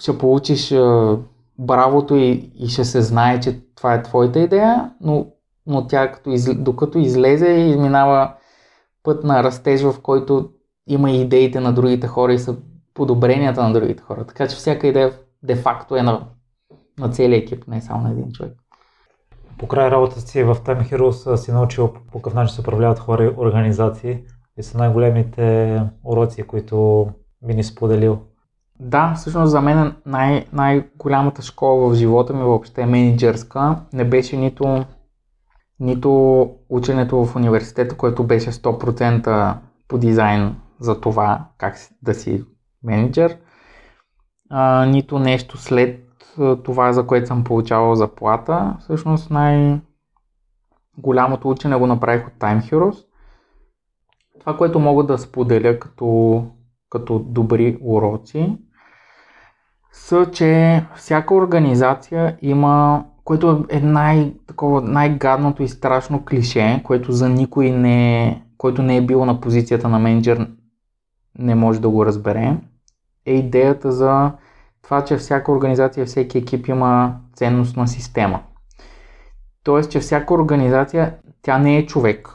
ще 0.00 0.18
получиш 0.18 0.72
а, 0.72 1.18
бравото 1.58 2.16
и, 2.16 2.52
и 2.54 2.68
ще 2.68 2.84
се 2.84 3.02
знае, 3.02 3.40
че 3.40 3.60
това 3.74 3.94
е 3.94 4.02
твоята 4.02 4.40
идея, 4.40 4.92
но, 5.00 5.26
но 5.66 5.86
тя 5.86 6.12
като 6.12 6.30
из, 6.30 6.54
докато 6.54 6.98
излезе 6.98 7.48
и 7.48 7.70
изминава 7.70 8.34
път 9.02 9.24
на 9.24 9.42
растеж, 9.42 9.82
в 9.82 10.00
който 10.02 10.50
има 10.86 11.10
идеите 11.10 11.60
на 11.60 11.72
другите 11.72 12.06
хора 12.06 12.34
и 12.34 12.38
са 12.38 12.56
подобренията 12.94 13.62
на 13.62 13.72
другите 13.72 14.02
хора. 14.02 14.26
Така 14.26 14.48
че 14.48 14.56
всяка 14.56 14.86
идея 14.86 15.12
де-факто 15.42 15.96
е 15.96 16.02
на, 16.02 16.26
на 16.98 17.10
целия 17.10 17.38
екип, 17.38 17.68
не 17.68 17.82
само 17.82 18.02
на 18.02 18.10
един 18.10 18.32
човек. 18.32 18.61
По 19.62 19.68
край 19.68 19.90
работата 19.90 20.20
си 20.20 20.42
в 20.42 20.54
Time 20.54 20.90
Heroes 20.90 21.36
си 21.36 21.52
научил 21.52 21.92
по 21.92 22.18
какъв 22.18 22.34
начин 22.34 22.54
се 22.54 22.60
управляват 22.60 22.98
хора 22.98 23.24
и 23.24 23.28
организации 23.36 24.24
и 24.58 24.62
са 24.62 24.78
най-големите 24.78 25.80
уроци, 26.04 26.42
които 26.42 27.06
би 27.46 27.54
ни 27.54 27.64
споделил 27.64 28.18
да, 28.80 29.14
всъщност 29.16 29.50
за 29.50 29.60
мен 29.60 29.96
най- 30.06 30.46
най-голямата 30.52 31.42
школа 31.42 31.90
в 31.90 31.94
живота 31.94 32.32
ми 32.32 32.42
въобще 32.42 32.82
е 32.82 32.86
менеджерска. 32.86 33.76
Не 33.92 34.04
беше 34.04 34.36
нито, 34.36 34.84
нито 35.80 36.50
ученето 36.68 37.24
в 37.24 37.36
университета, 37.36 37.96
което 37.96 38.24
беше 38.24 38.52
100% 38.52 39.56
по 39.88 39.98
дизайн 39.98 40.56
за 40.80 41.00
това 41.00 41.44
как 41.58 41.76
да 42.02 42.14
си 42.14 42.44
менеджер, 42.82 43.38
а, 44.50 44.86
нито 44.86 45.18
нещо 45.18 45.58
след 45.58 46.11
това, 46.64 46.92
за 46.92 47.06
което 47.06 47.26
съм 47.26 47.44
получавал 47.44 47.94
заплата. 47.94 48.76
Всъщност 48.80 49.30
най-голямото 49.30 49.80
учене 51.50 51.76
го 51.76 51.86
направих 51.86 52.26
от 52.26 52.32
Time 52.32 52.62
Heroes. 52.62 53.04
Това, 54.40 54.56
което 54.56 54.78
мога 54.80 55.04
да 55.04 55.18
споделя 55.18 55.78
като 55.78 56.44
като 56.92 57.18
добри 57.18 57.78
уроци, 57.80 58.58
са, 59.92 60.30
че 60.32 60.84
всяка 60.96 61.34
организация 61.34 62.38
има, 62.42 63.04
което 63.24 63.64
е 63.68 63.80
най, 63.80 64.34
такова, 64.46 64.80
най-гадното 64.80 65.62
и 65.62 65.68
страшно 65.68 66.24
клише, 66.24 66.82
което 66.84 67.12
за 67.12 67.28
никой 67.28 67.70
не 67.70 68.24
е, 68.24 68.42
който 68.58 68.82
не 68.82 68.96
е 68.96 69.06
бил 69.06 69.24
на 69.24 69.40
позицията 69.40 69.88
на 69.88 69.98
менеджер, 69.98 70.50
не 71.38 71.54
може 71.54 71.80
да 71.80 71.88
го 71.88 72.06
разбере, 72.06 72.56
е 73.26 73.34
идеята 73.34 73.92
за 73.92 74.32
това, 74.92 75.04
че 75.04 75.16
всяка 75.16 75.52
организация, 75.52 76.06
всеки 76.06 76.38
екип 76.38 76.68
има 76.68 77.16
ценностна 77.36 77.88
система. 77.88 78.42
Тоест, 79.64 79.90
че 79.90 80.00
всяка 80.00 80.34
организация, 80.34 81.16
тя 81.42 81.58
не 81.58 81.78
е 81.78 81.86
човек, 81.86 82.28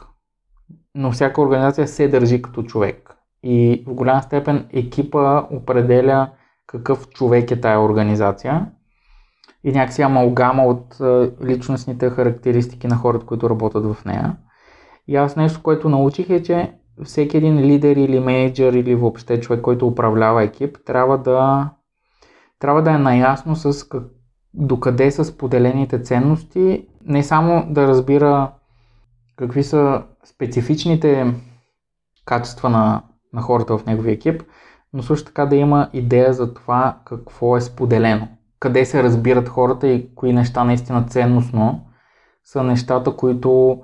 но 0.96 1.12
всяка 1.12 1.42
организация 1.42 1.88
се 1.88 2.08
държи 2.08 2.42
като 2.42 2.64
човек 2.64 3.16
и 3.44 3.84
в 3.88 3.94
голяма 3.94 4.22
степен 4.22 4.70
екипа 4.74 5.44
определя 5.52 6.30
какъв 6.68 7.10
човек 7.10 7.52
е 7.52 7.62
тая 7.62 7.82
организация 7.82 8.68
и 9.64 9.72
някакси 9.72 10.02
амалгама 10.02 10.64
от 10.64 10.98
личностните 11.46 12.10
характеристики 12.10 12.88
на 12.88 12.96
хората, 12.96 13.26
които 13.26 13.50
работят 13.50 13.94
в 13.94 14.06
нея. 14.06 14.38
И 15.08 15.16
аз 15.16 15.36
нещо, 15.36 15.64
което 15.64 15.90
научих 15.90 16.30
е, 16.30 16.44
че 16.44 16.74
всеки 17.04 17.38
един 17.38 17.60
лидер 17.60 17.96
или 17.96 18.20
менеджер 18.20 18.74
или 18.74 18.96
въобще 18.96 19.40
човек, 19.40 19.62
който 19.62 19.88
управлява 19.88 20.44
екип, 20.44 20.78
трябва 20.86 21.18
да, 21.18 21.70
трябва 22.60 22.84
да 22.84 22.92
е 22.92 22.98
наясно 22.98 23.56
с 23.56 23.90
как, 23.90 24.04
докъде 24.54 25.12
са 25.12 25.26
споделените 25.26 26.02
ценности, 26.02 26.88
не 27.06 27.24
само 27.24 27.66
да 27.70 27.88
разбира 27.88 28.52
какви 29.36 29.64
са 29.64 30.04
специфичните 30.26 31.34
качества 32.26 32.70
на 32.70 33.04
на 33.34 33.42
хората 33.42 33.78
в 33.78 33.86
неговия 33.86 34.14
екип, 34.14 34.44
но 34.94 35.04
също 35.04 35.26
така 35.26 35.46
да 35.46 35.56
има 35.56 35.90
идея 35.94 36.34
за 36.34 36.54
това 36.54 36.98
какво 37.06 37.58
е 37.58 37.62
споделено. 37.62 38.28
Къде 38.60 38.86
се 38.86 39.04
разбират 39.04 39.50
хората 39.50 39.88
и 39.88 40.16
кои 40.16 40.34
неща 40.34 40.64
наистина 40.64 41.06
ценностно 41.10 41.88
са 42.44 42.64
нещата, 42.64 43.16
които 43.16 43.82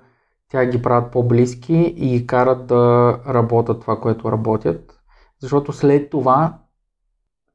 тя 0.50 0.66
ги 0.66 0.82
правят 0.82 1.12
по-близки 1.12 1.94
и 1.98 2.10
ги 2.10 2.28
карат 2.28 2.68
да 2.68 3.18
работят 3.28 3.82
това, 3.82 4.00
което 4.00 4.32
работят. 4.32 5.00
Защото 5.42 5.74
след 5.74 6.10
това 6.10 6.58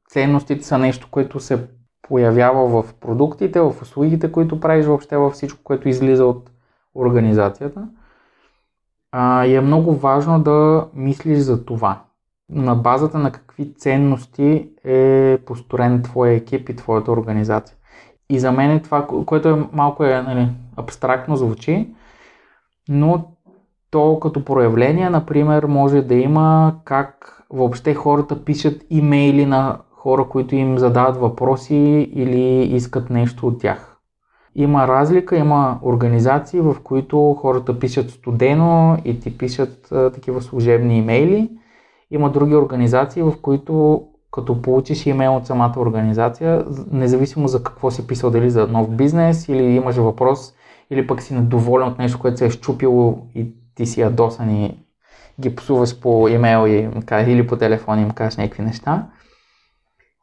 ценностите 0.09 0.65
са 0.65 0.77
нещо, 0.77 1.07
което 1.11 1.39
се 1.39 1.67
появява 2.01 2.81
в 2.83 2.93
продуктите, 2.93 3.59
в 3.59 3.73
услугите, 3.81 4.31
които 4.31 4.59
правиш, 4.59 4.85
въобще 4.85 5.17
във 5.17 5.33
всичко, 5.33 5.59
което 5.63 5.89
излиза 5.89 6.25
от 6.25 6.51
организацията. 6.95 7.87
А, 9.11 9.45
и 9.45 9.55
е 9.55 9.61
много 9.61 9.95
важно 9.95 10.43
да 10.43 10.87
мислиш 10.93 11.39
за 11.39 11.65
това. 11.65 12.01
На 12.49 12.75
базата 12.75 13.17
на 13.17 13.31
какви 13.31 13.73
ценности 13.73 14.69
е 14.85 15.37
построен 15.45 16.01
твоя 16.03 16.33
екип 16.33 16.69
и 16.69 16.75
твоята 16.75 17.11
организация. 17.11 17.75
И 18.29 18.39
за 18.39 18.51
мен 18.51 18.71
е 18.71 18.81
това, 18.81 19.07
което 19.25 19.49
е 19.49 19.63
малко 19.73 20.03
е, 20.03 20.21
нали, 20.21 20.49
абстрактно 20.75 21.35
звучи, 21.35 21.93
но 22.89 23.25
то 23.91 24.19
като 24.19 24.45
проявление, 24.45 25.09
например, 25.09 25.63
може 25.63 26.01
да 26.01 26.15
има 26.15 26.75
как 26.85 27.43
въобще 27.49 27.93
хората 27.93 28.45
пишат 28.45 28.81
имейли 28.89 29.45
на 29.45 29.77
хора, 29.99 30.25
които 30.29 30.55
им 30.55 30.77
задават 30.77 31.17
въпроси 31.17 32.09
или 32.13 32.75
искат 32.75 33.09
нещо 33.09 33.47
от 33.47 33.59
тях. 33.59 33.97
Има 34.55 34.87
разлика, 34.87 35.37
има 35.37 35.79
организации, 35.83 36.61
в 36.61 36.75
които 36.83 37.37
хората 37.39 37.79
пишат 37.79 38.09
студено 38.09 38.97
и 39.05 39.19
ти 39.19 39.37
пишат 39.37 39.91
а, 39.91 40.11
такива 40.11 40.41
служебни 40.41 40.97
имейли. 40.97 41.49
Има 42.11 42.31
други 42.31 42.55
организации, 42.55 43.23
в 43.23 43.33
които 43.41 44.03
като 44.31 44.61
получиш 44.61 45.05
имейл 45.05 45.35
от 45.35 45.47
самата 45.47 45.73
организация, 45.77 46.65
независимо 46.91 47.47
за 47.47 47.63
какво 47.63 47.91
си 47.91 48.07
писал, 48.07 48.31
дали 48.31 48.49
за 48.49 48.67
нов 48.67 48.89
бизнес 48.89 49.49
или 49.49 49.63
имаш 49.63 49.95
въпрос, 49.95 50.53
или 50.91 51.07
пък 51.07 51.21
си 51.21 51.33
недоволен 51.33 51.87
от 51.87 51.99
нещо, 51.99 52.19
което 52.19 52.37
се 52.37 52.45
е 52.45 52.49
щупило 52.49 53.17
и 53.35 53.53
ти 53.75 53.85
си 53.85 54.01
ядосан 54.01 54.49
и 54.49 54.77
ги 55.39 55.55
псуваш 55.55 55.99
по 55.99 56.27
имейл 56.27 56.67
и, 56.67 56.89
или 57.27 57.47
по 57.47 57.55
телефон 57.55 57.99
и 57.99 58.01
им 58.01 58.11
кажеш 58.11 58.37
някакви 58.37 58.63
неща. 58.63 59.07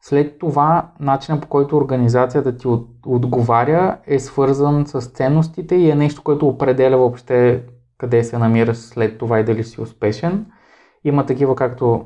След 0.09 0.39
това, 0.39 0.91
начинът 1.01 1.43
по 1.43 1.49
който 1.49 1.77
организацията 1.77 2.57
ти 2.57 2.69
от, 2.69 2.89
отговаря 3.07 3.99
е 4.07 4.19
свързан 4.19 4.87
с 4.87 5.01
ценностите 5.01 5.75
и 5.75 5.91
е 5.91 5.95
нещо, 5.95 6.23
което 6.23 6.49
определя 6.49 6.97
въобще 6.97 7.65
къде 7.99 8.25
се 8.25 8.39
намираш 8.39 8.77
след 8.77 9.19
това 9.19 9.41
и 9.41 9.45
дали 9.45 9.65
си 9.65 9.81
успешен. 9.81 10.47
Има 11.05 11.27
такива, 11.27 11.57
както 11.57 12.05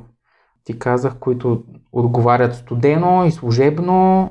ти 0.64 0.78
казах, 0.78 1.18
които 1.18 1.62
отговарят 1.92 2.54
студено 2.54 3.24
и 3.24 3.30
служебно, 3.30 4.30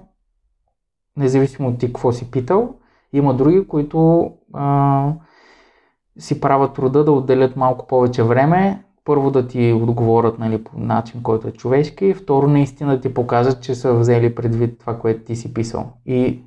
независимо 1.18 1.70
от 1.70 1.80
ти 1.80 1.88
какво 1.88 2.12
си 2.12 2.32
питал. 2.32 2.76
Има 3.14 3.34
други, 3.34 3.68
които 3.68 4.32
а, 4.54 5.14
си 6.20 6.42
правят 6.42 6.74
труда 6.74 7.04
да 7.04 7.12
отделят 7.12 7.56
малко 7.56 7.88
повече 7.88 8.24
време, 8.24 8.84
първо 9.10 9.32
да 9.32 9.48
ти 9.48 9.74
отговорят 9.74 10.40
нали, 10.40 10.64
по 10.64 10.80
начин, 10.80 11.24
който 11.24 11.48
е 11.48 11.52
човешки, 11.52 12.14
второ 12.14 12.48
наистина 12.48 12.96
да 12.96 13.02
ти 13.02 13.14
покажат, 13.14 13.62
че 13.62 13.76
са 13.76 13.94
взели 13.94 14.36
предвид 14.36 14.80
това, 14.80 15.00
което 15.00 15.24
ти 15.24 15.36
си 15.36 15.54
писал. 15.54 15.94
И 16.06 16.44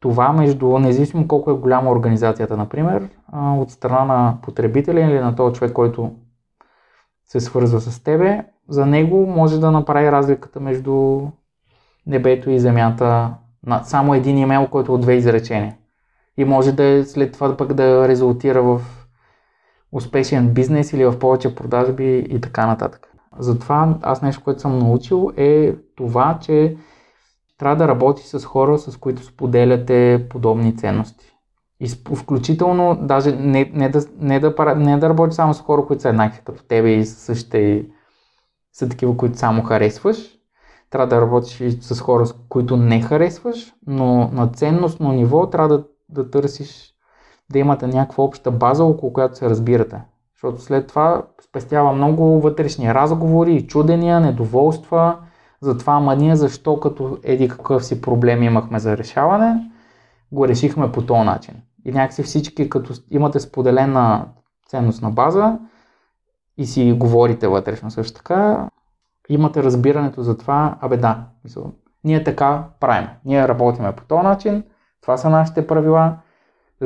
това 0.00 0.32
между, 0.32 0.78
независимо 0.78 1.28
колко 1.28 1.50
е 1.50 1.54
голяма 1.54 1.90
организацията, 1.90 2.56
например, 2.56 3.08
от 3.32 3.70
страна 3.70 4.04
на 4.04 4.38
потребителя 4.42 5.00
или 5.00 5.18
на 5.18 5.36
този 5.36 5.54
човек, 5.54 5.72
който 5.72 6.10
се 7.24 7.40
свързва 7.40 7.80
с 7.80 8.02
тебе, 8.02 8.44
за 8.68 8.86
него 8.86 9.26
може 9.26 9.60
да 9.60 9.70
направи 9.70 10.12
разликата 10.12 10.60
между 10.60 11.20
небето 12.06 12.50
и 12.50 12.58
земята 12.58 13.34
на 13.66 13.82
само 13.84 14.14
един 14.14 14.38
имейл, 14.38 14.66
който 14.66 14.92
е 14.92 14.94
от 14.94 15.00
две 15.00 15.14
изречения. 15.14 15.76
И 16.36 16.44
може 16.44 16.72
да 16.72 16.84
е 16.84 17.04
след 17.04 17.32
това 17.32 17.56
пък 17.56 17.74
да 17.74 18.08
резултира 18.08 18.62
в 18.62 18.80
успешен 19.92 20.54
бизнес 20.54 20.92
или 20.92 21.04
в 21.04 21.18
повече 21.18 21.54
продажби 21.54 22.18
и 22.18 22.40
така 22.40 22.66
нататък. 22.66 23.12
Затова 23.38 23.98
аз 24.02 24.22
нещо, 24.22 24.44
което 24.44 24.60
съм 24.60 24.78
научил 24.78 25.32
е 25.36 25.74
това, 25.96 26.38
че 26.42 26.76
трябва 27.58 27.76
да 27.76 27.88
работи 27.88 28.22
с 28.22 28.44
хора, 28.44 28.78
с 28.78 28.96
които 28.96 29.24
споделяте 29.24 30.26
подобни 30.30 30.76
ценности. 30.76 31.26
И 31.80 31.88
включително, 32.16 32.98
даже 33.02 33.36
не, 33.36 33.70
не, 33.74 33.88
да, 33.88 34.02
не, 34.18 34.40
да, 34.40 34.74
не 34.76 34.98
да 34.98 35.08
работи 35.08 35.34
само 35.34 35.54
с 35.54 35.60
хора, 35.60 35.86
които 35.86 36.02
са 36.02 36.08
еднакви 36.08 36.40
като 36.44 36.64
тебе 36.64 36.90
и 36.90 37.06
същите 37.06 37.86
са 38.72 38.88
такива, 38.88 39.16
които 39.16 39.38
само 39.38 39.62
харесваш. 39.62 40.16
Трябва 40.90 41.06
да 41.06 41.20
работиш 41.20 41.60
и 41.60 41.70
с 41.70 42.00
хора, 42.00 42.26
с 42.26 42.34
които 42.48 42.76
не 42.76 43.02
харесваш, 43.02 43.74
но 43.86 44.30
на 44.32 44.48
ценностно 44.48 45.12
ниво 45.12 45.50
трябва 45.50 45.68
да, 45.68 45.84
да 46.08 46.30
търсиш 46.30 46.89
да 47.52 47.58
имате 47.58 47.86
някаква 47.86 48.24
обща 48.24 48.50
база, 48.50 48.84
около 48.84 49.12
която 49.12 49.38
се 49.38 49.50
разбирате. 49.50 50.02
Защото 50.34 50.62
след 50.62 50.86
това 50.86 51.22
спестява 51.48 51.92
много 51.92 52.40
вътрешни 52.40 52.94
разговори 52.94 53.66
чудения, 53.66 54.20
недоволства, 54.20 55.18
за 55.60 55.78
това, 55.78 55.92
ама 55.92 56.16
ние 56.16 56.36
защо 56.36 56.80
като 56.80 57.18
еди 57.22 57.48
какъв 57.48 57.84
си 57.84 58.00
проблем 58.00 58.42
имахме 58.42 58.78
за 58.78 58.96
решаване, 58.96 59.70
го 60.32 60.48
решихме 60.48 60.92
по 60.92 61.06
този 61.06 61.24
начин. 61.24 61.54
И 61.84 61.92
някакси 61.92 62.22
всички, 62.22 62.68
като 62.68 62.94
имате 63.10 63.40
споделена 63.40 64.26
ценностна 64.68 65.10
база 65.10 65.58
и 66.58 66.66
си 66.66 66.92
говорите 66.92 67.48
вътрешно 67.48 67.90
също 67.90 68.16
така, 68.16 68.68
имате 69.28 69.62
разбирането 69.62 70.22
за 70.22 70.38
това, 70.38 70.78
абе 70.80 70.96
да, 70.96 71.24
мисъл, 71.44 71.72
ние 72.04 72.24
така 72.24 72.64
правим. 72.80 73.08
Ние 73.24 73.48
работиме 73.48 73.92
по 73.92 74.04
този 74.04 74.22
начин, 74.22 74.64
това 75.00 75.16
са 75.16 75.30
нашите 75.30 75.66
правила, 75.66 76.16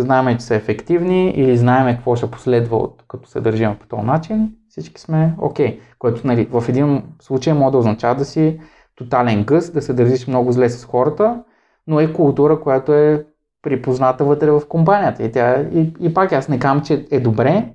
знаем, 0.00 0.38
че 0.38 0.44
са 0.44 0.54
ефективни 0.54 1.30
или 1.30 1.56
знаем 1.56 1.96
какво 1.96 2.16
ще 2.16 2.30
последва 2.30 2.76
от 2.76 3.04
като 3.08 3.28
се 3.28 3.40
държим 3.40 3.76
по 3.80 3.86
този 3.86 4.02
начин, 4.02 4.52
всички 4.68 5.00
сме 5.00 5.34
окей. 5.38 5.66
Okay. 5.66 5.80
Което 5.98 6.26
нали, 6.26 6.48
в 6.50 6.64
един 6.68 7.02
случай 7.22 7.52
може 7.52 7.72
да 7.72 7.78
означава 7.78 8.14
да 8.14 8.24
си 8.24 8.60
тотален 8.96 9.44
гъс, 9.44 9.70
да 9.70 9.82
се 9.82 9.92
държиш 9.92 10.26
много 10.26 10.52
зле 10.52 10.68
с 10.68 10.84
хората, 10.84 11.42
но 11.86 12.00
е 12.00 12.12
култура, 12.12 12.60
която 12.60 12.92
е 12.92 13.26
припозната 13.62 14.24
вътре 14.24 14.50
в 14.50 14.62
компанията. 14.68 15.22
И, 15.22 15.32
тя, 15.32 15.60
и, 15.60 15.92
и 16.00 16.14
пак 16.14 16.32
аз 16.32 16.48
не 16.48 16.58
казвам, 16.58 16.84
че 16.84 17.06
е 17.10 17.20
добре, 17.20 17.74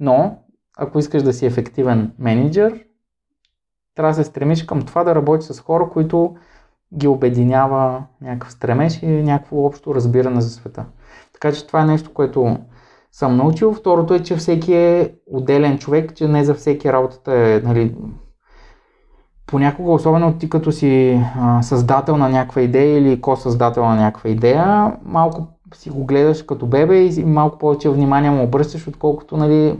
но 0.00 0.38
ако 0.78 0.98
искаш 0.98 1.22
да 1.22 1.32
си 1.32 1.46
ефективен 1.46 2.12
менеджер, 2.18 2.84
трябва 3.94 4.10
да 4.10 4.14
се 4.14 4.24
стремиш 4.24 4.62
към 4.62 4.82
това 4.82 5.04
да 5.04 5.14
работиш 5.14 5.48
с 5.48 5.60
хора, 5.60 5.88
които 5.92 6.36
ги 6.96 7.06
обединява 7.06 8.04
някакъв 8.20 8.52
стремеж 8.52 9.02
и 9.02 9.06
някакво 9.06 9.66
общо 9.66 9.94
разбиране 9.94 10.40
за 10.40 10.50
света. 10.50 10.84
Така 11.44 11.56
че 11.56 11.66
това 11.66 11.80
е 11.80 11.86
нещо, 11.86 12.10
което 12.14 12.56
съм 13.12 13.36
научил. 13.36 13.74
Второто 13.74 14.14
е, 14.14 14.22
че 14.22 14.36
всеки 14.36 14.74
е 14.74 15.14
отделен 15.32 15.78
човек, 15.78 16.14
че 16.14 16.28
не 16.28 16.44
за 16.44 16.54
всеки 16.54 16.92
работата 16.92 17.32
е, 17.34 17.60
нали, 17.64 17.94
понякога, 19.46 19.92
особено 19.92 20.38
ти 20.38 20.50
като 20.50 20.72
си 20.72 21.20
а, 21.40 21.62
създател 21.62 22.16
на 22.16 22.28
някаква 22.28 22.62
идея 22.62 22.98
или 22.98 23.20
ко-създател 23.20 23.84
на 23.84 23.96
някаква 23.96 24.30
идея, 24.30 24.92
малко 25.04 25.46
си 25.74 25.90
го 25.90 26.04
гледаш 26.04 26.42
като 26.42 26.66
бебе 26.66 27.04
и 27.04 27.24
малко 27.24 27.58
повече 27.58 27.90
внимание 27.90 28.30
му 28.30 28.42
обръщаш, 28.42 28.88
отколкото 28.88 29.36
нали, 29.36 29.78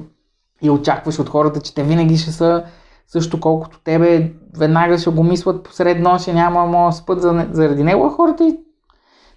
и 0.62 0.70
очакваш 0.70 1.18
от 1.18 1.28
хората, 1.28 1.60
че 1.60 1.74
те 1.74 1.82
винаги 1.82 2.16
ще 2.16 2.32
са 2.32 2.64
също 3.06 3.40
колкото 3.40 3.80
тебе, 3.80 4.32
веднага 4.58 4.98
ще 4.98 5.10
го 5.10 5.22
мислят 5.22 5.62
посред 5.62 6.00
нощ 6.00 6.28
няма 6.28 6.66
моят 6.66 6.94
спът 6.94 7.22
заради 7.54 7.82
него, 7.82 8.06
а 8.06 8.10
хората 8.10 8.44
и 8.44 8.63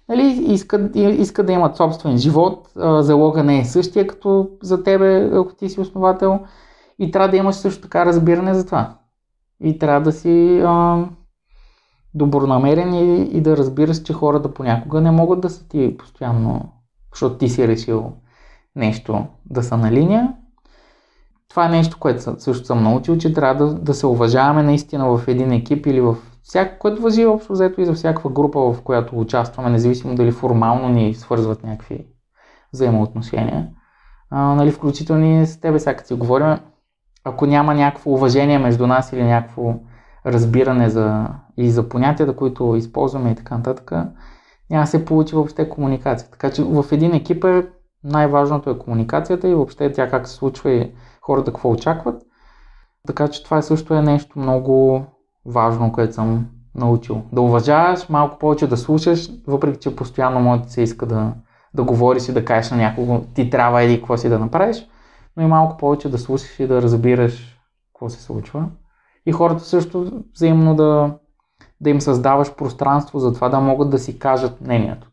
нали, 0.08 0.44
искат, 0.52 0.96
искат 0.96 1.46
да 1.46 1.52
имат 1.52 1.76
собствен 1.76 2.18
живот, 2.18 2.68
залога 2.76 3.44
не 3.44 3.60
е 3.60 3.64
същия 3.64 4.06
като 4.06 4.48
за 4.62 4.82
тебе, 4.82 5.30
ако 5.32 5.54
ти 5.54 5.68
си 5.68 5.80
основател 5.80 6.40
и 6.98 7.10
трябва 7.10 7.28
да 7.28 7.36
имаш 7.36 7.56
също 7.56 7.82
така 7.82 8.06
разбиране 8.06 8.54
за 8.54 8.66
това. 8.66 8.94
И 9.60 9.78
трябва 9.78 10.00
да 10.00 10.12
си 10.12 10.62
а, 10.64 11.04
добронамерен 12.14 12.94
и, 12.94 13.22
и 13.22 13.40
да 13.40 13.56
разбираш, 13.56 14.02
че 14.02 14.12
хората 14.12 14.54
понякога 14.54 15.00
не 15.00 15.10
могат 15.10 15.40
да 15.40 15.50
са 15.50 15.68
ти 15.68 15.96
постоянно, 15.98 16.72
защото 17.12 17.38
ти 17.38 17.48
си 17.48 17.68
решил 17.68 18.12
нещо 18.76 19.26
да 19.46 19.62
са 19.62 19.76
на 19.76 19.92
линия. 19.92 20.34
Това 21.48 21.66
е 21.66 21.68
нещо, 21.68 21.96
което 22.00 22.40
също 22.40 22.66
съм 22.66 22.82
научил, 22.82 23.18
че 23.18 23.32
трябва 23.32 23.66
да, 23.66 23.74
да 23.74 23.94
се 23.94 24.06
уважаваме 24.06 24.62
наистина 24.62 25.16
в 25.16 25.28
един 25.28 25.52
екип 25.52 25.86
или 25.86 26.00
в 26.00 26.16
всяко, 26.48 26.78
което 26.78 27.02
въжи 27.02 27.26
общо 27.26 27.52
взето 27.52 27.80
и 27.80 27.84
за 27.84 27.94
всякаква 27.94 28.30
група, 28.30 28.60
в 28.60 28.82
която 28.82 29.18
участваме, 29.18 29.70
независимо 29.70 30.14
дали 30.14 30.32
формално 30.32 30.88
ни 30.88 31.14
свързват 31.14 31.64
някакви 31.64 32.06
взаимоотношения. 32.72 33.68
А, 34.30 34.54
нали, 34.54 34.70
включително 34.70 35.42
и 35.42 35.46
с 35.46 35.60
тебе 35.60 35.78
сега 35.78 36.04
си 36.04 36.14
говорим, 36.14 36.56
ако 37.24 37.46
няма 37.46 37.74
някакво 37.74 38.10
уважение 38.10 38.58
между 38.58 38.86
нас 38.86 39.12
или 39.12 39.24
някакво 39.24 39.74
разбиране 40.26 40.90
за, 40.90 41.28
и 41.56 41.70
за 41.70 41.88
понятията, 41.88 42.36
които 42.36 42.76
използваме 42.76 43.30
и 43.30 43.34
така 43.34 43.56
нататък, 43.56 43.92
няма 44.70 44.82
да 44.82 44.86
се 44.86 45.04
получи 45.04 45.34
въобще 45.34 45.68
комуникация. 45.68 46.30
Така 46.30 46.50
че 46.50 46.64
в 46.64 46.84
един 46.92 47.14
екип 47.14 47.44
е 47.44 47.66
най-важното 48.04 48.70
е 48.70 48.78
комуникацията 48.78 49.48
и 49.48 49.54
въобще 49.54 49.92
тя 49.92 50.10
как 50.10 50.28
се 50.28 50.34
случва 50.34 50.70
и 50.70 50.92
хората 51.20 51.52
какво 51.52 51.70
очакват. 51.70 52.22
Така 53.06 53.28
че 53.28 53.44
това 53.44 53.62
също 53.62 53.94
е 53.94 54.02
нещо 54.02 54.38
много 54.38 55.06
важно, 55.48 55.92
което 55.92 56.14
съм 56.14 56.46
научил. 56.74 57.22
Да 57.32 57.40
уважаваш, 57.40 58.08
малко 58.08 58.38
повече 58.38 58.66
да 58.66 58.76
слушаш, 58.76 59.30
въпреки 59.46 59.78
че 59.78 59.96
постоянно 59.96 60.40
може 60.40 60.62
да 60.62 60.70
се 60.70 60.82
иска 60.82 61.06
да, 61.06 61.32
да 61.74 61.82
говориш 61.82 62.28
и 62.28 62.32
да 62.32 62.44
кажеш 62.44 62.70
на 62.70 62.76
някого, 62.76 63.20
ти 63.34 63.50
трябва 63.50 63.82
или 63.82 63.98
какво 63.98 64.16
си 64.16 64.28
да 64.28 64.38
направиш, 64.38 64.86
но 65.36 65.42
и 65.42 65.46
малко 65.46 65.76
повече 65.76 66.08
да 66.08 66.18
слушаш 66.18 66.60
и 66.60 66.66
да 66.66 66.82
разбираш 66.82 67.58
какво 67.94 68.08
се 68.08 68.22
случва. 68.22 68.68
И 69.26 69.32
хората 69.32 69.64
също 69.64 70.22
взаимно 70.34 70.76
да, 70.76 71.14
да 71.80 71.90
им 71.90 72.00
създаваш 72.00 72.54
пространство 72.54 73.18
за 73.18 73.34
това 73.34 73.48
да 73.48 73.60
могат 73.60 73.90
да 73.90 73.98
си 73.98 74.18
кажат 74.18 74.60
мнението. 74.60 75.10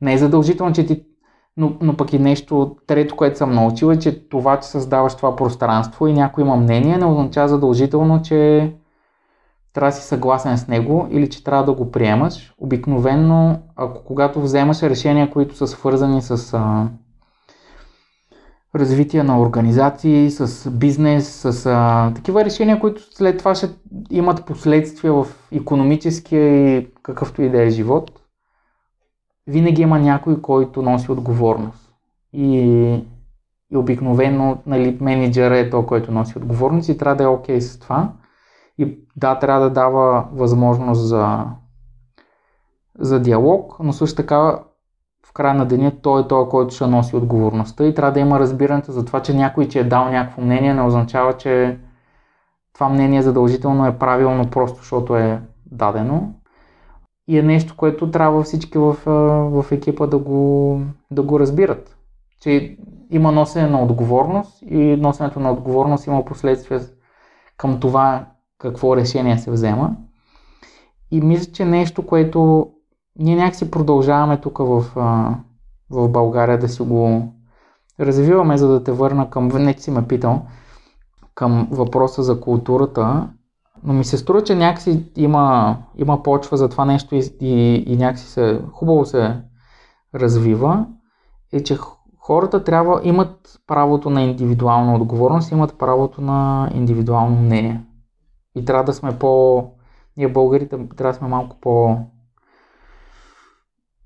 Не 0.00 0.12
е 0.12 0.18
задължително, 0.18 0.72
че 0.72 0.86
ти 0.86 1.04
но, 1.56 1.76
но 1.80 1.96
пък 1.96 2.12
и 2.12 2.18
нещо 2.18 2.76
трето, 2.86 3.16
което 3.16 3.38
съм 3.38 3.54
научил 3.54 3.86
е, 3.86 3.98
че 3.98 4.28
това, 4.28 4.60
че 4.60 4.68
създаваш 4.68 5.14
това 5.14 5.36
пространство 5.36 6.06
и 6.06 6.12
някой 6.12 6.44
има 6.44 6.56
мнение, 6.56 6.96
не 6.96 7.04
означава 7.04 7.48
задължително, 7.48 8.22
че 8.22 8.72
трябва 9.74 9.90
да 9.90 9.96
си 9.96 10.02
съгласен 10.02 10.58
с 10.58 10.68
него 10.68 11.08
или 11.10 11.30
че 11.30 11.44
трябва 11.44 11.64
да 11.64 11.72
го 11.72 11.90
приемаш. 11.90 12.54
Обикновенно, 12.58 13.62
ако 13.76 14.04
когато 14.04 14.40
вземаш 14.40 14.82
решения, 14.82 15.30
които 15.30 15.56
са 15.56 15.66
свързани 15.66 16.22
с 16.22 16.54
а, 16.54 16.88
развитие 18.74 19.22
на 19.22 19.40
организации, 19.40 20.30
с 20.30 20.70
бизнес, 20.70 21.28
с 21.28 21.66
а, 21.66 22.12
такива 22.14 22.44
решения, 22.44 22.80
които 22.80 23.02
след 23.14 23.38
това 23.38 23.54
ще 23.54 23.68
имат 24.10 24.44
последствия 24.46 25.12
в 25.12 25.26
економическия 25.52 26.76
и 26.78 26.88
какъвто 27.02 27.42
и 27.42 27.50
да 27.50 27.62
е 27.62 27.70
живот, 27.70 28.10
винаги 29.46 29.82
има 29.82 29.98
някой, 29.98 30.40
който 30.42 30.82
носи 30.82 31.12
отговорност. 31.12 31.92
И, 32.32 32.58
и 33.72 33.76
обикновено 33.76 34.58
нали, 34.66 34.98
менеджера 35.00 35.58
е 35.58 35.70
то, 35.70 35.86
който 35.86 36.12
носи 36.12 36.38
отговорност 36.38 36.88
и 36.88 36.98
трябва 36.98 37.16
да 37.16 37.24
е 37.24 37.26
окей 37.26 37.56
okay 37.56 37.60
с 37.60 37.78
това. 37.78 38.12
И 38.78 38.98
да, 39.16 39.38
трябва 39.38 39.60
да 39.60 39.70
дава 39.70 40.28
възможност 40.32 41.00
за, 41.00 41.44
за 42.98 43.20
диалог, 43.20 43.76
но 43.80 43.92
също 43.92 44.16
така 44.16 44.58
края 45.34 45.54
на 45.54 45.66
деня 45.66 45.92
той 46.02 46.22
е 46.22 46.28
той, 46.28 46.48
който 46.48 46.74
ще 46.74 46.86
носи 46.86 47.16
отговорността 47.16 47.84
и 47.84 47.94
трябва 47.94 48.12
да 48.12 48.20
има 48.20 48.38
разбирането 48.38 48.92
за 48.92 49.04
това, 49.04 49.22
че 49.22 49.34
някой 49.34 49.68
че 49.68 49.80
е 49.80 49.84
дал 49.84 50.10
някакво 50.10 50.42
мнение, 50.42 50.74
не 50.74 50.82
означава, 50.82 51.36
че 51.36 51.78
това 52.72 52.88
мнение 52.88 53.22
задължително 53.22 53.86
е 53.86 53.98
правилно, 53.98 54.50
просто 54.50 54.78
защото 54.78 55.16
е 55.16 55.42
дадено. 55.66 56.34
И 57.28 57.38
е 57.38 57.42
нещо, 57.42 57.76
което 57.76 58.10
трябва 58.10 58.42
всички 58.42 58.78
в, 58.78 58.96
в 59.50 59.72
екипа 59.72 60.06
да 60.06 60.18
го, 60.18 60.80
да 61.10 61.22
го 61.22 61.40
разбират. 61.40 61.96
Че 62.40 62.76
има 63.10 63.32
носене 63.32 63.68
на 63.68 63.82
отговорност 63.82 64.62
и 64.62 64.96
носенето 64.96 65.40
на 65.40 65.52
отговорност 65.52 66.06
има 66.06 66.24
последствия 66.24 66.80
към 67.56 67.80
това 67.80 68.26
какво 68.58 68.96
решение 68.96 69.38
се 69.38 69.50
взема. 69.50 69.96
И 71.10 71.20
мисля, 71.20 71.52
че 71.52 71.64
нещо, 71.64 72.06
което 72.06 72.70
ние 73.18 73.36
някакси 73.36 73.70
продължаваме 73.70 74.40
тук 74.40 74.58
в, 74.58 74.84
в 75.90 76.08
България 76.08 76.58
да 76.58 76.68
си 76.68 76.82
го 76.82 77.32
развиваме, 78.00 78.58
за 78.58 78.68
да 78.68 78.84
те 78.84 78.92
върна 78.92 79.30
към, 79.30 79.48
не 79.48 79.72
си 79.72 79.90
ме 79.90 80.06
питал, 80.06 80.42
към 81.34 81.68
въпроса 81.70 82.22
за 82.22 82.40
културата, 82.40 83.28
но 83.84 83.92
ми 83.92 84.04
се 84.04 84.18
струва, 84.18 84.44
че 84.44 84.54
някакси 84.54 85.04
има, 85.16 85.76
има 85.96 86.22
почва 86.22 86.56
за 86.56 86.68
това 86.68 86.84
нещо 86.84 87.14
и, 87.14 87.22
и, 87.40 87.84
и 87.86 87.96
някакси 87.96 88.26
се, 88.26 88.60
хубаво 88.72 89.04
се 89.04 89.36
развива, 90.14 90.86
е, 91.52 91.62
че 91.62 91.78
хората 92.18 92.64
трябва, 92.64 93.00
имат 93.04 93.60
правото 93.66 94.10
на 94.10 94.22
индивидуална 94.22 94.94
отговорност, 94.94 95.52
имат 95.52 95.78
правото 95.78 96.20
на 96.20 96.70
индивидуално 96.74 97.42
мнение. 97.42 97.84
И 98.54 98.64
трябва 98.64 98.84
да 98.84 98.92
сме 98.92 99.18
по... 99.18 99.64
Ние 100.16 100.28
българите 100.28 100.76
трябва 100.96 101.12
да 101.12 101.18
сме 101.18 101.28
малко 101.28 101.56
по 101.60 101.98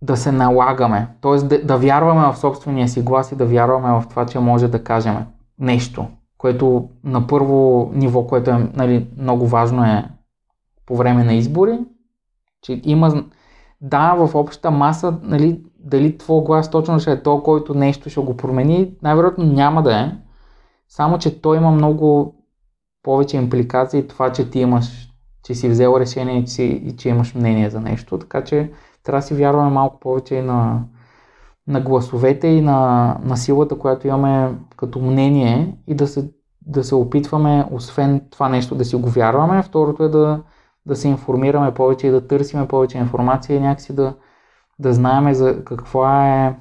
да 0.03 0.17
се 0.17 0.33
налагаме, 0.33 1.09
т.е. 1.23 1.37
Да, 1.37 1.65
да 1.65 1.77
вярваме 1.77 2.33
в 2.33 2.37
собствения 2.37 2.89
си 2.89 3.03
глас 3.03 3.33
и 3.33 3.37
да 3.37 3.47
вярваме 3.47 4.01
в 4.01 4.09
това, 4.09 4.27
че 4.27 4.39
може 4.39 4.69
да 4.69 4.85
кажем 4.85 5.27
нещо, 5.59 6.07
което 6.39 6.89
на 7.05 7.27
първо 7.27 7.91
ниво, 7.95 8.27
което 8.27 8.51
е 8.51 8.71
нали, 8.75 9.07
много 9.19 9.47
важно 9.47 9.85
е 9.85 10.05
по 10.87 10.97
време 10.97 11.25
на 11.25 11.35
избори, 11.35 11.79
че 12.63 12.81
има, 12.85 13.25
да, 13.81 14.15
в 14.15 14.35
общата 14.35 14.71
маса, 14.71 15.19
нали, 15.23 15.63
дали 15.79 16.19
твой 16.19 16.45
глас 16.45 16.71
точно 16.71 17.01
ще 17.01 17.13
е 17.13 17.23
то, 17.23 17.43
който 17.43 17.75
нещо 17.75 18.11
ще 18.11 18.21
го 18.21 18.37
промени, 18.37 18.95
най-вероятно 19.03 19.45
няма 19.45 19.83
да 19.83 20.01
е, 20.01 20.13
само 20.89 21.19
че 21.19 21.41
той 21.43 21.57
има 21.57 21.71
много 21.71 22.35
повече 23.03 23.37
импликации 23.37 24.09
това, 24.09 24.33
че 24.33 24.51
ти 24.51 24.61
имаш, 24.61 25.09
че 25.45 25.55
си 25.55 25.69
взел 25.69 25.97
решение 26.01 26.39
и 26.39 26.47
че, 26.47 26.63
и 26.63 26.97
че 26.97 27.09
имаш 27.09 27.35
мнение 27.35 27.71
за 27.71 27.81
нещо, 27.81 28.19
така 28.19 28.45
че 28.45 28.73
трябва 29.03 29.19
да 29.19 29.27
си 29.27 29.35
вярваме 29.35 29.71
малко 29.71 30.01
повече 30.01 30.35
и 30.35 30.43
на, 30.43 30.85
на 31.67 31.81
гласовете 31.81 32.47
и 32.47 32.61
на, 32.61 33.17
на 33.25 33.37
силата, 33.37 33.79
която 33.79 34.07
имаме 34.07 34.55
като 34.77 35.01
мнение 35.01 35.77
и 35.87 35.95
да 35.95 36.07
се, 36.07 36.31
да 36.67 36.85
се 36.85 36.95
опитваме, 36.95 37.65
освен 37.71 38.21
това 38.31 38.49
нещо, 38.49 38.75
да 38.75 38.85
си 38.85 38.97
го 38.97 39.09
вярваме. 39.09 39.63
Второто 39.63 40.05
е 40.05 40.09
да, 40.09 40.43
да 40.87 40.97
се 40.97 41.09
информираме 41.09 41.75
повече 41.75 42.07
и 42.07 42.11
да 42.11 42.27
търсиме 42.27 42.69
повече 42.69 42.99
информация 42.99 43.57
и 43.57 43.61
някакси 43.61 43.95
да, 43.95 44.15
да 44.79 44.93
знаеме 44.93 45.35
за 45.35 45.65
каква 45.65 46.29
е 46.47 46.57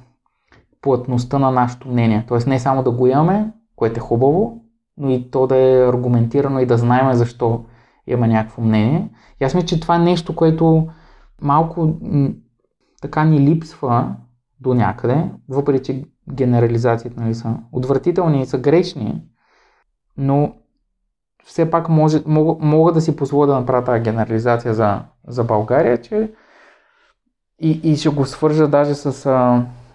плътността 0.82 1.38
на 1.38 1.50
нашето 1.50 1.88
мнение. 1.88 2.24
Тоест 2.28 2.46
не 2.46 2.58
само 2.58 2.82
да 2.82 2.90
го 2.90 3.06
имаме, 3.06 3.52
което 3.76 3.98
е 3.98 4.00
хубаво, 4.00 4.64
но 4.98 5.10
и 5.10 5.30
то 5.30 5.46
да 5.46 5.56
е 5.56 5.88
аргументирано 5.88 6.60
и 6.60 6.66
да 6.66 6.78
знаеме 6.78 7.14
защо 7.14 7.64
имаме 8.06 8.28
някакво 8.28 8.62
мнение. 8.62 9.10
И 9.40 9.44
аз 9.44 9.54
мисля, 9.54 9.66
че 9.66 9.80
това 9.80 9.96
е 9.96 9.98
нещо, 9.98 10.36
което 10.36 10.88
малко 11.42 11.94
така 13.02 13.24
ни 13.24 13.40
липсва 13.40 14.16
до 14.60 14.74
някъде, 14.74 15.30
въпреки 15.48 15.84
че 15.84 16.04
генерализациите 16.32 17.20
нали, 17.20 17.34
са 17.34 17.56
отвратителни 17.72 18.42
и 18.42 18.46
са 18.46 18.58
грешни, 18.58 19.22
но 20.16 20.52
все 21.44 21.70
пак 21.70 21.88
може, 21.88 22.22
мога, 22.26 22.66
мога 22.66 22.92
да 22.92 23.00
си 23.00 23.16
позволя 23.16 23.46
да 23.46 23.54
направя 23.54 23.84
тази 23.84 24.02
генерализация 24.02 24.74
за, 24.74 25.02
за 25.28 25.44
България, 25.44 26.00
че 26.00 26.32
и, 27.60 27.70
и 27.70 27.96
ще 27.96 28.08
го 28.08 28.24
свържа 28.24 28.68
даже 28.68 28.94
с, 28.94 29.12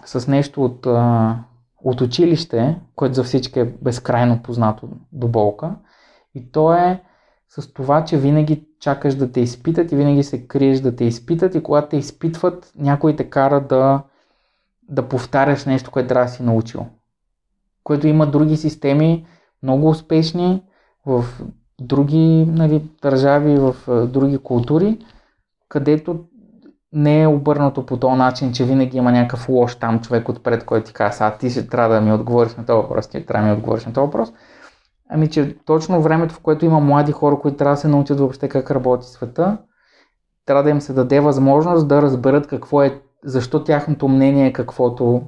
с 0.06 0.28
нещо 0.28 0.64
от, 0.66 0.88
от 1.84 2.02
училище, 2.02 2.80
което 2.96 3.16
за 3.16 3.24
всички 3.24 3.60
е 3.60 3.74
безкрайно 3.82 4.44
познато 4.44 4.90
до 5.12 5.28
болка. 5.28 5.76
И 6.36 6.52
то 6.52 6.74
е 6.74 7.04
с 7.50 7.74
това, 7.74 8.06
че 8.06 8.18
винаги 8.18 8.66
чакаш 8.80 9.16
да 9.16 9.32
те 9.32 9.42
изпитат 9.42 9.92
и 9.92 9.96
винаги 9.96 10.24
се 10.24 10.48
криеш 10.48 10.80
да 10.80 10.96
те 10.96 11.06
изпитат 11.06 11.56
и 11.56 11.64
когато 11.64 11.90
те 11.90 11.98
изпитват, 11.98 12.74
някой 12.76 13.16
те 13.16 13.30
кара 13.30 13.68
да, 13.68 14.04
да 14.90 15.08
повтаряш 15.08 15.66
нещо, 15.66 15.92
което 15.92 16.08
трябва 16.08 16.26
да 16.26 16.32
си 16.32 16.44
научил. 16.44 16.86
Което 17.84 18.08
има 18.08 18.28
други 18.28 18.58
системи, 18.58 19.26
много 19.64 19.90
успешни 19.90 20.64
в 21.06 21.26
други 21.82 22.46
нали, 22.50 22.84
държави, 23.02 23.56
в 23.56 23.76
други 24.08 24.38
култури, 24.38 25.06
където 25.70 26.26
не 26.94 27.22
е 27.22 27.28
обърнато 27.28 27.86
по 27.86 27.98
този 27.98 28.18
начин, 28.18 28.54
че 28.54 28.66
винаги 28.66 28.98
има 28.98 29.12
някакъв 29.12 29.50
лош 29.50 29.76
там 29.76 30.00
човек 30.00 30.30
отпред, 30.30 30.66
който 30.66 30.88
ти 30.88 30.94
казва, 30.94 31.26
а 31.26 31.38
ти 31.38 31.50
ще 31.50 31.68
трябва 31.68 31.96
да 31.96 32.02
ми 32.02 32.14
отговориш 32.14 32.56
на 32.56 32.66
този 32.66 32.82
въпрос, 32.82 33.08
ти 33.08 33.26
трябва 33.26 33.48
да 33.48 33.54
ми 33.54 33.58
отговориш 33.58 33.86
на 33.86 33.94
този 33.94 34.06
въпрос. 34.06 34.34
Ами, 35.10 35.30
че 35.30 35.58
точно 35.66 36.02
времето, 36.02 36.34
в 36.34 36.40
което 36.40 36.66
има 36.66 36.80
млади 36.80 37.12
хора, 37.12 37.40
които 37.40 37.58
трябва 37.58 37.76
да 37.76 37.82
се 37.82 37.88
научат 37.88 38.20
въобще 38.20 38.50
как 38.50 38.72
работи 38.72 39.06
света, 39.06 39.58
трябва 40.46 40.64
да 40.64 40.70
им 40.70 40.82
се 40.82 40.94
даде 40.94 41.20
възможност 41.20 41.88
да 41.88 42.02
разберат 42.02 42.48
какво 42.48 42.84
е, 42.84 43.02
защо 43.24 43.64
тяхното 43.64 44.08
мнение 44.08 44.48
е 44.48 44.54
каквото 44.54 45.24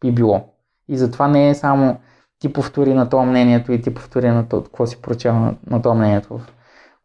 би 0.00 0.12
било. 0.12 0.44
И 0.88 0.98
затова 0.98 1.28
не 1.28 1.48
е 1.48 1.54
само 1.54 1.96
ти 2.38 2.52
повтори 2.52 2.94
на 2.94 3.08
това 3.08 3.24
мнението 3.24 3.72
и 3.72 3.82
ти 3.82 3.94
повтори 3.94 4.28
на 4.28 4.48
това, 4.48 4.64
какво 4.64 4.86
си 4.86 5.02
прочел 5.02 5.34
на, 5.34 5.54
на 5.66 5.82
това 5.82 5.94
мнението 5.94 6.38
в 6.38 6.52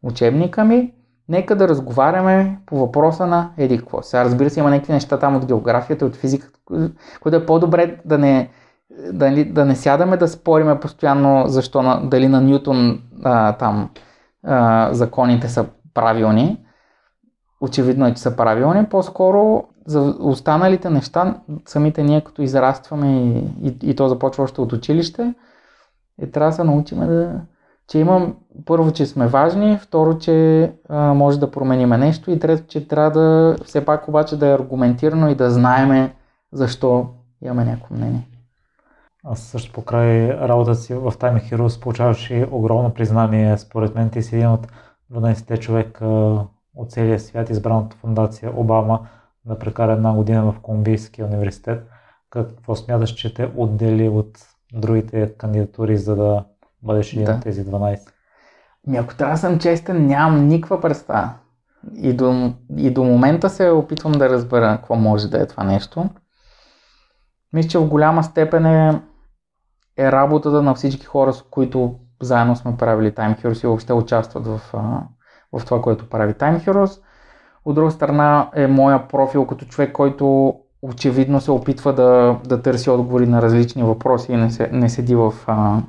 учебника 0.02 0.64
ми. 0.64 0.92
Нека 1.30 1.56
да 1.56 1.68
разговаряме 1.68 2.58
по 2.66 2.78
въпроса 2.78 3.26
на 3.26 3.50
еди. 3.58 3.80
Сега 4.02 4.24
разбира 4.24 4.50
се 4.50 4.60
има 4.60 4.70
някакви 4.70 4.92
неща 4.92 5.18
там 5.18 5.36
от 5.36 5.46
географията, 5.46 6.06
от 6.06 6.16
физиката, 6.16 6.58
които 7.20 7.36
е 7.36 7.46
по-добре 7.46 8.00
да 8.04 8.18
не, 8.18 8.50
да, 9.12 9.44
да 9.44 9.64
не 9.64 9.76
сядаме 9.76 10.16
да 10.16 10.28
спориме 10.28 10.80
постоянно 10.80 11.48
защо 11.48 11.82
на, 11.82 12.00
дали 12.08 12.28
на 12.28 12.40
Ньютон 12.40 13.02
а, 13.24 13.52
там 13.52 13.90
а, 14.44 14.88
законите 14.92 15.48
са 15.48 15.66
правилни. 15.94 16.64
Очевидно 17.60 18.06
е, 18.06 18.14
че 18.14 18.22
са 18.22 18.36
правилни. 18.36 18.86
По-скоро 18.86 19.64
за 19.86 20.16
останалите 20.20 20.90
неща, 20.90 21.40
самите 21.66 22.02
ние 22.02 22.20
като 22.20 22.42
израстваме 22.42 23.22
и, 23.22 23.38
и, 23.68 23.90
и 23.90 23.96
то 23.96 24.08
започва 24.08 24.44
още 24.44 24.60
от 24.60 24.72
училище, 24.72 25.34
е, 26.22 26.30
трябва 26.30 26.50
да 26.50 26.56
се 26.56 26.64
научим 26.64 26.98
да, 26.98 27.40
че 27.90 27.98
имам 27.98 28.36
първо, 28.64 28.92
че 28.92 29.06
сме 29.06 29.26
важни, 29.26 29.78
второ, 29.78 30.18
че 30.18 30.72
а, 30.88 31.14
може 31.14 31.40
да 31.40 31.50
промениме 31.50 31.98
нещо 31.98 32.30
и 32.30 32.38
трето, 32.38 32.66
че 32.68 32.88
трябва 32.88 33.10
да 33.10 33.56
все 33.64 33.84
пак 33.84 34.08
обаче 34.08 34.36
да 34.36 34.46
е 34.46 34.54
аргументирано 34.54 35.28
и 35.28 35.34
да 35.34 35.50
знаеме 35.50 36.14
защо 36.52 37.08
имаме 37.42 37.64
някакво 37.64 37.94
мнение. 37.94 38.28
Аз 39.24 39.40
също 39.40 39.72
покрай 39.72 40.28
работата 40.28 40.74
си 40.74 40.94
в 40.94 41.12
Time 41.12 41.50
Heroes 41.50 41.82
получаваш 41.82 42.30
и 42.30 42.46
огромно 42.50 42.94
признание. 42.94 43.58
Според 43.58 43.94
мен 43.94 44.10
ти 44.10 44.22
си 44.22 44.36
един 44.36 44.48
от 44.48 44.66
12-те 45.12 45.56
човека 45.56 46.06
от 46.76 46.90
целия 46.90 47.20
свят, 47.20 47.50
избран 47.50 47.76
от 47.76 47.94
фундация 47.94 48.52
Обама 48.56 49.06
да 49.44 49.58
прекара 49.58 49.92
една 49.92 50.12
година 50.12 50.52
в 50.52 50.60
Колумбийския 50.62 51.26
университет. 51.26 51.86
Какво 52.30 52.76
смяташ, 52.76 53.10
че 53.10 53.34
те 53.34 53.50
отдели 53.56 54.08
от 54.08 54.38
другите 54.72 55.34
кандидатури, 55.38 55.96
за 55.96 56.16
да 56.16 56.44
бъдеш 56.82 57.12
един 57.12 57.24
да. 57.24 57.32
от 57.32 57.42
тези 57.42 57.64
12? 57.64 57.98
Ми 58.86 58.96
ако 58.96 59.14
трябва 59.14 59.34
да 59.34 59.40
съм 59.40 59.58
честен, 59.58 60.06
нямам 60.06 60.48
никаква 60.48 60.80
представа. 60.80 61.30
И 61.94 62.12
до, 62.12 62.52
и 62.76 62.90
до 62.90 63.04
момента 63.04 63.50
се 63.50 63.70
опитвам 63.70 64.12
да 64.12 64.30
разбера 64.30 64.76
какво 64.76 64.96
може 64.96 65.28
да 65.28 65.42
е 65.42 65.46
това 65.46 65.64
нещо. 65.64 66.10
Мисля, 67.52 67.68
че 67.68 67.78
в 67.78 67.88
голяма 67.88 68.24
степен 68.24 68.66
е 68.66 69.00
е 70.00 70.12
работата 70.12 70.62
на 70.62 70.74
всички 70.74 71.06
хора, 71.06 71.32
с 71.32 71.42
които 71.42 71.94
заедно 72.22 72.56
сме 72.56 72.76
правили 72.76 73.12
Time 73.12 73.42
Heroes 73.42 73.64
и 73.64 73.66
въобще 73.66 73.92
участват 73.92 74.46
в, 74.46 74.60
в 75.52 75.64
това, 75.64 75.82
което 75.82 76.08
прави 76.08 76.32
Time 76.32 76.66
Heroes. 76.66 77.02
От 77.64 77.74
друга 77.74 77.90
страна 77.90 78.50
е 78.54 78.66
моя 78.66 79.08
профил 79.08 79.46
като 79.46 79.64
човек, 79.64 79.92
който 79.92 80.54
очевидно 80.82 81.40
се 81.40 81.50
опитва 81.50 81.92
да, 81.92 82.38
да 82.44 82.62
търси 82.62 82.90
отговори 82.90 83.26
на 83.26 83.42
различни 83.42 83.82
въпроси 83.82 84.32
и 84.32 84.36
не, 84.36 84.50
се, 84.50 84.68
не 84.72 84.88
седи 84.88 85.14
в, 85.14 85.34
а, 85.46 85.82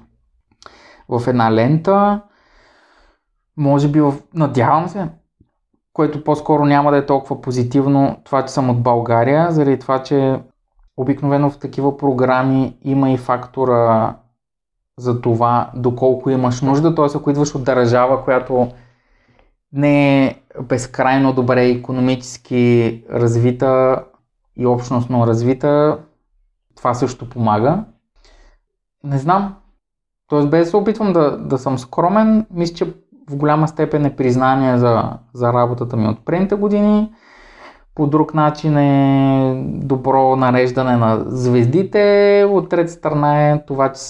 в 1.11 1.27
една 1.27 1.51
лента. 1.51 2.21
Може 3.57 3.87
би, 3.87 4.01
в, 4.01 4.13
надявам 4.33 4.87
се, 4.87 5.09
което 5.93 6.23
по-скоро 6.23 6.65
няма 6.65 6.91
да 6.91 6.97
е 6.97 7.05
толкова 7.05 7.41
позитивно, 7.41 8.17
това, 8.23 8.45
че 8.45 8.53
съм 8.53 8.69
от 8.69 8.83
България, 8.83 9.51
заради 9.51 9.79
това, 9.79 10.03
че 10.03 10.39
обикновено 10.97 11.49
в 11.49 11.59
такива 11.59 11.97
програми 11.97 12.77
има 12.81 13.11
и 13.11 13.17
фактора 13.17 14.15
за 14.97 15.21
това 15.21 15.71
доколко 15.75 16.29
имаш 16.29 16.61
нужда, 16.61 16.95
т.е. 16.95 17.05
ако 17.15 17.29
идваш 17.29 17.55
от 17.55 17.63
държава, 17.63 18.23
която 18.23 18.71
не 19.73 20.25
е 20.25 20.35
безкрайно 20.63 21.33
добре 21.33 21.65
економически 21.65 23.03
развита 23.11 24.03
и 24.55 24.65
общностно 24.65 25.27
развита, 25.27 25.99
това 26.75 26.93
също 26.93 27.29
помага. 27.29 27.83
Не 29.03 29.17
знам. 29.17 29.60
Тоест, 30.31 30.49
без 30.49 30.65
да 30.65 30.69
се 30.69 30.77
опитвам 30.77 31.13
да, 31.13 31.37
да 31.37 31.57
съм 31.57 31.77
скромен, 31.77 32.45
мисля, 32.51 32.75
че 32.75 32.85
в 33.29 33.35
голяма 33.35 33.67
степен 33.67 34.05
е 34.05 34.15
признание 34.15 34.77
за, 34.77 35.03
за 35.33 35.53
работата 35.53 35.97
ми 35.97 36.07
от 36.07 36.25
предните 36.25 36.55
години. 36.55 37.11
По 37.95 38.07
друг 38.07 38.33
начин 38.33 38.77
е 38.77 39.63
добро 39.65 40.35
нареждане 40.35 40.97
на 40.97 41.23
звездите. 41.27 42.45
От 42.49 42.69
трета 42.69 42.91
страна 42.91 43.49
е 43.49 43.65
това, 43.65 43.93
че 43.93 44.01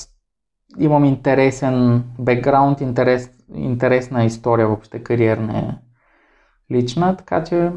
имам 0.80 1.06
интересен 1.06 2.04
бекграунд, 2.20 2.82
интерес, 2.82 3.30
интересна 3.56 4.26
история 4.26 4.68
въобще 4.68 5.04
кариерна 5.04 5.58
е 5.58 5.70
лична, 6.76 7.18
така 7.18 7.44
че 7.44 7.72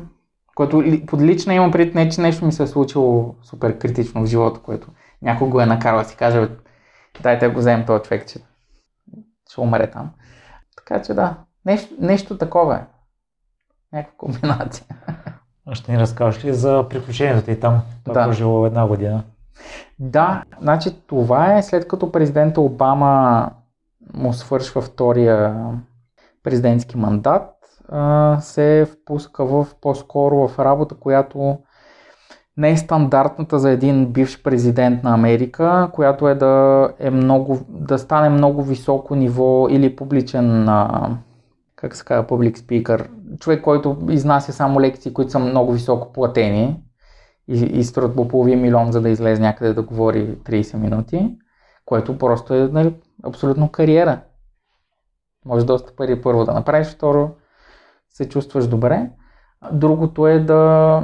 което 0.54 0.84
под 1.06 1.22
лична 1.22 1.54
имам 1.54 1.70
пред 1.70 1.94
не, 1.94 2.08
че 2.08 2.20
нещо 2.20 2.44
ми 2.46 2.52
се 2.52 2.62
е 2.62 2.66
случило 2.66 3.34
супер 3.42 3.78
критично 3.78 4.22
в 4.22 4.26
живота, 4.26 4.60
което 4.60 4.88
някой 5.22 5.48
го 5.48 5.60
е 5.60 5.66
накарал 5.66 5.98
да 5.98 6.04
си 6.04 6.16
каже, 6.16 6.48
дайте 7.22 7.48
го 7.48 7.58
вземем 7.58 7.86
този 7.86 8.04
човек, 8.04 8.28
че 8.28 8.38
ще 9.50 9.60
умре 9.60 9.90
там. 9.90 10.10
Така 10.76 11.02
че 11.02 11.14
да, 11.14 11.36
нещо, 11.64 11.94
нещо 12.00 12.38
такова 12.38 12.76
е. 12.76 12.84
Някаква 13.92 14.16
комбинация. 14.16 14.86
Ще 15.72 15.92
ни 15.92 15.98
разкажеш 15.98 16.44
ли 16.44 16.54
за 16.54 16.86
приключението 16.90 17.44
ти 17.44 17.60
там? 17.60 17.82
Това 18.04 18.26
да. 18.26 18.32
жило 18.32 18.66
една 18.66 18.86
година. 18.86 19.24
Да, 19.98 20.42
значи 20.60 21.00
това 21.06 21.58
е 21.58 21.62
след 21.62 21.88
като 21.88 22.12
президента 22.12 22.60
Обама 22.60 23.50
му 24.14 24.32
свършва 24.32 24.82
втория 24.82 25.64
президентски 26.42 26.96
мандат, 26.96 27.50
се 28.40 28.86
впуска 28.92 29.44
в 29.44 29.66
по-скоро 29.80 30.48
в 30.48 30.58
работа, 30.58 30.94
която 30.94 31.58
не 32.56 32.70
е 32.70 32.76
стандартната 32.76 33.58
за 33.58 33.70
един 33.70 34.12
бивш 34.12 34.42
президент 34.42 35.02
на 35.02 35.14
Америка, 35.14 35.90
която 35.92 36.28
е 36.28 36.34
да, 36.34 36.88
е 36.98 37.10
много, 37.10 37.58
да 37.68 37.98
стане 37.98 38.28
много 38.28 38.62
високо 38.62 39.14
ниво 39.14 39.66
или 39.70 39.96
публичен, 39.96 40.68
как 41.76 41.96
се 41.96 42.04
казва, 42.04 42.26
публик 42.26 42.58
спикър, 42.58 43.10
човек, 43.40 43.62
който 43.62 43.98
изнася 44.10 44.52
само 44.52 44.80
лекции, 44.80 45.12
които 45.12 45.30
са 45.30 45.38
много 45.38 45.72
високо 45.72 46.12
платени 46.12 46.82
и, 47.48 47.54
и 47.54 47.84
струват 47.84 48.16
по 48.16 48.28
половин 48.28 48.60
милион, 48.60 48.92
за 48.92 49.00
да 49.00 49.08
излезе 49.08 49.42
някъде 49.42 49.74
да 49.74 49.82
говори 49.82 50.38
30 50.38 50.76
минути, 50.76 51.36
което 51.84 52.18
просто 52.18 52.54
е 52.54 52.68
нали, 52.72 52.94
абсолютно 53.24 53.68
кариера. 53.68 54.20
Може 55.44 55.66
доста 55.66 55.96
пари 55.96 56.22
първо 56.22 56.44
да 56.44 56.52
направиш, 56.52 56.86
второ 56.86 57.30
се 58.10 58.28
чувстваш 58.28 58.66
добре. 58.66 59.10
Другото 59.72 60.26
е 60.26 60.38
да, 60.38 61.02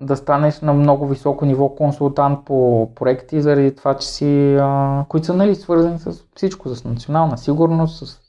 да 0.00 0.16
станеш 0.16 0.60
на 0.60 0.72
много 0.72 1.06
високо 1.06 1.44
ниво 1.44 1.74
консултант 1.74 2.44
по 2.44 2.90
проекти, 2.94 3.42
заради 3.42 3.74
това, 3.74 3.94
че 3.94 4.08
си, 4.08 4.56
а, 4.60 5.04
които 5.08 5.26
са 5.26 5.34
нали, 5.34 5.54
свързани 5.54 5.98
с 5.98 6.12
всичко, 6.34 6.68
с 6.68 6.84
национална 6.84 7.38
сигурност, 7.38 8.06
с 8.06 8.20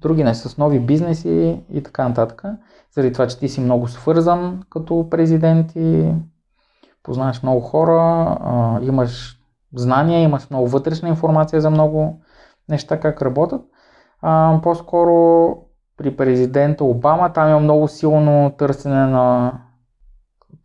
други 0.00 0.24
не, 0.24 0.34
с 0.34 0.58
нови 0.58 0.80
бизнеси 0.80 1.64
и 1.70 1.82
така 1.82 2.08
нататък. 2.08 2.42
Заради 2.94 3.12
това, 3.12 3.26
че 3.26 3.38
ти 3.38 3.48
си 3.48 3.60
много 3.60 3.88
свързан 3.88 4.62
като 4.70 5.06
президент 5.10 5.72
и 5.76 6.14
познаваш 7.02 7.42
много 7.42 7.60
хора, 7.60 7.98
а, 8.40 8.78
имаш 8.82 9.38
знания, 9.74 10.22
имаш 10.22 10.50
много 10.50 10.68
вътрешна 10.68 11.08
информация 11.08 11.60
за 11.60 11.70
много 11.70 12.20
неща 12.68 13.00
как 13.00 13.22
работят. 13.22 13.62
А, 14.20 14.60
по-скоро 14.62 15.56
при 15.96 16.16
президента 16.16 16.84
Обама 16.84 17.32
там 17.32 17.48
има 17.48 17.60
много 17.60 17.88
силно 17.88 18.50
търсене 18.58 19.06
на 19.06 19.52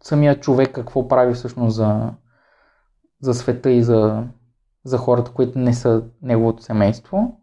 самия 0.04 0.40
човек 0.40 0.72
какво 0.72 1.08
прави 1.08 1.34
всъщност 1.34 1.76
за, 1.76 2.10
за 3.22 3.34
света 3.34 3.72
и 3.72 3.84
за, 3.84 4.24
за 4.86 4.98
хората, 4.98 5.32
които 5.32 5.60
не 5.60 5.74
са 5.74 6.04
неговото 6.22 6.64
семейство. 6.64 7.38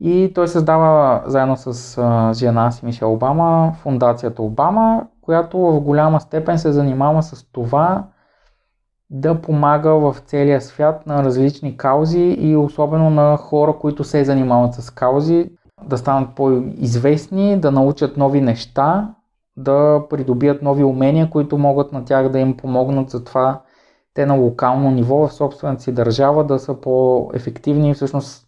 И 0.00 0.32
той 0.34 0.48
създава 0.48 1.22
заедно 1.26 1.56
с 1.56 1.98
а, 1.98 2.32
жена 2.32 2.70
си 2.70 2.84
Мишел 2.84 3.12
Обама 3.12 3.72
фундацията 3.82 4.42
Обама, 4.42 5.06
която 5.20 5.58
в 5.58 5.80
голяма 5.80 6.20
степен 6.20 6.58
се 6.58 6.72
занимава 6.72 7.22
с 7.22 7.44
това 7.52 8.06
да 9.10 9.40
помага 9.40 9.90
в 9.90 10.16
целия 10.26 10.60
свят 10.60 11.06
на 11.06 11.24
различни 11.24 11.76
каузи 11.76 12.36
и 12.38 12.56
особено 12.56 13.10
на 13.10 13.36
хора, 13.36 13.72
които 13.80 14.04
се 14.04 14.24
занимават 14.24 14.74
с 14.74 14.90
каузи, 14.90 15.50
да 15.84 15.98
станат 15.98 16.34
по-известни, 16.34 17.60
да 17.60 17.70
научат 17.70 18.16
нови 18.16 18.40
неща, 18.40 19.14
да 19.58 20.02
придобият 20.10 20.62
нови 20.62 20.84
умения, 20.84 21.30
които 21.30 21.58
могат 21.58 21.92
на 21.92 22.04
тях 22.04 22.28
да 22.28 22.38
им 22.38 22.56
помогнат 22.56 23.10
за 23.10 23.24
това 23.24 23.60
те 24.14 24.26
на 24.26 24.34
локално 24.34 24.90
ниво 24.90 25.28
в 25.28 25.32
собствената 25.32 25.82
си 25.82 25.92
държава 25.92 26.44
да 26.44 26.58
са 26.58 26.74
по-ефективни 26.74 27.90
и 27.90 27.94
всъщност 27.94 28.46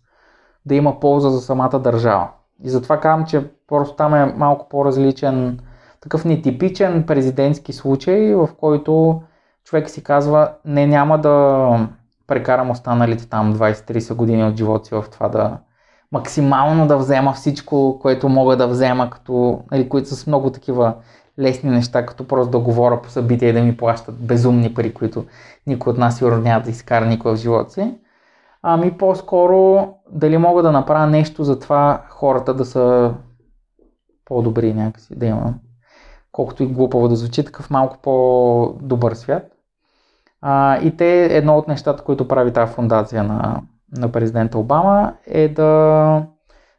да 0.67 0.75
има 0.75 1.01
полза 1.01 1.31
за 1.31 1.41
самата 1.41 1.79
държава. 1.79 2.29
И 2.65 2.71
затова 2.71 3.01
казвам, 3.01 3.27
че 3.27 3.51
просто 3.69 3.97
там 3.97 4.15
е 4.15 4.35
малко 4.37 4.69
по-различен, 4.69 5.61
такъв 6.01 6.25
нетипичен 6.25 7.07
президентски 7.07 7.73
случай, 7.73 8.35
в 8.35 8.49
който 8.61 9.23
човек 9.65 9.91
си 9.91 10.03
казва, 10.03 10.53
не 10.65 10.87
няма 10.87 11.19
да 11.19 11.89
прекарам 12.27 12.71
останалите 12.71 13.29
там 13.29 13.55
20-30 13.55 14.15
години 14.15 14.45
от 14.45 14.57
живота 14.57 14.85
си 14.85 14.95
в 14.95 15.05
това 15.11 15.29
да 15.29 15.59
максимално 16.13 16.87
да 16.87 16.97
взема 16.97 17.33
всичко, 17.33 17.99
което 18.03 18.29
мога 18.29 18.57
да 18.57 18.69
взема, 18.69 19.11
като, 19.11 19.63
нали, 19.71 19.89
които 19.89 20.09
са 20.09 20.17
с 20.17 20.27
много 20.27 20.51
такива 20.53 20.95
лесни 21.39 21.71
неща, 21.71 22.07
като 22.07 22.27
просто 22.29 22.51
да 22.51 22.59
говоря 22.59 23.03
по 23.03 23.11
събития 23.11 23.51
и 23.51 23.53
да 23.53 23.63
ми 23.63 23.77
плащат 23.77 24.27
безумни 24.27 24.75
пари, 24.75 24.95
които 24.95 25.25
никой 25.67 25.93
от 25.93 25.99
нас 25.99 26.19
сигурно 26.19 26.39
няма 26.39 26.65
да 26.65 26.71
изкара 26.71 27.07
никой 27.07 27.33
в 27.33 27.37
живота 27.37 27.71
си. 27.71 27.99
Ами 28.63 28.99
по-скоро 28.99 29.89
дали 30.13 30.39
мога 30.39 30.63
да 30.63 30.73
направя 30.73 31.07
нещо 31.07 31.45
за 31.45 31.59
това 31.59 32.03
хората 32.09 32.55
да 32.55 32.65
са 32.65 33.15
по-добри 34.25 34.75
някакси, 34.75 35.19
да 35.19 35.27
имам. 35.27 35.55
Колкото 36.33 36.63
и 36.63 36.67
глупаво 36.67 37.09
да 37.09 37.17
звучи, 37.17 37.45
такъв 37.45 37.71
малко 37.71 37.99
по-добър 38.03 39.15
свят. 39.15 39.43
А, 40.41 40.79
и 40.79 40.97
те, 40.97 41.37
едно 41.37 41.59
от 41.59 41.69
нещата, 41.69 42.05
които 42.05 42.29
прави 42.29 42.53
тази 42.53 42.73
фундация 42.73 43.23
на, 43.23 43.63
на 43.97 44.12
президента 44.12 44.59
Обама 44.59 45.14
е 45.26 45.49
да, 45.49 46.22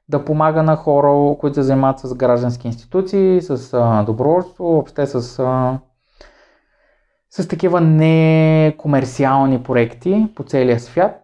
да 0.10 0.26
помага 0.26 0.64
на 0.64 0.76
хора, 0.76 1.38
които 1.40 1.56
се 1.56 1.62
занимават 1.62 2.00
с 2.00 2.16
граждански 2.16 2.68
институции, 2.68 3.42
с 3.42 3.74
а, 3.74 4.04
доброволство, 4.04 4.66
въобще 4.66 5.06
с, 5.06 5.40
а, 5.40 5.80
с 7.30 7.48
такива 7.48 7.82
некомерциални 7.82 9.64
проекти 9.64 10.28
по 10.36 10.44
целия 10.44 10.80
свят, 10.80 11.22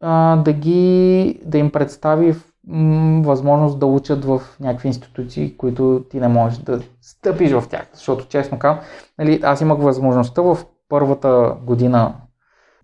а, 0.00 0.36
да, 0.36 0.52
ги, 0.52 1.40
да 1.44 1.58
им 1.58 1.70
представи 1.70 2.34
м, 2.66 3.22
възможност 3.24 3.78
да 3.78 3.86
учат 3.86 4.24
в 4.24 4.40
някакви 4.60 4.88
институции, 4.88 5.56
които 5.56 6.04
ти 6.10 6.20
не 6.20 6.28
можеш 6.28 6.58
да 6.58 6.80
стъпиш 7.00 7.52
в 7.52 7.64
тях. 7.68 7.86
Защото, 7.94 8.26
честно 8.28 8.58
казвам, 8.58 8.84
нали, 9.18 9.40
аз 9.42 9.60
имах 9.60 9.78
възможността 9.78 10.42
в 10.42 10.58
първата 10.88 11.56
година 11.62 12.14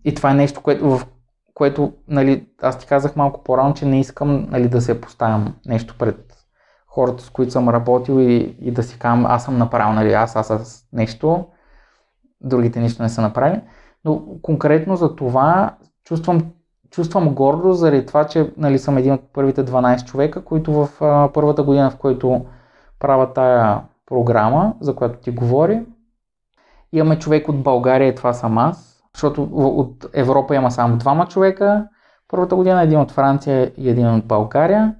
и 0.04 0.14
това 0.14 0.30
е 0.30 0.34
нещо, 0.34 0.60
което, 0.60 0.90
в 0.90 1.06
което 1.56 1.92
нали, 2.08 2.48
аз 2.62 2.78
ти 2.78 2.86
казах 2.86 3.16
малко 3.16 3.44
по-рано, 3.44 3.74
че 3.74 3.86
не 3.86 4.00
искам 4.00 4.46
нали, 4.50 4.68
да 4.68 4.80
се 4.80 5.00
поставям 5.00 5.54
нещо 5.66 5.94
пред 5.98 6.34
хората, 6.86 7.24
с 7.24 7.30
които 7.30 7.52
съм 7.52 7.68
работил 7.68 8.20
и, 8.20 8.56
и 8.60 8.70
да 8.70 8.82
си 8.82 8.98
казвам, 8.98 9.26
аз 9.26 9.44
съм 9.44 9.58
направил, 9.58 9.92
нали, 9.92 10.12
аз, 10.12 10.36
аз, 10.36 10.50
аз 10.50 10.88
нещо, 10.92 11.46
другите 12.40 12.80
нищо 12.80 13.02
не 13.02 13.08
са 13.08 13.22
направили. 13.22 13.60
Но 14.04 14.26
конкретно 14.42 14.96
за 14.96 15.16
това 15.16 15.74
чувствам, 16.04 16.40
чувствам 16.90 17.34
гордост 17.34 17.80
заради 17.80 18.06
това, 18.06 18.26
че 18.26 18.52
нали, 18.56 18.78
съм 18.78 18.98
един 18.98 19.12
от 19.12 19.32
първите 19.32 19.64
12 19.64 20.04
човека, 20.04 20.44
които 20.44 20.72
в 20.72 20.88
а, 21.00 21.32
първата 21.32 21.62
година, 21.62 21.90
в 21.90 21.96
който 21.96 22.46
правя 22.98 23.32
тая 23.32 23.82
програма, 24.06 24.74
за 24.80 24.96
която 24.96 25.18
ти 25.18 25.30
говори, 25.30 25.86
имаме 26.92 27.18
човек 27.18 27.48
от 27.48 27.62
България, 27.62 28.14
това 28.14 28.32
съм 28.32 28.58
аз, 28.58 28.85
защото 29.16 29.48
от 29.52 30.06
Европа 30.14 30.54
има 30.54 30.70
само 30.70 30.96
двама 30.96 31.26
човека 31.26 31.86
първата 32.28 32.56
година, 32.56 32.82
един 32.82 33.00
от 33.00 33.10
Франция 33.10 33.72
и 33.76 33.90
един 33.90 34.14
от 34.14 34.26
България. 34.26 34.94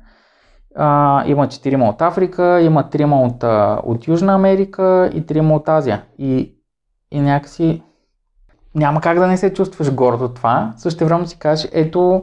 А, 0.76 1.22
има 1.26 1.48
четирима 1.48 1.88
от 1.88 2.02
Африка, 2.02 2.60
има 2.60 2.90
трима 2.90 3.22
от, 3.22 3.44
от 3.86 4.08
Южна 4.08 4.34
Америка 4.34 5.10
и 5.14 5.26
трима 5.26 5.54
от 5.54 5.68
Азия. 5.68 6.02
И, 6.18 6.54
и 7.10 7.20
някакси 7.20 7.82
няма 8.74 9.00
как 9.00 9.18
да 9.18 9.26
не 9.26 9.36
се 9.36 9.54
чувстваш 9.54 9.94
горд 9.94 10.20
от 10.20 10.34
това. 10.34 10.72
Също 10.76 11.04
време 11.04 11.26
си 11.26 11.38
кажеш, 11.38 11.68
ето, 11.72 12.22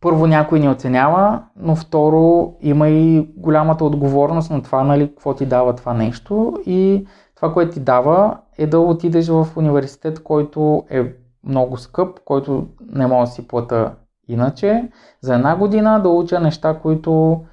първо 0.00 0.26
някой 0.26 0.60
ни 0.60 0.68
оценява, 0.68 1.42
но 1.56 1.76
второ 1.76 2.54
има 2.60 2.88
и 2.88 3.28
голямата 3.36 3.84
отговорност 3.84 4.50
на 4.50 4.62
това, 4.62 4.84
нали, 4.84 5.08
какво 5.08 5.34
ти 5.34 5.46
дава 5.46 5.74
това 5.74 5.94
нещо 5.94 6.54
и 6.66 7.06
това, 7.44 7.54
което 7.54 7.72
ти 7.72 7.80
дава 7.80 8.38
е 8.58 8.66
да 8.66 8.78
отидеш 8.78 9.28
в 9.28 9.48
университет, 9.56 10.22
който 10.22 10.84
е 10.90 11.12
много 11.46 11.76
скъп, 11.76 12.20
който 12.24 12.66
не 12.92 13.06
мога 13.06 13.26
да 13.26 13.30
си 13.30 13.48
плата 13.48 13.94
иначе, 14.28 14.88
за 15.20 15.34
една 15.34 15.56
година 15.56 16.02
да 16.02 16.08
уча 16.08 16.40
неща, 16.40 16.78
които, 16.82 17.44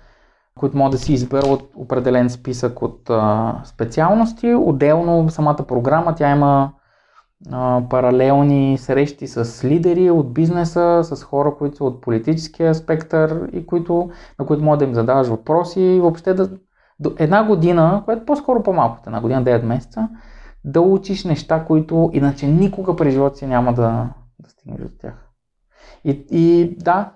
които 0.60 0.78
мога 0.78 0.90
да 0.90 0.98
си 0.98 1.14
избера 1.14 1.48
от 1.48 1.70
определен 1.76 2.30
списък 2.30 2.82
от 2.82 3.10
а, 3.10 3.56
специалности. 3.64 4.56
Отделно 4.56 5.30
самата 5.30 5.66
програма, 5.68 6.16
тя 6.16 6.32
има 6.32 6.72
а, 7.52 7.82
паралелни 7.90 8.78
срещи 8.78 9.28
с 9.28 9.66
лидери 9.68 10.12
от 10.12 10.34
бизнеса, 10.34 11.00
с 11.04 11.24
хора, 11.24 11.56
които 11.58 11.78
са 11.78 11.84
от 11.84 12.02
политическия 12.02 12.76
спектър 12.76 13.50
и 13.54 13.66
които, 13.66 14.10
на 14.40 14.46
които 14.46 14.64
може 14.64 14.80
да 14.80 14.86
им 14.86 14.94
задаваш 14.94 15.28
въпроси 15.28 15.82
и 15.82 16.00
въобще 16.00 16.34
да, 16.34 16.50
до 17.02 17.14
една 17.18 17.44
година, 17.44 18.02
което 18.06 18.26
по-скоро 18.26 18.64
по-малко 18.64 18.98
от 19.02 19.08
една 19.08 19.22
година, 19.22 19.44
9 19.44 19.64
месеца, 19.64 20.10
да 20.64 20.82
учиш 20.82 21.26
неща, 21.26 21.66
които 21.66 22.10
иначе 22.14 22.48
никога 22.48 22.96
през 22.96 23.14
живота 23.14 23.38
си 23.38 23.46
няма 23.46 23.74
да, 23.74 24.10
да 24.40 24.50
стигнеш 24.50 24.82
до 24.82 24.98
тях. 25.02 25.30
И, 26.04 26.26
и 26.32 26.76
да, 26.80 27.12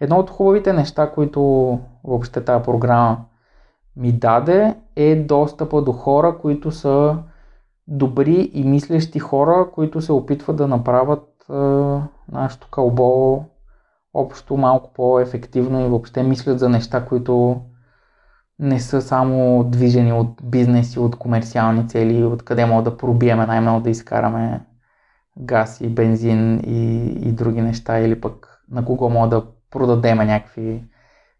едно 0.00 0.16
от 0.16 0.30
хубавите 0.30 0.72
неща, 0.72 1.10
които 1.10 1.40
въобще 2.04 2.44
тази 2.44 2.64
програма 2.64 3.24
ми 3.96 4.12
даде, 4.12 4.74
е 4.96 5.16
достъпа 5.16 5.82
до 5.82 5.92
хора, 5.92 6.38
които 6.38 6.70
са 6.70 7.18
добри 7.88 8.50
и 8.54 8.64
мислещи 8.64 9.18
хора, 9.18 9.70
които 9.74 10.00
се 10.00 10.12
опитват 10.12 10.56
да 10.56 10.68
направят 10.68 11.28
е, 11.50 11.52
нашето 12.32 12.68
кълбо 12.70 13.44
общо 14.14 14.56
малко 14.56 14.92
по-ефективно 14.94 15.80
и 15.80 15.88
въобще 15.88 16.22
мислят 16.22 16.58
за 16.58 16.68
неща, 16.68 17.06
които 17.06 17.60
не 18.58 18.80
са 18.80 19.02
само 19.02 19.64
движени 19.64 20.12
от 20.12 20.40
бизнес 20.44 20.94
и 20.94 20.98
от 20.98 21.16
комерциални 21.16 21.88
цели, 21.88 22.24
откъде 22.24 22.66
мога 22.66 22.82
да 22.82 22.96
пробиеме 22.96 23.46
най-много 23.46 23.80
да 23.80 23.90
изкараме 23.90 24.60
газ 25.38 25.80
и 25.80 25.88
бензин 25.88 26.60
и, 26.66 27.06
и 27.28 27.32
други 27.32 27.60
неща, 27.60 27.98
или 27.98 28.20
пък 28.20 28.62
на 28.70 28.84
кого 28.84 29.10
мога 29.10 29.28
да 29.28 29.44
продадеме 29.70 30.24
някакви 30.24 30.84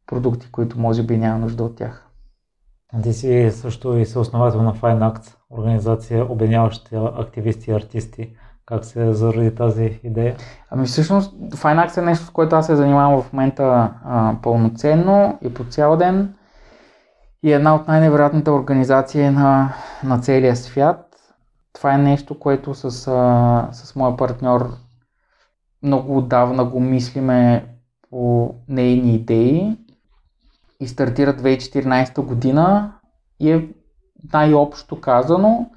продукти, 0.07 0.51
които 0.53 0.79
може 0.79 1.03
би 1.03 1.17
няма 1.17 1.39
нужда 1.39 1.65
от 1.65 1.77
тях. 1.77 2.07
Ти 3.03 3.13
си 3.13 3.51
също 3.53 3.97
и 3.97 4.07
съосновател 4.07 4.63
на 4.63 4.75
Fine 4.75 5.13
Act, 5.13 5.35
организация 5.51 6.33
обединяваща 6.33 7.13
активисти 7.19 7.71
и 7.71 7.75
артисти. 7.75 8.37
Как 8.67 8.85
се 8.85 9.13
заради 9.13 9.55
тази 9.55 10.01
идея? 10.05 10.37
Ами 10.71 10.87
всъщност 10.87 11.35
Fine 11.35 11.87
Act 11.87 11.99
е 11.99 12.03
нещо, 12.03 12.25
с 12.25 12.31
което 12.31 12.57
аз 12.57 12.67
се 12.67 12.77
занимавам 12.77 13.23
в 13.23 13.33
момента 13.33 13.95
а, 14.05 14.37
пълноценно 14.43 15.39
и 15.43 15.55
по 15.55 15.65
цял 15.65 15.97
ден. 15.97 16.35
И 17.43 17.53
една 17.53 17.75
от 17.75 17.89
най-невероятните 17.89 18.51
организации 18.51 19.31
на, 19.31 19.75
на 20.05 20.19
целия 20.19 20.57
свят. 20.57 21.17
Това 21.73 21.95
е 21.95 21.99
нещо, 21.99 22.39
което 22.39 22.75
с, 22.75 22.91
с 23.73 23.97
моя 23.97 24.17
партньор 24.17 24.71
много 25.83 26.19
отдавна 26.19 26.65
го 26.65 26.81
мислиме 26.81 27.67
по 28.11 28.55
нейни 28.69 29.15
идеи. 29.15 29.77
И 30.81 30.89
стартира 30.89 31.35
2014 31.35 32.21
година. 32.21 32.93
И 33.41 33.53
е 33.53 33.69
най-общо 34.33 35.01
казано 35.01 35.71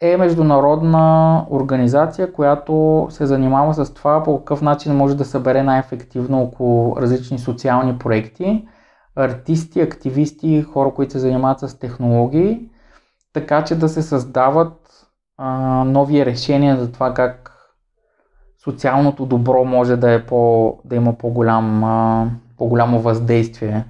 е 0.00 0.16
международна 0.16 1.46
организация, 1.50 2.32
която 2.32 3.06
се 3.10 3.26
занимава 3.26 3.74
с 3.74 3.94
това 3.94 4.22
по 4.22 4.38
какъв 4.38 4.62
начин 4.62 4.96
може 4.96 5.16
да 5.16 5.24
събере 5.24 5.62
най-ефективно 5.62 6.42
около 6.42 6.96
различни 6.96 7.38
социални 7.38 7.98
проекти, 7.98 8.68
артисти, 9.16 9.80
активисти, 9.80 10.62
хора, 10.62 10.90
които 10.94 11.12
се 11.12 11.18
занимават 11.18 11.60
с 11.60 11.78
технологии, 11.78 12.70
така 13.32 13.64
че 13.64 13.78
да 13.78 13.88
се 13.88 14.02
създават 14.02 15.06
а, 15.38 15.50
нови 15.84 16.26
решения 16.26 16.76
за 16.76 16.92
това 16.92 17.14
как 17.14 17.52
социалното 18.64 19.26
добро 19.26 19.64
може 19.64 19.96
да, 19.96 20.12
е 20.12 20.26
по, 20.26 20.78
да 20.84 20.96
има 20.96 21.18
по-голям, 21.18 21.84
а, 21.84 22.30
по-голямо 22.58 23.00
въздействие, 23.00 23.84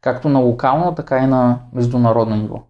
както 0.00 0.28
на 0.28 0.38
локално, 0.38 0.94
така 0.94 1.18
и 1.18 1.26
на 1.26 1.58
международно 1.72 2.36
ниво. 2.36 2.62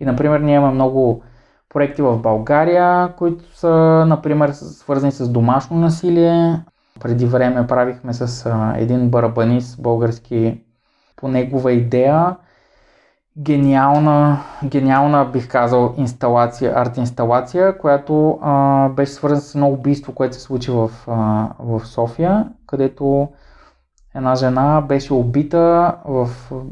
И, 0.00 0.04
например, 0.04 0.40
ние 0.40 0.54
имаме 0.54 0.74
много 0.74 1.22
проекти 1.68 2.02
в 2.02 2.18
България, 2.18 3.14
които 3.16 3.56
са, 3.56 4.04
например, 4.08 4.50
свързани 4.52 5.12
с 5.12 5.28
домашно 5.28 5.76
насилие. 5.76 6.60
Преди 7.00 7.26
време 7.26 7.66
правихме 7.66 8.12
с 8.12 8.50
един 8.76 9.10
барабанист, 9.10 9.82
български, 9.82 10.60
по 11.20 11.28
негова 11.28 11.72
идея 11.72 12.36
гениална, 13.38 14.40
гениална 14.64 15.24
бих 15.24 15.48
казал, 15.48 15.94
инсталация, 15.96 16.72
арт-инсталация, 16.76 17.78
която 17.78 18.38
а, 18.42 18.88
беше 18.88 19.12
свързана 19.12 19.40
с 19.40 19.54
едно 19.54 19.68
убийство, 19.68 20.14
което 20.14 20.34
се 20.34 20.40
случи 20.40 20.70
в, 20.70 20.90
а, 21.06 21.48
в 21.58 21.86
София, 21.86 22.48
където 22.66 23.28
една 24.14 24.34
жена 24.34 24.80
беше 24.80 25.14
убита 25.14 25.96
в, 26.04 26.28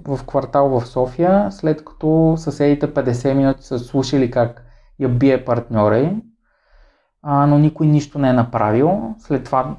в 0.08 0.26
квартал 0.26 0.68
в 0.68 0.86
София, 0.86 1.52
след 1.52 1.84
като 1.84 2.34
съседите 2.36 2.94
50 2.94 3.32
минути 3.32 3.66
са 3.66 3.78
слушали 3.78 4.30
как 4.30 4.64
я 4.98 5.08
бие 5.08 5.44
партньора 5.44 6.12
а, 7.22 7.46
но 7.46 7.58
никой 7.58 7.86
нищо 7.86 8.18
не 8.18 8.28
е 8.28 8.32
направил. 8.32 9.14
След 9.18 9.44
това, 9.44 9.76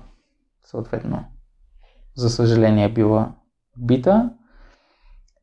съответно, 0.64 1.26
за 2.16 2.30
съжаление 2.30 2.94
била 2.94 3.32
убита. 3.82 4.30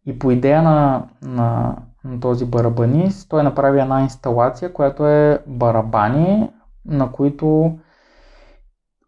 И 0.06 0.18
по 0.18 0.30
идея 0.30 0.62
на, 0.62 1.02
на, 1.22 1.76
на 2.04 2.20
този 2.20 2.46
барабанист, 2.46 3.28
той 3.28 3.42
направи 3.42 3.80
една 3.80 4.00
инсталация, 4.00 4.72
която 4.72 5.06
е 5.06 5.38
барабани, 5.46 6.50
на 6.84 7.12
които 7.12 7.78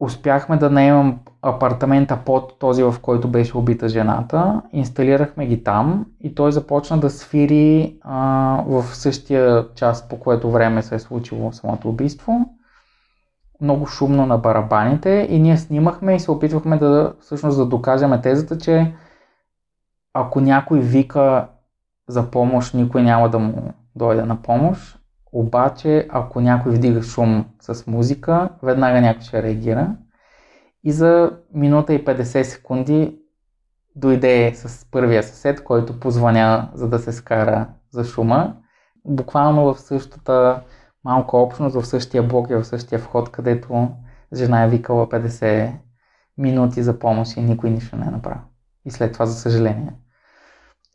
успяхме 0.01 0.57
да 0.57 0.71
наемам 0.71 1.19
апартамента 1.43 2.19
под 2.27 2.59
този, 2.59 2.83
в 2.83 2.95
който 3.03 3.29
беше 3.29 3.59
убита 3.59 3.89
жената. 3.89 4.63
Инсталирахме 4.73 5.47
ги 5.47 5.65
там 5.65 6.07
и 6.21 6.35
той 6.35 6.53
започна 6.53 6.99
да 6.99 7.11
свири 7.11 7.99
а, 8.03 8.63
в 8.67 8.83
същия 8.83 9.67
час, 9.75 10.09
по 10.09 10.21
което 10.21 10.51
време 10.51 10.83
се 10.83 10.95
е 10.95 10.99
случило 10.99 11.53
самото 11.53 11.89
убийство. 11.89 12.55
Много 13.61 13.87
шумно 13.87 14.27
на 14.27 14.39
барабаните 14.39 15.27
и 15.31 15.41
ние 15.41 15.57
снимахме 15.57 16.15
и 16.15 16.21
се 16.21 16.31
опитвахме 16.31 16.77
да 16.77 17.13
всъщност 17.21 17.59
да 17.59 17.67
докажем 17.67 18.23
тезата, 18.23 18.59
че 18.59 18.95
ако 20.15 20.41
някой 20.41 20.81
вика 20.81 21.49
за 22.09 22.31
помощ, 22.31 22.75
никой 22.75 23.03
няма 23.03 23.31
да 23.31 23.39
му 23.39 23.73
дойде 23.97 24.23
на 24.23 24.43
помощ. 24.43 24.99
Обаче, 25.33 26.07
ако 26.11 26.41
някой 26.41 26.73
вдига 26.73 27.03
шум 27.03 27.45
с 27.61 27.87
музика, 27.87 28.49
веднага 28.63 29.01
някой 29.01 29.23
ще 29.23 29.43
реагира. 29.43 29.97
И 30.85 30.93
за 30.93 31.31
минута 31.55 31.95
и 31.95 32.05
50 32.05 32.43
секунди 32.43 33.19
дойде 33.97 34.53
с 34.55 34.91
първия 34.91 35.23
съсед, 35.23 35.65
който 35.65 36.01
позвъня, 36.01 36.71
за 36.75 36.89
да 36.89 36.99
се 36.99 37.13
скара 37.13 37.67
за 37.91 38.05
шума. 38.05 38.57
Буквално 39.05 39.75
в 39.75 39.81
същата 39.81 40.63
малка 41.05 41.37
общност, 41.37 41.77
в 41.77 41.87
същия 41.87 42.23
блок 42.23 42.51
и 42.51 42.55
в 42.55 42.65
същия 42.65 42.99
вход, 42.99 43.31
където 43.31 43.91
жена 44.35 44.63
е 44.63 44.69
викала 44.69 45.09
50 45.09 45.73
минути 46.39 46.83
за 46.83 46.99
помощ 46.99 47.37
и 47.37 47.41
никой 47.41 47.71
нищо 47.71 47.97
не 47.97 48.07
е 48.07 48.11
направил. 48.11 48.43
И 48.85 48.91
след 48.91 49.13
това, 49.13 49.27
за 49.27 49.35
съжаление, 49.35 49.93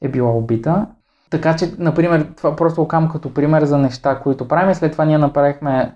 е 0.01 0.09
била 0.09 0.31
убита. 0.31 0.87
Така 1.29 1.55
че, 1.55 1.73
например, 1.77 2.33
това 2.37 2.55
просто 2.55 2.81
го 2.81 2.87
кам 2.87 3.09
като 3.09 3.33
пример 3.33 3.63
за 3.63 3.77
неща, 3.77 4.19
които 4.19 4.47
правим. 4.47 4.75
След 4.75 4.91
това 4.91 5.05
ние 5.05 5.17
направихме 5.17 5.95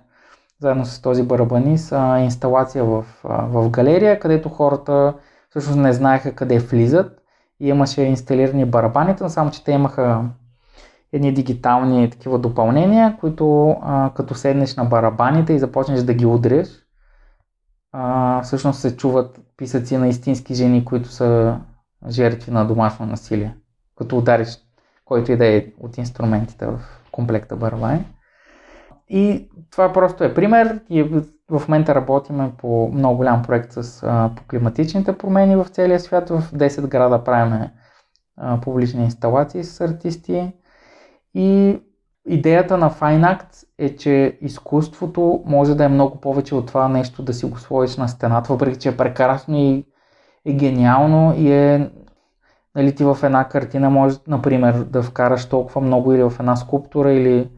заедно 0.60 0.86
с 0.86 1.02
този 1.02 1.24
барабанис 1.24 1.92
инсталация 2.20 2.86
в, 2.86 3.06
в 3.24 3.70
галерия, 3.70 4.20
където 4.20 4.50
хората 4.50 5.14
всъщност 5.50 5.80
не 5.80 5.94
знаеха 5.94 6.36
къде 6.36 6.60
влизат 6.60 7.22
и 7.60 7.68
имаше 7.68 8.02
инсталирани 8.02 8.66
барабаните, 8.66 9.30
само 9.30 9.52
че 9.52 9.64
те 9.64 9.72
имаха 9.72 10.30
едни 11.14 11.34
дигитални 11.34 12.10
такива 12.10 12.40
допълнения, 12.40 13.18
които 13.20 13.76
а, 13.82 14.12
като 14.16 14.36
седнеш 14.36 14.76
на 14.76 14.86
барабаните 14.86 15.54
и 15.54 15.60
започнеш 15.60 16.04
да 16.04 16.14
ги 16.14 16.26
удреш, 16.26 16.68
а, 17.92 18.42
всъщност 18.42 18.80
се 18.80 18.98
чуват 18.98 19.40
писъци 19.58 19.98
на 19.98 20.08
истински 20.08 20.54
жени, 20.54 20.86
които 20.86 21.10
са 21.10 21.60
жертви 22.10 22.52
на 22.52 22.66
домашно 22.66 23.06
насилие 23.06 23.56
като 23.96 24.18
удариш 24.18 24.58
който 25.08 25.32
и 25.32 25.38
да 25.38 25.46
е 25.46 25.66
от 25.80 25.98
инструментите 25.98 26.66
в 26.66 26.80
комплекта 27.12 27.56
барабани. 27.56 28.06
И 29.10 29.50
това 29.72 29.94
просто 29.94 30.24
е 30.24 30.34
пример 30.34 30.80
и 30.90 31.04
в 31.50 31.68
момента 31.68 31.96
работиме 31.96 32.52
по 32.58 32.92
много 32.94 33.18
голям 33.18 33.44
проект 33.44 33.72
с, 33.72 34.04
а, 34.04 34.32
по 34.36 34.44
климатичните 34.44 35.18
промени 35.18 35.56
в 35.56 35.66
целия 35.66 36.00
свят. 36.00 36.30
В 36.30 36.44
10 36.54 36.88
града 36.88 37.24
правиме 37.24 37.74
публични 38.62 39.04
инсталации 39.04 39.64
с 39.64 39.82
артисти 39.82 40.52
и 41.34 41.80
идеята 42.26 42.78
на 42.78 42.92
Fine 42.92 43.38
Arts 43.38 43.66
е, 43.78 43.96
че 43.96 44.38
изкуството 44.42 45.44
може 45.46 45.76
да 45.76 45.84
е 45.86 45.90
много 45.90 46.22
повече 46.22 46.56
от 46.56 46.68
това 46.68 46.88
нещо 46.88 47.24
да 47.24 47.34
си 47.34 47.46
го 47.46 47.58
сложиш 47.58 47.98
на 47.98 48.08
стената, 48.08 48.54
въпреки 48.54 48.80
че 48.80 48.90
е 48.90 48.98
прекрасно 48.98 49.58
и 49.58 49.86
е 50.48 50.54
гениално 50.54 51.34
и 51.38 51.52
е 51.52 51.90
нали, 52.76 52.96
ти 52.96 53.04
в 53.04 53.18
една 53.24 53.50
картина 53.50 53.90
може, 53.90 54.18
например, 54.28 54.74
да 54.74 55.04
вкараш 55.04 55.46
толкова 55.46 55.82
много 55.82 56.14
или 56.14 56.24
в 56.24 56.34
една 56.40 56.56
скулптура 56.56 57.12
или 57.14 57.50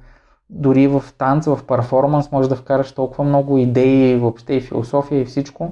дори 0.49 0.87
в 0.87 1.03
танц, 1.17 1.45
в 1.45 1.59
перформанс 1.67 2.31
може 2.31 2.49
да 2.49 2.55
вкараш 2.55 2.91
толкова 2.91 3.23
много 3.23 3.57
идеи, 3.57 4.15
въобще 4.15 4.53
и 4.53 4.61
философия 4.61 5.21
и 5.21 5.25
всичко. 5.25 5.71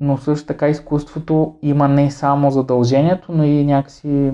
Но 0.00 0.16
също 0.16 0.46
така 0.46 0.68
изкуството 0.68 1.56
има 1.62 1.88
не 1.88 2.10
само 2.10 2.50
задължението, 2.50 3.32
но 3.32 3.44
и 3.44 3.64
някакси 3.64 4.32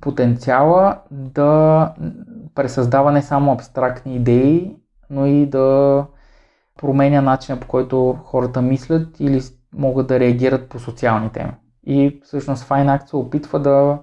потенциала 0.00 0.98
да 1.10 1.94
пресъздава 2.54 3.12
не 3.12 3.22
само 3.22 3.52
абстрактни 3.52 4.16
идеи, 4.16 4.76
но 5.10 5.26
и 5.26 5.46
да 5.46 6.06
променя 6.78 7.20
начина 7.20 7.60
по 7.60 7.66
който 7.68 8.18
хората 8.24 8.62
мислят 8.62 9.20
или 9.20 9.40
могат 9.76 10.06
да 10.06 10.20
реагират 10.20 10.68
по 10.68 10.78
социални 10.78 11.30
теми. 11.30 11.52
И 11.86 12.20
всъщност 12.24 12.68
Fine 12.68 12.98
Act 12.98 13.06
се 13.06 13.16
опитва 13.16 13.58
да 13.58 13.98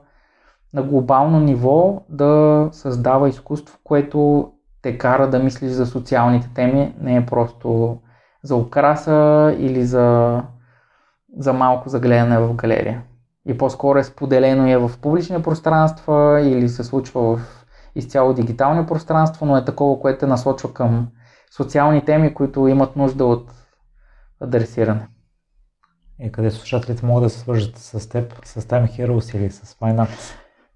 на 0.73 0.83
глобално 0.83 1.39
ниво 1.39 2.01
да 2.09 2.69
създава 2.71 3.29
изкуство, 3.29 3.79
което 3.83 4.51
те 4.81 4.97
кара 4.97 5.29
да 5.29 5.39
мислиш 5.39 5.71
за 5.71 5.85
социалните 5.85 6.49
теми, 6.55 6.95
не 6.99 7.15
е 7.15 7.25
просто 7.25 7.97
за 8.43 8.55
украса 8.55 9.55
или 9.59 9.85
за, 9.85 10.41
за 11.37 11.53
малко 11.53 11.89
загледане 11.89 12.39
в 12.39 12.53
галерия. 12.53 13.03
И 13.45 13.57
по-скоро 13.57 13.99
е 13.99 14.03
споделено 14.03 14.67
е 14.67 14.77
в 14.77 14.91
публични 15.01 15.41
пространства 15.41 16.41
или 16.41 16.69
се 16.69 16.83
случва 16.83 17.37
в 17.37 17.65
изцяло 17.95 18.33
дигитални 18.33 18.85
пространства, 18.85 19.45
но 19.45 19.57
е 19.57 19.65
такова, 19.65 19.99
което 19.99 20.19
те 20.19 20.27
насочва 20.27 20.73
към 20.73 21.07
социални 21.57 22.05
теми, 22.05 22.33
които 22.33 22.67
имат 22.67 22.95
нужда 22.95 23.25
от 23.25 23.51
адресиране. 24.41 25.07
И 26.23 26.31
къде 26.31 26.51
слушателите 26.51 27.05
могат 27.05 27.23
да 27.23 27.29
се 27.29 27.39
свържат 27.39 27.77
с 27.77 28.09
теб, 28.09 28.45
с 28.45 28.61
Time 28.61 28.87
Heroes 28.89 29.37
или 29.37 29.51
с 29.51 29.75
MindUp? 29.75 30.07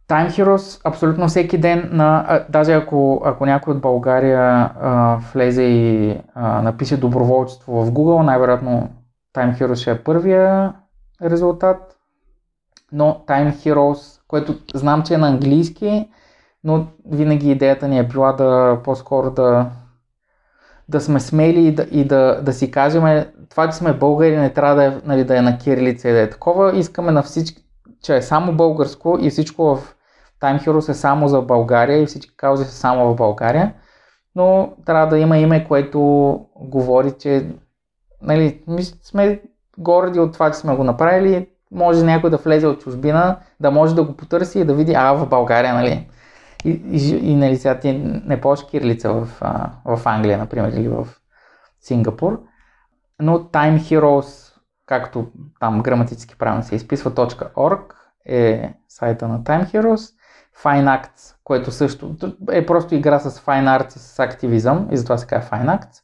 Time 0.10 0.30
Heroes 0.30 0.82
абсолютно 0.86 1.28
всеки 1.28 1.58
ден, 1.58 1.89
на, 1.91 2.26
а, 2.28 2.46
даже 2.50 2.74
ако, 2.74 3.22
ако 3.26 3.46
някой 3.46 3.74
от 3.74 3.82
България 3.82 4.41
а, 4.41 5.20
влезе 5.34 5.64
и 5.64 6.18
а, 6.36 6.62
напише 6.62 6.98
доброволчество 6.98 7.86
в 7.86 7.91
Google, 7.91 8.24
най-вероятно 8.24 8.89
Time 9.36 9.58
Heroes 9.58 9.76
ще 9.76 9.91
е 9.91 10.04
първия 10.04 10.74
резултат. 11.22 11.98
Но 12.91 13.24
Time 13.28 13.54
Heroes, 13.54 14.22
което 14.28 14.56
знам, 14.74 15.04
че 15.04 15.14
е 15.14 15.18
на 15.18 15.28
английски, 15.28 16.10
но 16.64 16.88
винаги 17.12 17.52
идеята 17.52 17.88
ни 17.88 18.00
е 18.00 18.08
била 18.08 18.34
да 18.34 18.80
по-скоро 18.84 19.32
да, 19.32 19.70
да 20.89 21.02
сме 21.02 21.20
смели 21.20 21.68
и 21.68 21.76
да, 21.76 21.88
и 21.91 22.06
да, 22.06 22.41
да 22.41 22.54
си 22.54 22.72
кажем, 22.72 23.26
това, 23.56 23.70
че 23.70 23.78
сме 23.78 23.93
българи, 23.93 24.38
не 24.38 24.53
трябва 24.53 24.76
да 24.76 24.84
е, 24.84 24.93
нали, 25.06 25.24
да 25.24 25.38
е 25.38 25.41
на 25.41 25.58
кирилица 25.58 26.10
и 26.10 26.12
да 26.12 26.22
е 26.22 26.30
такова. 26.30 26.78
Искаме 26.78 27.12
на 27.12 27.24
всички, 27.24 27.64
че 28.03 28.16
е 28.16 28.22
само 28.22 28.53
българско 28.53 29.18
и 29.22 29.30
всичко 29.30 29.76
в 29.76 29.95
Time 30.41 30.66
Heroes 30.66 30.89
е 30.89 30.93
само 30.93 31.28
за 31.28 31.41
България 31.41 32.01
и 32.01 32.06
всички 32.06 32.38
каузи 32.38 32.66
са 32.66 32.72
само 32.72 33.08
в 33.08 33.16
България, 33.16 33.74
но 34.36 34.74
трябва 34.86 35.08
да 35.08 35.18
има 35.18 35.38
име, 35.38 35.68
което 35.68 35.99
говори, 36.56 37.12
че 37.20 37.47
нали, 38.22 38.64
сме 39.03 39.41
горди 39.78 40.20
от 40.20 40.34
това, 40.34 40.51
че 40.51 40.58
сме 40.58 40.76
го 40.76 40.84
направили, 40.84 41.47
може 41.72 42.03
някой 42.03 42.30
да 42.30 42.38
влезе 42.38 42.68
от 42.68 42.82
чужбина, 42.82 43.38
да 43.60 43.72
може 43.72 43.95
да 43.95 44.03
го 44.03 44.14
потърси 44.14 44.60
и 44.60 44.66
да 44.66 44.74
види, 44.74 44.93
а 44.93 45.14
в 45.14 45.30
България, 45.30 45.74
нали? 45.74 46.10
И, 46.66 46.82
и, 46.91 47.30
и 47.32 47.36
нали, 47.36 47.58
сега 47.58 47.80
ти 47.80 47.93
не 48.26 48.41
ползваш 48.41 48.70
кирилица 48.70 49.14
в, 49.14 49.26
в 49.86 50.01
Англия, 50.06 50.38
например, 50.38 50.72
или 50.72 50.88
в 50.88 51.08
Сингапур. 51.82 52.39
Но 53.22 53.39
Time 53.39 53.78
Heroes, 53.78 54.53
както 54.86 55.28
там 55.59 55.82
граматически 55.82 56.38
правилно 56.38 56.63
се 56.63 56.76
изписва, 56.76 57.11
.org 57.11 57.93
е 58.26 58.74
сайта 58.89 59.28
на 59.28 59.43
Time 59.43 59.66
Heroes. 59.66 60.16
Fine 60.63 61.01
Arts, 61.01 61.36
което 61.43 61.72
също 61.72 62.16
е 62.51 62.66
просто 62.66 62.95
игра 62.95 63.20
с 63.20 63.39
Fine 63.39 63.80
Arts 63.80 63.95
и 63.95 63.99
с 63.99 64.20
активизъм 64.20 64.88
и 64.91 64.97
затова 64.97 65.18
се 65.18 65.28
казва 65.28 65.49
Fine 65.49 65.80
Arts. 65.80 66.01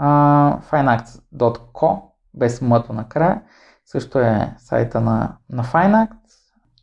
Uh, 0.00 0.62
finearts.co 0.62 2.02
без 2.34 2.60
мъто 2.60 2.92
накрая. 2.92 3.42
Също 3.86 4.18
е 4.18 4.54
сайта 4.58 5.00
на, 5.00 5.36
на 5.50 5.64
Fine 5.64 6.06
Arts 6.06 6.32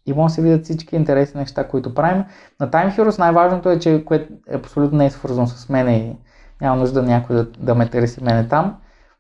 и 0.05 0.13
може 0.13 0.31
да 0.31 0.35
се 0.35 0.41
видят 0.41 0.63
всички 0.63 0.95
интересни 0.95 1.39
неща, 1.39 1.67
които 1.67 1.93
правим. 1.93 2.23
На 2.59 2.69
Time 2.69 2.97
Heroes 2.97 3.19
най-важното 3.19 3.69
е, 3.69 3.79
че 3.79 4.05
което 4.05 4.33
е 4.49 4.55
абсолютно 4.55 4.97
не 4.97 5.05
е 5.05 5.09
свързано 5.09 5.47
с 5.47 5.69
мен 5.69 5.89
и 5.89 6.17
няма 6.61 6.75
нужда 6.75 7.03
някой 7.03 7.35
да, 7.35 7.45
да 7.45 7.75
ме 7.75 7.89
търси 7.89 8.23
мене 8.23 8.47
там, 8.47 8.77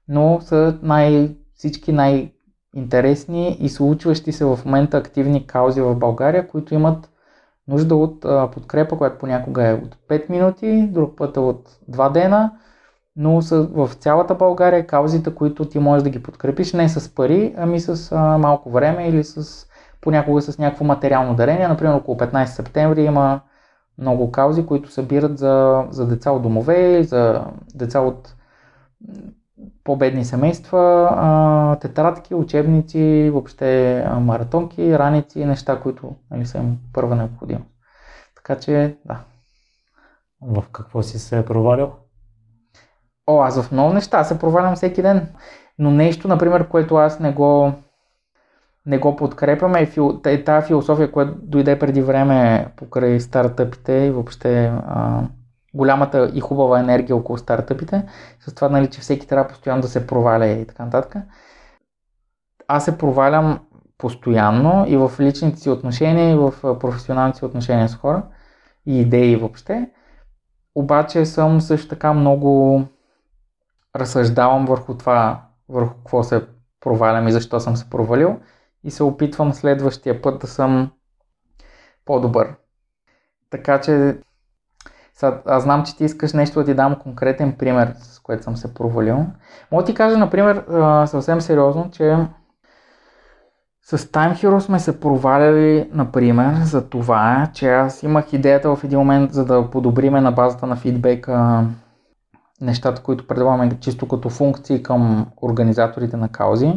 но 0.09 0.41
са 0.41 0.79
най, 0.81 1.35
всички 1.55 1.91
най-интересни 1.91 3.57
и 3.59 3.69
случващи 3.69 4.31
се 4.31 4.45
в 4.45 4.59
момента 4.65 4.97
активни 4.97 5.47
каузи 5.47 5.81
в 5.81 5.95
България, 5.95 6.47
които 6.47 6.73
имат 6.73 7.09
нужда 7.67 7.95
от 7.95 8.21
подкрепа, 8.51 8.97
която 8.97 9.17
понякога 9.17 9.67
е 9.67 9.73
от 9.73 9.97
5 10.09 10.29
минути, 10.29 10.87
друг 10.91 11.17
път 11.17 11.37
е 11.37 11.39
от 11.39 11.69
2 11.91 12.11
дена, 12.11 12.51
но 13.15 13.41
са 13.41 13.63
в 13.63 13.89
цялата 13.93 14.35
България 14.35 14.87
каузите, 14.87 15.35
които 15.35 15.65
ти 15.65 15.79
можеш 15.79 16.03
да 16.03 16.09
ги 16.09 16.23
подкрепиш 16.23 16.73
не 16.73 16.89
с 16.89 17.15
пари, 17.15 17.53
ами 17.57 17.79
с 17.79 18.15
малко 18.39 18.69
време 18.71 19.07
или 19.07 19.23
с 19.23 19.65
понякога 20.01 20.41
с 20.41 20.57
някакво 20.57 20.85
материално 20.85 21.35
дарение. 21.35 21.67
Например, 21.67 21.93
около 21.93 22.17
15 22.17 22.45
септември 22.45 23.03
има 23.03 23.41
много 23.97 24.31
каузи, 24.31 24.65
които 24.65 24.91
събират 24.91 25.37
за, 25.37 25.85
за 25.89 26.07
деца 26.07 26.31
от 26.31 26.41
домове, 26.41 27.03
за 27.03 27.45
деца 27.75 27.99
от 27.99 28.35
по-бедни 29.83 30.25
семейства, 30.25 31.09
а, 31.11 31.75
тетрадки, 31.75 32.35
учебници, 32.35 33.29
въобще 33.33 34.03
маратонки, 34.19 34.99
раници, 34.99 35.45
неща, 35.45 35.79
които 35.79 36.15
нали, 36.31 36.45
са 36.45 36.57
им 36.57 36.77
първа 36.93 37.15
необходимост. 37.15 37.69
Така 38.35 38.59
че, 38.59 38.97
да. 39.05 39.19
В 40.41 40.63
какво 40.71 41.03
си 41.03 41.19
се 41.19 41.39
е 41.39 41.45
провалил? 41.45 41.91
О, 43.27 43.41
аз 43.41 43.61
в 43.61 43.71
много 43.71 43.93
неща 43.93 44.23
се 44.23 44.39
провалям 44.39 44.75
всеки 44.75 45.01
ден. 45.01 45.27
Но 45.79 45.91
нещо, 45.91 46.27
например, 46.27 46.67
което 46.67 46.95
аз 46.95 47.19
не 47.19 47.31
го, 47.31 47.73
не 48.85 48.97
го 48.97 49.15
подкрепям 49.15 49.75
е, 49.75 49.85
фил, 49.85 50.21
е 50.25 50.43
тази 50.43 50.67
философия, 50.67 51.11
която 51.11 51.33
дойде 51.41 51.79
преди 51.79 52.01
време 52.01 52.67
покрай 52.75 53.19
стартъпите 53.19 53.93
и 53.93 54.11
въобще 54.11 54.65
а, 54.65 55.23
голямата 55.73 56.31
и 56.33 56.39
хубава 56.39 56.79
енергия 56.79 57.15
около 57.15 57.37
стартъпите, 57.37 58.05
с 58.39 58.55
това, 58.55 58.69
нали, 58.69 58.89
че 58.89 59.01
всеки 59.01 59.27
трябва 59.27 59.47
постоянно 59.47 59.81
да 59.81 59.87
се 59.87 60.07
проваля 60.07 60.47
и 60.47 60.67
така 60.67 60.85
нататък. 60.85 61.23
Аз 62.67 62.85
се 62.85 62.97
провалям 62.97 63.59
постоянно 63.97 64.85
и 64.87 64.97
в 64.97 65.11
личните 65.19 65.59
си 65.59 65.69
отношения, 65.69 66.31
и 66.31 66.35
в 66.35 66.79
професионалните 66.79 67.37
си 67.37 67.45
отношения 67.45 67.89
с 67.89 67.95
хора 67.95 68.23
и 68.85 69.01
идеи 69.01 69.35
въобще. 69.35 69.89
Обаче 70.75 71.25
съм 71.25 71.61
също 71.61 71.87
така 71.87 72.13
много 72.13 72.83
разсъждавам 73.95 74.65
върху 74.65 74.97
това, 74.97 75.41
върху 75.69 75.93
какво 75.93 76.23
се 76.23 76.45
провалям 76.79 77.27
и 77.27 77.31
защо 77.31 77.59
съм 77.59 77.75
се 77.75 77.89
провалил 77.89 78.39
и 78.83 78.91
се 78.91 79.03
опитвам 79.03 79.53
следващия 79.53 80.21
път 80.21 80.41
да 80.41 80.47
съм 80.47 80.91
по-добър. 82.05 82.55
Така 83.49 83.81
че 83.81 84.17
аз 85.45 85.63
знам, 85.63 85.85
че 85.85 85.97
ти 85.97 86.03
искаш 86.03 86.33
нещо 86.33 86.59
да 86.59 86.65
ти 86.65 86.73
дам 86.73 86.95
конкретен 86.95 87.55
пример, 87.57 87.93
с 87.99 88.19
което 88.19 88.43
съм 88.43 88.57
се 88.57 88.73
провалил. 88.73 89.25
Мога 89.71 89.83
ти 89.83 89.93
кажа, 89.93 90.17
например, 90.17 90.63
съвсем 91.05 91.41
сериозно, 91.41 91.89
че 91.91 92.17
с 93.81 93.97
Time 93.97 94.33
Hero 94.33 94.59
сме 94.59 94.79
се 94.79 94.99
проваляли, 94.99 95.89
например, 95.93 96.55
за 96.63 96.89
това, 96.89 97.49
че 97.53 97.69
аз 97.69 98.03
имах 98.03 98.33
идеята 98.33 98.75
в 98.75 98.83
един 98.83 98.99
момент, 98.99 99.33
за 99.33 99.45
да 99.45 99.69
подобриме 99.71 100.21
на 100.21 100.31
базата 100.31 100.67
на 100.67 100.75
фидбека 100.75 101.65
нещата, 102.61 103.03
които 103.03 103.27
предлагаме 103.27 103.79
чисто 103.79 104.07
като 104.07 104.29
функции 104.29 104.83
към 104.83 105.27
организаторите 105.41 106.17
на 106.17 106.29
каузи. 106.29 106.73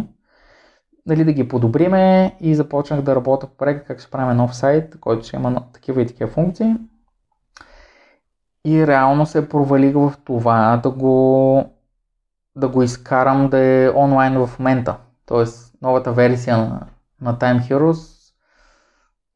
Дали 1.07 1.24
да 1.24 1.32
ги 1.32 1.49
подобриме 1.49 2.36
и 2.40 2.55
започнах 2.55 3.03
да 3.03 3.16
работя 3.16 3.47
по 3.47 3.57
проект 3.57 3.86
как 3.86 4.01
ще 4.01 4.11
правим 4.11 4.36
нов 4.36 4.57
сайт, 4.57 5.01
който 5.01 5.26
ще 5.26 5.36
има 5.36 5.62
такива 5.72 6.03
и 6.03 6.07
такива 6.07 6.30
функции. 6.30 6.76
И 8.64 8.86
реално 8.86 9.26
се 9.26 9.48
провалих 9.48 9.94
в 9.94 10.14
това 10.24 10.80
да 10.82 10.90
го, 10.90 11.64
да 12.56 12.68
го 12.68 12.82
изкарам 12.82 13.48
да 13.48 13.58
е 13.58 13.90
онлайн 13.90 14.46
в 14.46 14.58
момента. 14.58 14.96
Тоест 15.26 15.74
новата 15.82 16.12
версия 16.12 16.58
на, 16.58 16.86
на 17.20 17.38
Time 17.38 17.60
Heroes 17.60 18.22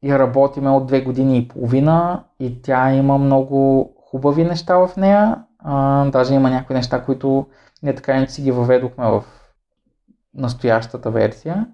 я 0.03 0.19
работиме 0.19 0.69
от 0.69 0.87
две 0.87 1.01
години 1.01 1.37
и 1.37 1.47
половина 1.47 2.23
и 2.39 2.61
тя 2.61 2.93
има 2.93 3.17
много 3.17 3.91
хубави 4.11 4.43
неща 4.43 4.77
в 4.77 4.97
нея. 4.97 5.43
А, 5.59 6.05
даже 6.05 6.33
има 6.33 6.49
някои 6.49 6.75
неща, 6.75 7.03
които 7.03 7.47
не 7.83 7.95
така 7.95 8.19
не 8.19 8.27
си 8.27 8.41
ги 8.41 8.51
въведохме 8.51 9.05
в 9.05 9.23
настоящата 10.33 11.11
версия. 11.11 11.67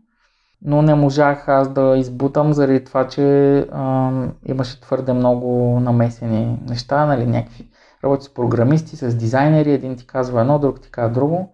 Но 0.65 0.81
не 0.81 0.95
можах 0.95 1.47
аз 1.47 1.73
да 1.73 1.97
избутам 1.97 2.53
заради 2.53 2.83
това, 2.83 3.07
че 3.07 3.57
а, 3.71 4.11
имаше 4.45 4.81
твърде 4.81 5.13
много 5.13 5.79
намесени 5.79 6.59
неща, 6.67 7.05
нали, 7.05 7.25
някакви 7.25 7.69
работи 8.03 8.25
с 8.25 8.33
програмисти, 8.33 8.95
с 8.95 9.15
дизайнери, 9.15 9.71
един 9.71 9.95
ти 9.95 10.07
казва 10.07 10.41
едно, 10.41 10.59
друг 10.59 10.81
ти 10.81 10.91
казва 10.91 11.13
друго 11.13 11.53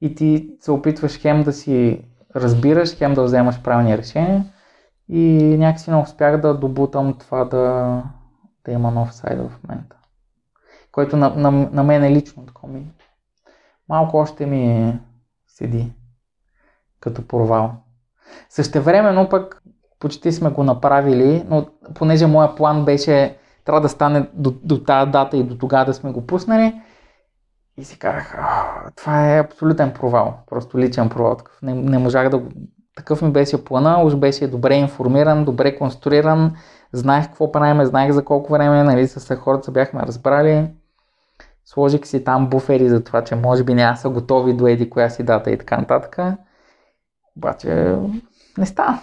и 0.00 0.14
ти 0.14 0.56
се 0.60 0.70
опитваш 0.70 1.20
хем 1.20 1.42
да 1.42 1.52
си 1.52 2.04
разбираш, 2.36 2.96
хем 2.96 3.14
да 3.14 3.22
вземаш 3.22 3.62
правилни 3.62 3.98
решения 3.98 4.44
и 5.08 5.56
някакси 5.58 5.90
не 5.90 5.96
успях 5.96 6.40
да 6.40 6.58
добутам 6.58 7.18
това 7.18 7.44
да, 7.44 8.02
да 8.64 8.72
има 8.72 8.90
нов 8.90 9.14
сайт 9.14 9.38
в 9.38 9.52
момента. 9.62 9.96
Който 10.92 11.16
на, 11.16 11.30
на, 11.30 11.50
на 11.50 11.82
мен 11.82 12.04
е 12.04 12.10
лично 12.10 12.46
такова 12.46 12.72
ми. 12.72 12.86
Малко 13.88 14.16
още 14.16 14.46
ми 14.46 14.94
седи 15.46 15.92
като 17.00 17.28
провал. 17.28 17.83
Същевременно 18.48 19.28
пък 19.28 19.62
почти 20.00 20.32
сме 20.32 20.50
го 20.50 20.64
направили, 20.64 21.44
но 21.48 21.66
понеже 21.94 22.26
моя 22.26 22.54
план 22.54 22.84
беше 22.84 23.36
трябва 23.64 23.80
да 23.80 23.88
стане 23.88 24.28
до, 24.32 24.54
до 24.62 24.84
тази 24.84 25.10
дата 25.10 25.36
и 25.36 25.42
до 25.42 25.58
тогава 25.58 25.84
да 25.84 25.94
сме 25.94 26.12
го 26.12 26.26
пуснали, 26.26 26.80
и 27.76 27.84
си 27.84 27.98
казах, 27.98 28.38
това 28.96 29.34
е 29.34 29.40
абсолютен 29.40 29.92
провал, 29.92 30.34
просто 30.46 30.78
личен 30.78 31.08
провал. 31.08 31.36
Такъв. 31.36 31.62
Не, 31.62 31.74
не 31.74 31.98
можах 31.98 32.28
да 32.28 32.38
го... 32.38 32.48
Такъв 32.96 33.22
ми 33.22 33.30
беше 33.30 33.64
плана, 33.64 34.04
уж 34.04 34.14
беше 34.14 34.48
добре 34.48 34.74
информиран, 34.74 35.44
добре 35.44 35.76
конструиран, 35.76 36.56
знаех 36.92 37.26
какво 37.26 37.52
правим, 37.52 37.84
знаех 37.84 38.12
за 38.12 38.24
колко 38.24 38.52
време, 38.52 38.82
нали, 38.82 39.08
с 39.08 39.36
хората 39.36 39.70
бяхме 39.70 40.02
разбрали. 40.02 40.70
Сложих 41.64 42.06
си 42.06 42.24
там 42.24 42.48
буфери 42.48 42.88
за 42.88 43.04
това, 43.04 43.24
че 43.24 43.36
може 43.36 43.64
би 43.64 43.74
няма 43.74 43.96
са 43.96 44.08
готови 44.08 44.52
до 44.52 44.66
еди 44.66 44.90
коя 44.90 45.10
си 45.10 45.22
дата 45.22 45.50
и 45.50 45.58
така 45.58 45.76
нататък. 45.76 46.18
Обаче 47.36 47.96
не 48.58 48.66
става. 48.66 49.00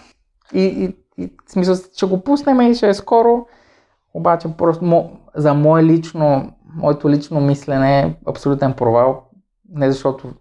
И, 0.53 0.61
и, 0.61 0.97
и 1.23 1.33
в 1.47 1.51
смисъл, 1.51 1.75
ще 1.93 2.05
го 2.05 2.23
пуснем 2.23 2.61
и 2.61 2.75
ще 2.75 2.89
е 2.89 2.93
скоро. 2.93 3.47
Обаче 4.13 4.47
просто 4.57 4.85
мо, 4.85 5.19
за 5.35 5.53
мое 5.53 5.83
лично, 5.83 6.53
моето 6.75 7.09
лично 7.09 7.41
мислене 7.41 7.99
е 7.99 8.15
абсолютен 8.27 8.73
провал. 8.73 9.23
Не 9.69 9.91
защото 9.91 10.33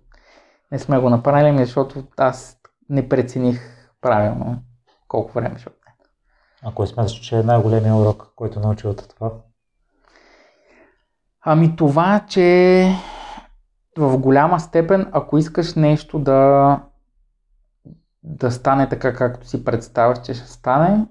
не 0.73 0.79
сме 0.79 0.99
го 0.99 1.11
направили, 1.11 1.49
ами 1.49 1.65
защото 1.65 2.05
аз 2.17 2.57
не 2.89 3.09
прецених 3.09 3.61
правилно 4.01 4.63
колко 5.09 5.33
време 5.33 5.59
ще 5.59 5.69
отне. 5.69 5.93
А 6.63 6.75
кой 6.75 6.87
смяташ, 6.87 7.13
че 7.13 7.39
е 7.39 7.43
най-големият 7.43 7.97
урок, 7.97 8.33
който 8.37 8.61
научи 8.61 8.87
от 8.87 9.09
това? 9.09 9.31
Ами 11.43 11.77
това, 11.77 12.25
че 12.29 12.87
в 13.99 14.19
голяма 14.19 14.61
степен, 14.61 15.09
ако 15.13 15.39
искаш 15.39 15.75
нещо 15.75 16.19
да 16.19 16.81
да 18.23 18.51
стане 18.51 18.89
така, 18.89 19.15
както 19.15 19.49
си 19.49 19.65
представяш, 19.65 20.19
че 20.23 20.35
ще 20.35 20.49
стане, 20.49 21.07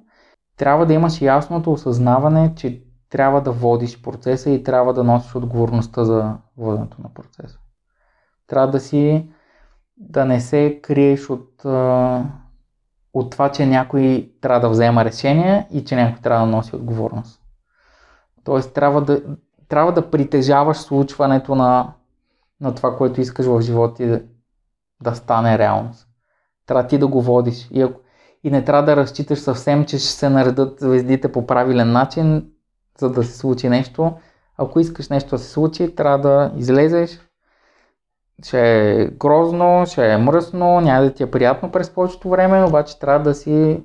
трябва 0.58 0.86
да 0.86 0.94
имаш 0.94 1.22
ясното 1.22 1.72
осъзнаване, 1.72 2.56
че 2.56 2.84
трябва 3.10 3.42
да 3.42 3.52
водиш 3.52 4.02
процеса 4.02 4.50
и 4.50 4.64
трябва 4.64 4.94
да 4.94 5.04
носиш 5.04 5.36
отговорността 5.36 6.04
за 6.04 6.38
воденето 6.58 7.02
на 7.02 7.14
процеса. 7.14 7.60
Трябва 8.48 8.72
да 8.72 8.80
си, 8.80 9.30
да 9.98 10.26
не 10.26 10.40
се 10.40 10.80
криеш 10.82 11.30
от, 11.30 11.66
от 13.14 13.32
това, 13.32 13.52
че 13.52 13.66
някой 13.66 14.32
трябва 14.42 14.60
да 14.60 14.70
взема 14.70 15.06
решение 15.06 15.68
и 15.72 15.86
че 15.86 15.96
някой 15.96 16.22
трябва 16.22 16.46
да 16.46 16.52
носи 16.52 16.76
отговорност. 16.76 17.42
Тоест 18.44 18.74
трябва 18.74 19.02
да, 19.02 19.22
трябва 19.68 19.94
да 19.94 20.12
притежаваш 20.12 20.78
случването 20.78 21.56
на, 21.56 21.94
на 22.62 22.76
това, 22.76 22.98
което 22.98 23.22
искаш 23.22 23.46
в 23.46 23.62
живота 23.62 23.94
ти 23.94 24.06
да, 24.06 24.22
да 25.04 25.16
стане 25.16 25.58
реалност. 25.58 26.09
Трябва 26.70 26.88
ти 26.88 26.98
да 26.98 27.08
го 27.08 27.22
водиш. 27.22 27.70
И, 27.72 27.88
и 28.44 28.52
не 28.52 28.64
трябва 28.64 28.84
да 28.84 28.96
разчиташ 28.96 29.40
съвсем, 29.40 29.86
че 29.86 29.98
ще 29.98 30.08
се 30.08 30.30
наредат 30.30 30.80
звездите 30.80 31.32
по 31.32 31.48
правилен 31.48 31.92
начин, 31.92 32.46
за 33.00 33.10
да 33.10 33.24
се 33.24 33.38
случи 33.38 33.70
нещо. 33.70 34.14
Ако 34.58 34.80
искаш 34.80 35.10
нещо 35.10 35.30
да 35.30 35.38
се 35.38 35.50
случи, 35.50 35.96
трябва 35.96 36.18
да 36.18 36.52
излезеш. 36.58 37.20
Ще 38.44 38.92
е 38.92 39.06
грозно, 39.08 39.84
ще 39.86 40.14
е 40.14 40.18
мръсно, 40.18 40.82
няма 40.82 41.04
да 41.04 41.14
ти 41.14 41.24
е 41.24 41.32
приятно 41.32 41.72
през 41.72 41.90
повечето 41.90 42.30
време, 42.30 42.64
обаче 42.64 43.00
трябва 43.00 43.24
да 43.24 43.34
си 43.36 43.84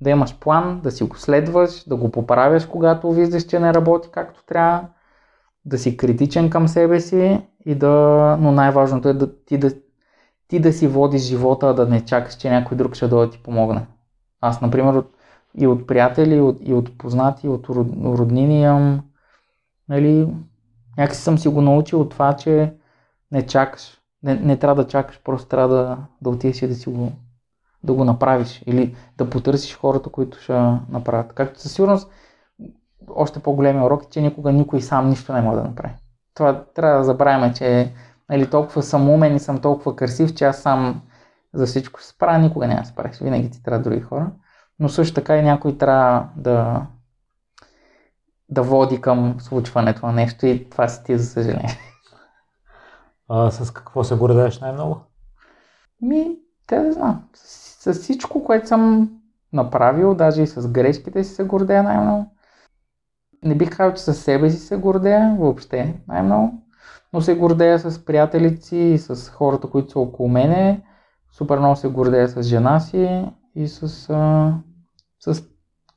да 0.00 0.10
имаш 0.10 0.38
план, 0.38 0.80
да 0.82 0.90
си 0.90 1.04
го 1.04 1.16
следваш, 1.16 1.84
да 1.88 1.96
го 1.96 2.10
поправяш, 2.10 2.66
когато 2.66 3.12
виждаш, 3.12 3.44
че 3.44 3.58
не 3.58 3.74
работи 3.74 4.08
както 4.12 4.44
трябва, 4.46 4.84
да 5.64 5.78
си 5.78 5.96
критичен 5.96 6.50
към 6.50 6.68
себе 6.68 7.00
си 7.00 7.46
и 7.66 7.74
да, 7.74 8.36
но 8.40 8.52
най-важното 8.52 9.08
е 9.08 9.12
да 9.12 9.44
ти 9.44 9.58
да 9.58 9.70
ти 10.52 10.60
да 10.60 10.72
си 10.72 10.86
водиш 10.86 11.22
живота, 11.22 11.74
да 11.74 11.86
не 11.86 12.04
чакаш, 12.04 12.34
че 12.34 12.50
някой 12.50 12.76
друг 12.76 12.94
ще 12.94 13.08
дойде 13.08 13.26
да 13.26 13.32
ти 13.32 13.42
помогне. 13.42 13.86
Аз, 14.40 14.60
например, 14.60 15.04
и 15.58 15.66
от 15.66 15.86
приятели, 15.86 16.34
и 16.34 16.40
от, 16.40 16.58
и 16.60 16.74
от 16.74 16.98
познати, 16.98 17.46
и 17.46 17.50
от 17.50 17.68
роднини 18.04 18.62
имам, 18.62 19.02
нали, 19.88 20.28
някакси 20.98 21.22
съм 21.22 21.38
си 21.38 21.48
го 21.48 21.60
научил 21.62 22.00
от 22.00 22.10
това, 22.10 22.36
че 22.36 22.74
не 23.30 23.46
чакаш. 23.46 23.98
Не, 24.22 24.34
не 24.34 24.56
трябва 24.56 24.82
да 24.82 24.88
чакаш, 24.88 25.20
просто 25.24 25.48
трябва 25.48 25.74
да, 25.74 25.98
да 26.22 26.30
отидеш 26.30 26.62
и 26.62 26.68
да 26.68 26.74
си 26.74 26.88
го, 26.88 27.12
да 27.84 27.92
го 27.92 28.04
направиш. 28.04 28.62
Или 28.66 28.96
да 29.18 29.30
потърсиш 29.30 29.76
хората, 29.76 30.10
които 30.10 30.38
ще 30.38 30.52
направят. 30.88 31.32
Както 31.32 31.60
със 31.60 31.72
сигурност, 31.72 32.10
още 33.08 33.40
по-големи 33.40 33.80
уроки, 33.80 34.06
че 34.10 34.20
никога 34.20 34.52
никой 34.52 34.80
сам 34.80 35.08
нищо 35.08 35.32
не 35.32 35.40
може 35.42 35.56
да 35.56 35.68
направи. 35.68 35.94
Това 36.34 36.64
трябва 36.74 36.98
да 36.98 37.04
забравяме, 37.04 37.52
че 37.54 37.92
нали, 38.28 38.50
толкова 38.50 38.82
съм 38.82 39.10
умен 39.10 39.36
и 39.36 39.40
съм 39.40 39.60
толкова 39.60 39.96
красив, 39.96 40.34
че 40.34 40.44
аз 40.44 40.58
сам 40.58 41.02
за 41.54 41.66
всичко 41.66 42.02
се 42.02 42.08
справя, 42.08 42.38
никога 42.38 42.66
няма 42.66 42.80
да 42.80 42.86
справиш. 42.86 43.18
Винаги 43.18 43.50
ти 43.50 43.62
трябва 43.62 43.82
други 43.82 44.00
хора. 44.00 44.30
Но 44.78 44.88
също 44.88 45.14
така 45.14 45.36
и 45.36 45.42
някой 45.42 45.78
трябва 45.78 46.28
да, 46.36 46.86
да 48.48 48.62
води 48.62 49.00
към 49.00 49.36
случването 49.40 50.06
на 50.06 50.12
нещо 50.12 50.46
и 50.46 50.70
това 50.70 50.88
си 50.88 51.04
ти, 51.04 51.18
за 51.18 51.26
съжаление. 51.26 51.78
А 53.28 53.50
с 53.50 53.70
какво 53.70 54.04
се 54.04 54.14
гордееш 54.14 54.60
най-много? 54.60 55.00
Ми, 56.00 56.36
те 56.66 56.78
да 56.78 56.92
знам. 56.92 57.28
С, 57.34 57.94
с 57.94 58.00
всичко, 58.00 58.44
което 58.44 58.68
съм 58.68 59.10
направил, 59.52 60.14
даже 60.14 60.42
и 60.42 60.46
с 60.46 60.68
грешките 60.68 61.24
си 61.24 61.34
се 61.34 61.44
гордея 61.44 61.82
най-много. 61.82 62.36
Не 63.44 63.54
бих 63.54 63.76
казал, 63.76 63.94
че 63.94 64.02
със 64.02 64.24
себе 64.24 64.50
си 64.50 64.58
се 64.58 64.76
гордея 64.76 65.36
въобще 65.38 66.00
най-много 66.08 66.62
но 67.12 67.20
се 67.20 67.34
гордея 67.34 67.78
с 67.78 68.04
приятелите 68.04 68.62
си 68.62 68.76
и 68.76 68.98
с 68.98 69.30
хората, 69.30 69.70
които 69.70 69.90
са 69.90 69.98
около 69.98 70.28
мене. 70.28 70.82
Супер 71.32 71.58
много 71.58 71.76
се 71.76 71.88
гордея 71.88 72.28
с 72.28 72.42
жена 72.42 72.80
си 72.80 73.26
и 73.54 73.68
с, 73.68 74.10
а, 74.10 74.54
с, 75.20 75.42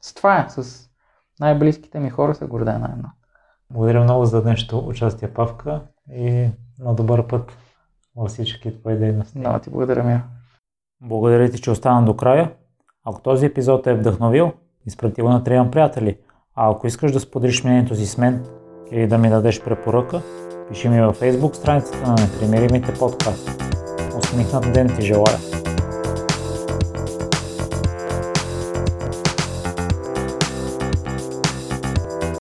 с 0.01 0.13
това 0.13 0.39
е, 0.39 0.45
с 0.49 0.89
най-близките 1.39 1.99
ми 1.99 2.09
хора 2.09 2.35
се 2.35 2.45
гордея 2.45 2.79
най-много. 2.79 3.13
Благодаря 3.71 4.03
много 4.03 4.25
за 4.25 4.41
днешното 4.43 4.87
участие, 4.87 5.33
Павка, 5.33 5.81
и 6.11 6.49
на 6.79 6.95
добър 6.95 7.27
път 7.27 7.57
във 8.15 8.29
всички 8.29 8.79
твои 8.79 8.95
дейности. 8.95 9.39
Много 9.39 9.59
ти 9.59 9.69
благодаря, 9.69 10.03
ми. 10.03 10.21
Благодаря 11.01 11.49
ти, 11.49 11.61
че 11.61 11.71
остана 11.71 12.05
до 12.05 12.15
края. 12.15 12.51
Ако 13.05 13.21
този 13.21 13.45
епизод 13.45 13.87
е 13.87 13.93
вдъхновил, 13.93 14.51
изпрати 14.85 15.21
го 15.21 15.29
на 15.29 15.43
трима 15.43 15.71
приятели. 15.71 16.17
А 16.55 16.71
ако 16.71 16.87
искаш 16.87 17.11
да 17.11 17.19
споделиш 17.19 17.63
мнението 17.63 17.95
си 17.95 18.05
с 18.05 18.17
мен 18.17 18.45
или 18.91 19.07
да 19.07 19.17
ми 19.17 19.29
дадеш 19.29 19.63
препоръка, 19.63 20.21
Пиши 20.69 20.89
ми 20.89 21.01
във 21.01 21.19
Facebook 21.19 21.55
страницата 21.55 22.07
на 22.07 22.15
Непримиримите 22.15 22.93
подкаст. 22.93 23.61
Усмихнат 24.17 24.73
ден 24.73 24.95
ти 24.95 25.05
желая! 25.05 25.54